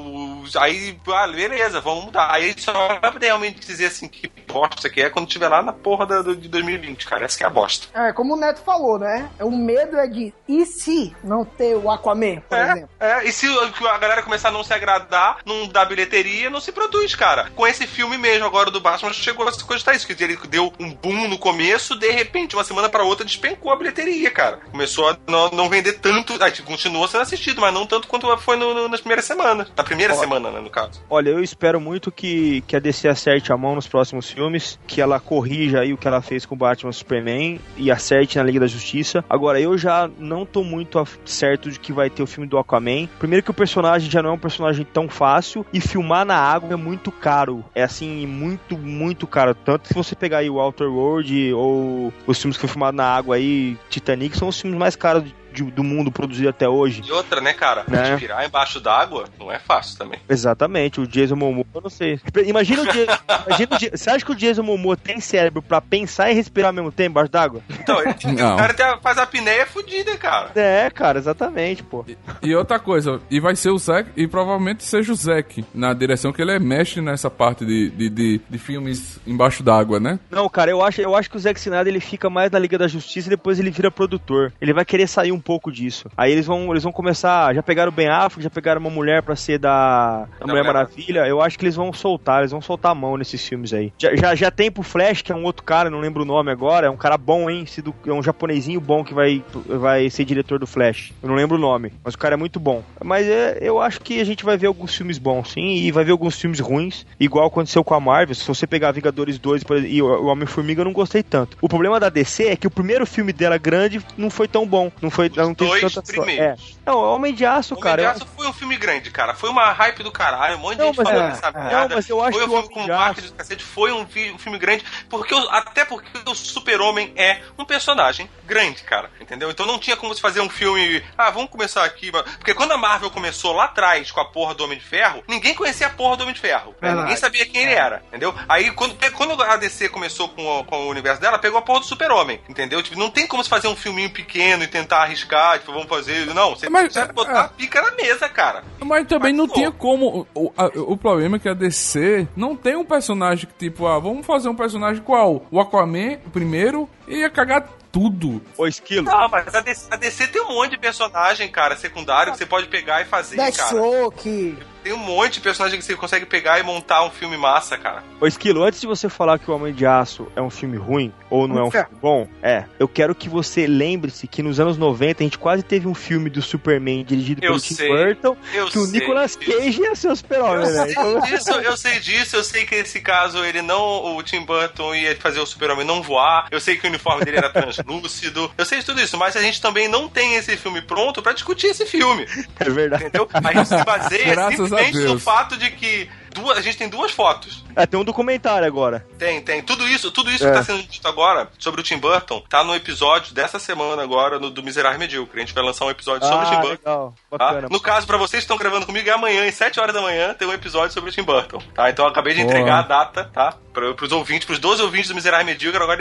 [0.59, 2.31] aí, ah, beleza, vamos mudar.
[2.31, 5.71] Aí só vai poder realmente dizer assim que bosta que é quando tiver lá na
[5.73, 7.25] porra da- do, de 2020, cara.
[7.25, 7.87] Essa que é a bosta.
[7.93, 9.29] É, como o Neto falou, né?
[9.39, 12.89] O medo é de e se não ter o Aquaman, por É, exemplo?
[12.99, 16.71] é, e se a galera começar a não se agradar, não dar bilheteria, não se
[16.71, 17.49] produz, cara.
[17.55, 20.07] Com esse filme mesmo, agora do Batman, chegou a se cogitar isso.
[20.07, 23.75] Que ele deu um boom no começo, de repente, uma semana pra outra, despencou a
[23.75, 24.38] bilheteria, cara.
[24.71, 26.33] Começou a não, não vender tanto.
[26.41, 29.67] Ah, tipo, continuou sendo assistido, mas não tanto quanto foi no- no- nas primeiras semanas.
[29.75, 31.01] Na primeira semana, né, no caso.
[31.09, 35.01] Olha, eu espero muito que, que a DC acerte a mão nos próximos filmes, que
[35.01, 38.59] ela corrija aí o que ela fez com o Batman Superman e acerte na Liga
[38.59, 39.23] da Justiça.
[39.29, 43.07] Agora, eu já não tô muito certo de que vai ter o filme do Aquaman.
[43.19, 46.73] Primeiro que o personagem já não é um personagem tão fácil e filmar na água
[46.73, 47.63] é muito caro.
[47.75, 49.53] É assim, muito, muito caro.
[49.55, 53.05] Tanto se você pegar aí o Outer World ou os filmes que foi filmado na
[53.05, 55.23] água aí, Titanic, são os filmes mais caros
[55.53, 57.01] de- do mundo produzidos até hoje.
[57.05, 57.83] E outra, né, cara?
[57.87, 58.11] Né?
[58.11, 60.19] Respirar embaixo d'água não é fácil também.
[60.29, 62.19] Exatamente, o Jason Momoa, eu não sei.
[62.45, 65.81] Imagina o, Ja- imagina o Ja- Você acha que o Jason Momoa tem cérebro pra
[65.81, 67.61] pensar e respirar ao mesmo tempo embaixo d'água?
[67.69, 68.53] Então, ele, Não.
[68.55, 70.51] o cara tem- faz a apneia fudida, cara.
[70.55, 72.05] É, cara, exatamente, pô.
[72.41, 76.31] E outra coisa, e vai ser o Zack, e provavelmente seja o Zack, na direção
[76.31, 80.19] que ele é mestre nessa parte de, de, de, de filmes embaixo d'água, né?
[80.29, 82.77] Não, cara, eu acho, eu acho que o Zack Snyder ele fica mais na Liga
[82.77, 84.51] da Justiça e depois ele vira produtor.
[84.61, 86.09] Ele vai querer sair um pouco disso.
[86.15, 89.23] Aí eles vão, eles vão começar, já pegaram o Ben Affleck, já pegaram uma mulher
[89.23, 91.27] pra ser da, da Mulher Maravilha.
[91.27, 93.91] Eu acho que eles vão soltar, eles vão soltar a mão nesses filmes aí.
[93.97, 96.51] Já, já, já tem pro Flash, que é um outro cara, não lembro o nome
[96.51, 97.65] agora, é um cara bom, hein?
[98.05, 101.13] É um japonesinho bom que vai, vai ser diretor do Flash.
[101.21, 102.83] Eu não lembro o nome, mas o cara é muito bom.
[103.03, 106.03] Mas é, eu acho que a gente vai ver alguns filmes bons, sim, e vai
[106.03, 108.35] ver alguns filmes ruins, igual aconteceu com a Marvel.
[108.35, 111.57] Se você pegar Vingadores 2 por exemplo, e o o Homem-Formiga, eu não gostei tanto.
[111.61, 114.91] O problema da DC é que o primeiro filme dela grande não foi tão bom.
[115.01, 115.28] Não foi.
[115.35, 116.31] Não teve dois tanta.
[116.31, 116.55] É.
[116.85, 118.01] Não, Homem de Aço, O cara.
[118.01, 119.33] eu- Homem de Aço foi um filme grande, cara.
[119.33, 120.55] Foi uma hype do caralho.
[120.55, 121.51] Um monte de Não, gente falando é, dessa é.
[121.51, 121.87] merda.
[121.89, 122.59] Não, mas eu acho foi um filme
[122.91, 123.63] Homem com de cacete.
[123.63, 124.83] Foi um, um filme grande.
[125.09, 129.09] Porque o- até porque o Super-Homem é um personagem grande, cara.
[129.19, 129.49] Entendeu?
[129.51, 131.03] Então não tinha como se fazer um filme.
[131.17, 132.11] Ah, vamos começar aqui.
[132.11, 135.53] Porque quando a Marvel começou lá atrás com a porra do Homem de Ferro, ninguém
[135.53, 136.75] conhecia a porra do Homem de Ferro.
[136.81, 136.93] né?
[136.93, 138.03] Ninguém sabia quem ele era.
[138.07, 138.33] Entendeu?
[138.47, 141.79] Aí quando, quando a DC começou com o, com o universo dela, pegou a porra
[141.81, 142.41] do Super-Homem.
[142.49, 142.81] Entendeu?
[142.81, 145.18] Tipo, não tem como se fazer um filminho pequeno e tentar arriscar.
[145.59, 146.25] Tipo, vamos fazer.
[146.33, 147.39] Não, você Mas, precisa é, botar é.
[147.39, 148.63] a pica na mesa, cara.
[148.83, 149.77] Mas também não Mas, tinha pô.
[149.77, 150.27] como.
[150.33, 153.99] O, a- o problema é que a DC não tem um personagem que, tipo, ah,
[153.99, 155.45] vamos fazer um personagem qual?
[155.51, 158.41] O Aquaman, o primeiro, e ia cagar tudo.
[158.57, 159.03] Ô, Esquilo.
[159.05, 162.45] Não, mas a DC, a DC tem um monte de personagem, cara, secundário, que você
[162.45, 163.49] pode pegar e fazer, cara.
[163.51, 164.57] Deathstroke.
[164.89, 168.03] Tem um monte de personagem que você consegue pegar e montar um filme massa, cara.
[168.19, 171.13] Ô, Esquilo, antes de você falar que o Homem de Aço é um filme ruim
[171.29, 171.85] ou não é um Ferro.
[171.89, 175.61] filme bom, é, eu quero que você lembre-se que nos anos 90 a gente quase
[175.61, 178.99] teve um filme do Superman dirigido Eu pelo Tim sei, Burton, eu que o sei
[178.99, 179.51] Nicolas disso.
[179.59, 180.65] Cage ia ser o super-homem.
[180.89, 184.17] Então, sei disso, eu sei disso, eu sei que nesse caso ele não.
[184.17, 187.37] O Tim Burton ia fazer o super-homem não voar, eu sei que o uniforme dele
[187.37, 190.81] era translúcido, eu sei de tudo isso, mas a gente também não tem esse filme
[190.81, 192.25] pronto pra discutir esse filme.
[192.59, 193.03] É verdade.
[193.03, 193.29] Entendeu?
[193.31, 195.11] A gente se baseia Graças Deus.
[195.13, 197.63] no fato de que duas, a gente tem duas fotos.
[197.75, 199.05] É, tem um documentário agora.
[199.17, 199.61] Tem, tem.
[199.61, 200.51] Tudo isso, tudo isso É.
[200.51, 204.39] que tá sendo dito agora sobre o Tim Burton tá no episódio dessa semana agora
[204.39, 205.37] no, do Miserável Medíocre.
[205.41, 206.77] A gente vai lançar um episódio sobre o Tim Ah, Burton.
[206.83, 207.13] legal.
[207.31, 207.37] Tá?
[207.37, 207.67] Bacana.
[207.69, 210.33] No caso, pra vocês que estão gravando comigo, é amanhã, às 7 horas da manhã,
[210.33, 211.61] tem um episódio sobre o Tim Burton.
[211.73, 211.89] Tá?
[211.89, 212.51] Então eu acabei de Boa.
[212.51, 213.55] entregar a data, tá?
[213.73, 215.99] Pra, pros ouvintes, pros 12 ouvintes do Miserável Medíocre, agora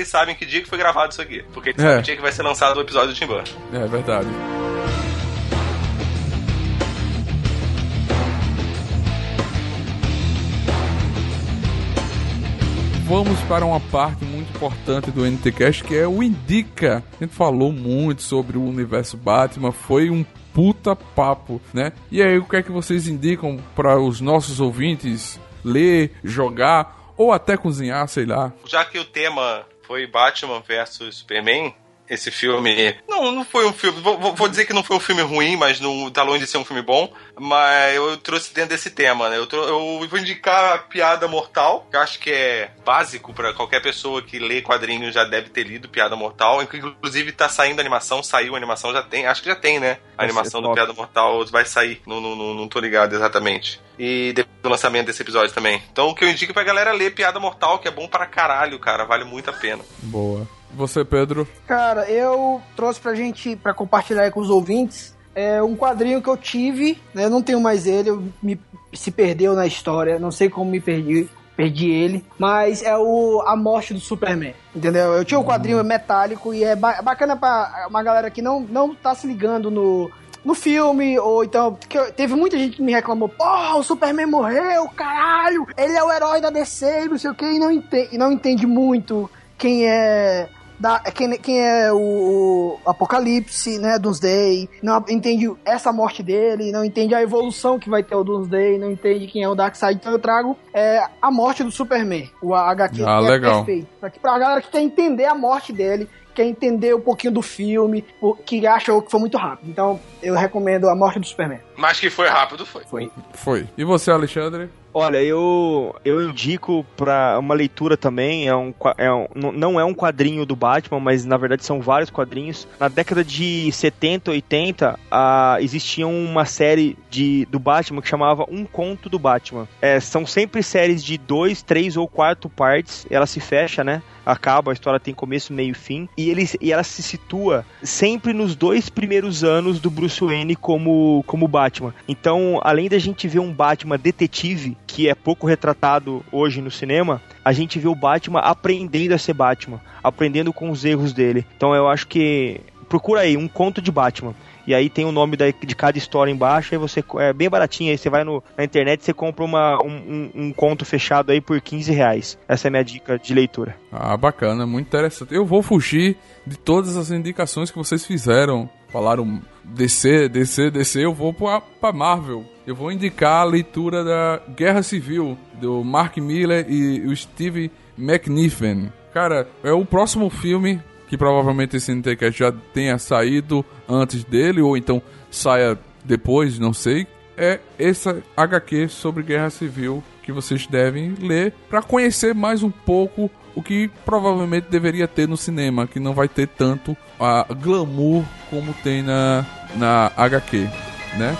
[13.08, 17.02] Vamos para uma parte muito importante do NTCast que é o Indica.
[17.18, 20.22] A gente falou muito sobre o universo Batman, foi um
[20.52, 21.94] puta papo, né?
[22.10, 27.32] E aí, o que é que vocês indicam para os nossos ouvintes ler, jogar ou
[27.32, 28.52] até cozinhar, sei lá?
[28.66, 31.74] Já que o tema foi Batman versus Superman,
[32.10, 32.96] esse filme.
[33.08, 34.00] Não, não foi um filme.
[34.00, 36.58] Vou, vou- dizer que não foi um filme ruim, mas não tá longe de ser
[36.58, 37.12] um filme bom.
[37.38, 39.36] Mas eu trouxe dentro desse tema, né?
[39.36, 43.52] Eu, trou- eu vou indicar a Piada Mortal, que eu acho que é básico pra
[43.52, 46.62] qualquer pessoa que lê quadrinhos já deve ter lido Piada Mortal.
[46.62, 49.26] Inclusive tá saindo a animação, saiu a animação, já tem.
[49.26, 49.98] Acho que já tem, né?
[50.14, 50.72] A Vai animação do.
[50.72, 52.00] Piada Mortal vai sair.
[52.06, 53.80] Não, não, não, não tô ligado exatamente.
[53.98, 55.82] E depois do lançamento desse episódio também.
[55.92, 58.26] Então o que eu indico pra galera é ler Piada Mortal, que é bom pra
[58.26, 59.04] caralho, cara.
[59.04, 59.84] Vale muito a pena.
[60.02, 60.46] Boa.
[60.74, 61.46] Você, Pedro?
[61.66, 66.28] Cara, eu trouxe pra gente, pra compartilhar aí com os ouvintes, é um quadrinho que
[66.28, 67.24] eu tive, né?
[67.24, 68.60] Eu não tenho mais ele, eu me,
[68.92, 73.56] se perdeu na história, não sei como me perdi, perdi ele, mas é o A
[73.56, 75.12] Morte do Superman, entendeu?
[75.14, 78.94] Eu tinha um quadrinho metálico e é ba- bacana pra uma galera que não, não
[78.94, 80.10] tá se ligando no,
[80.44, 84.88] no filme, ou então, eu- teve muita gente que me reclamou, porra, o Superman morreu,
[84.90, 88.18] caralho, ele é o herói da DC, não sei o que, e não entende, e
[88.18, 90.48] não entende muito quem é
[90.78, 96.84] da, quem, quem é o, o Apocalipse, né, Doomsday, não entende essa morte dele, não
[96.84, 100.12] entende a evolução que vai ter o Doomsday, não entende quem é o Darkseid, então
[100.12, 103.64] eu trago é, a morte do Superman, o HQ Ah, que é legal.
[103.64, 107.42] perfeito, pra, pra galera que quer entender a morte dele, quer entender um pouquinho do
[107.42, 108.04] filme,
[108.46, 111.58] que achou que foi muito rápido, então eu recomendo a morte do Superman.
[111.76, 112.84] Mas que foi rápido, foi.
[112.84, 113.10] Foi.
[113.32, 113.68] Foi.
[113.76, 114.70] E você, Alexandre?
[114.92, 118.48] Olha, eu, eu indico pra uma leitura também.
[118.48, 122.10] É um, é um, não- é um quadrinho do Batman, mas na verdade são vários
[122.10, 122.66] quadrinhos.
[122.80, 128.64] Na década de 70, 80, ah, existia uma série de, do Batman que chamava Um
[128.64, 129.68] Conto do Batman.
[129.80, 133.06] É, são sempre séries de dois, três ou quatro partes.
[133.10, 134.02] Ela se fecha, né?
[134.24, 136.08] Acaba, a história tem começo, meio e fim.
[136.16, 141.24] E, ele, e ela se situa sempre nos dois primeiros anos do Bruce Wayne como,
[141.26, 141.94] como Batman.
[142.06, 147.22] Então, além da gente ver um Batman detetive, que é pouco retratado hoje no cinema,
[147.44, 151.46] a gente vê o Batman aprendendo a ser Batman, aprendendo com os erros dele.
[151.56, 152.60] Então, eu acho que.
[152.88, 154.34] Procura aí, um conto de Batman.
[154.68, 157.90] E aí tem o nome da- de cada história embaixo, aí você é bem baratinho,
[157.90, 161.32] aí você vai no, na internet e você compra uma, um, um- um conto fechado
[161.32, 162.38] aí por 15 reais.
[162.46, 163.74] Essa é a minha dica de leitura.
[163.90, 165.34] Ah, bacana, muito interessante.
[165.34, 168.68] Eu vou fugir de todas as indicações que vocês fizeram.
[168.90, 172.44] Falaram DC, DC, DC, eu vou pra, pra Marvel.
[172.66, 178.92] Eu vou indicar a leitura da Guerra Civil, do Mark Miller e o Steve McNiffen.
[179.14, 184.76] Cara, é o próximo filme que provavelmente esse NTCast já tenha saído antes dele, ou
[184.76, 187.06] então saia depois, não sei.
[187.36, 193.30] É essa HQ sobre Guerra Civil que vocês devem ler para conhecer mais um pouco
[193.54, 198.74] o que provavelmente deveria ter no cinema, que não vai ter tanto a glamour como
[198.84, 200.68] tem na, na HQ,
[201.16, 201.36] né?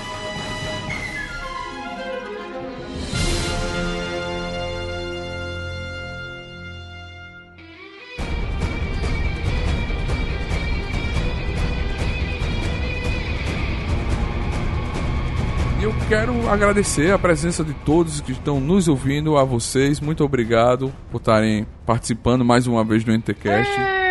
[16.08, 20.00] Quero agradecer a presença de todos que estão nos ouvindo, a vocês.
[20.00, 23.70] Muito obrigado por estarem participando mais uma vez do NTCast.
[23.78, 24.07] É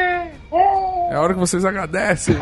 [1.15, 2.35] a hora que vocês agradecem.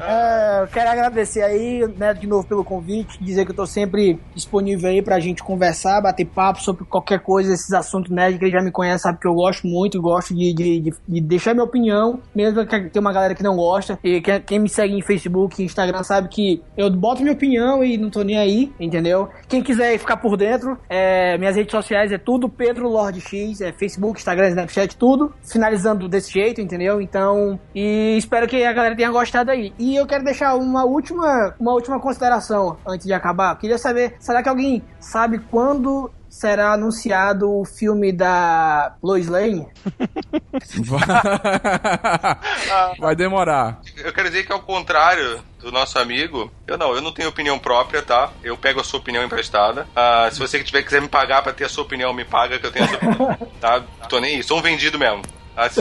[0.00, 4.18] É, eu quero agradecer aí, né, de novo pelo convite, dizer que eu tô sempre
[4.34, 8.62] disponível aí pra gente conversar, bater papo sobre qualquer coisa, esses assuntos nerd, quem já
[8.62, 12.20] me conhece sabe que eu gosto muito, gosto de, de, de- de deixar minha opinião,
[12.34, 15.60] mesmo que tem uma galera que não gosta, e quem, quem me segue em Facebook
[15.60, 19.28] e Instagram sabe que eu boto minha opinião e não tô nem aí, entendeu?
[19.48, 23.72] Quem quiser ficar por dentro, é, minhas redes sociais é tudo Pedro Lord X, é
[23.72, 26.97] Facebook, Instagram, Snapchat, tudo, finalizando desse jeito, entendeu?
[26.98, 27.18] Entendeu?
[27.18, 29.72] Então, e espero que a galera tenha gostado aí.
[29.78, 33.58] E eu quero deixar uma última, uma última consideração antes de acabar.
[33.58, 39.66] Queria saber, será que alguém sabe quando será anunciado o filme da Lois Lane?
[43.00, 43.80] Vai demorar.
[43.96, 47.58] Eu quero dizer que ao contrário do nosso amigo, eu não, eu não tenho opinião
[47.58, 48.30] própria, tá?
[48.44, 49.88] Eu pego a sua opinião emprestada.
[49.96, 52.66] Ah, se você tiver quiser me pagar pra ter a sua opinião, me paga que
[52.66, 53.82] eu tenho a sua opinião, tá?
[54.08, 55.22] Tô nem aí, sou um vendido mesmo.
[55.58, 55.80] Ah, se,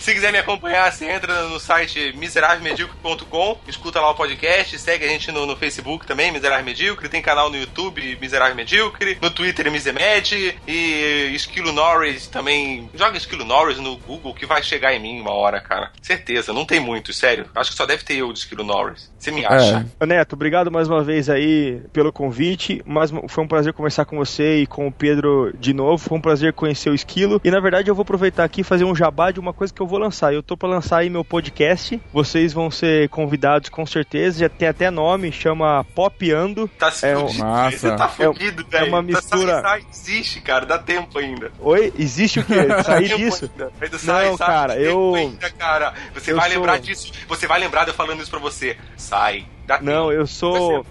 [0.00, 5.08] se quiser me acompanhar, você entra no site miserávelmedíocre.com, escuta lá o podcast, segue a
[5.08, 9.70] gente no, no Facebook também, Miserável Medíocre, tem canal no YouTube, Miserável Medíocre, no Twitter,
[9.70, 12.88] Misemed, e Esquilo Norris também.
[12.94, 15.90] Joga Esquilo Norris no Google que vai chegar em mim uma hora, cara.
[16.00, 17.46] Certeza, não tem muito, sério.
[17.54, 19.12] Acho que só deve ter eu de Esquilo Norris.
[19.18, 19.86] Você me acha?
[20.00, 20.06] É.
[20.06, 22.82] Neto, obrigado mais uma vez aí pelo convite.
[22.86, 25.98] Mas foi um prazer conversar com você e com o Pedro de novo.
[25.98, 27.40] Foi um prazer conhecer o Esquilo.
[27.44, 29.80] E na verdade eu vou aproveitar aqui e fazer um jabá de uma coisa que
[29.82, 30.32] eu vou lançar.
[30.32, 32.00] Eu tô para lançar aí meu podcast.
[32.12, 34.40] Vocês vão ser convidados com certeza.
[34.40, 36.68] Já tem até nome, chama Popando.
[36.78, 37.76] Tá se é, fudido, massa.
[37.78, 38.88] Você tá fudido, é velho.
[38.88, 41.50] uma Tá- mistura- sai- existe, cara, dá tempo ainda.
[41.60, 42.54] Oi, existe o quê?
[42.84, 43.50] Sair disso?
[43.52, 43.72] ainda.
[43.80, 45.92] Ainda sai, Não, sai, cara, eu- ainda, cara.
[46.14, 47.12] Você eu vai sou- lembrar disso.
[47.28, 48.76] Você vai lembrar de eu falando isso pra você.
[48.96, 49.46] Sai.
[49.78, 50.84] Dá Não, eu sou.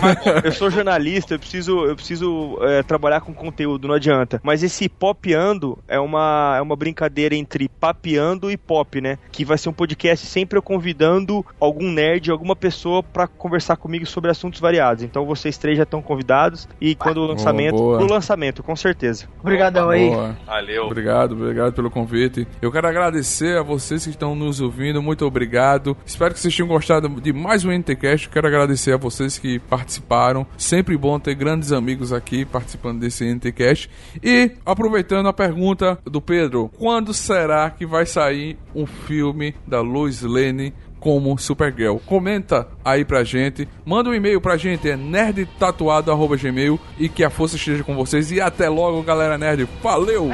[0.00, 4.40] Vai- Eu sou jornalista, eu preciso, eu preciso é, trabalhar com conteúdo, não adianta.
[4.42, 9.18] Mas esse popeando é uma, é uma brincadeira entre papeando e pop, né?
[9.32, 14.06] Que vai ser um podcast sempre eu convidando algum nerd, alguma pessoa pra conversar comigo
[14.06, 15.02] sobre assuntos variados.
[15.02, 17.98] Então vocês três já estão convidados e quando o lançamento, boa.
[17.98, 19.26] pro lançamento, com certeza.
[19.40, 20.10] Obrigadão aí.
[20.10, 20.36] Boa.
[20.46, 20.84] Valeu.
[20.84, 22.46] Obrigado, obrigado pelo convite.
[22.60, 25.02] Eu quero agradecer a vocês que estão nos ouvindo.
[25.02, 25.96] Muito obrigado.
[26.04, 28.25] Espero que vocês tenham gostado de mais um NTCast.
[28.30, 30.46] Quero agradecer a vocês que participaram.
[30.56, 33.90] Sempre bom ter grandes amigos aqui participando desse NTCast.
[34.22, 40.22] E aproveitando a pergunta do Pedro, quando será que vai sair um filme da Lois
[40.22, 40.74] Lane?
[40.98, 41.98] Como Supergirl.
[41.98, 43.68] Comenta aí pra gente.
[43.84, 48.32] Manda um e-mail pra gente, é nerdtatuado.gmail e que a força esteja com vocês.
[48.32, 49.68] E até logo, galera nerd.
[49.82, 50.30] Valeu!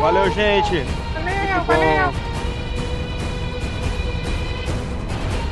[0.00, 0.74] Valeu, gente!
[0.74, 2.29] Muito bom.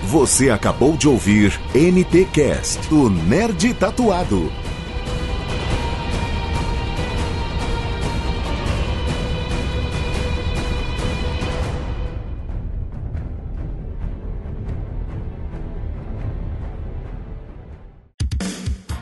[0.09, 4.51] Você acabou de ouvir NT Cast, o Nerd Tatuado.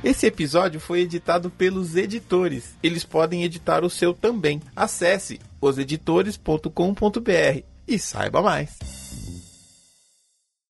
[0.02, 2.74] Esse episódio foi editado pelos editores.
[2.82, 4.60] Eles podem editar o seu também.
[4.74, 8.95] Acesse oseditores.com.br e saiba mais.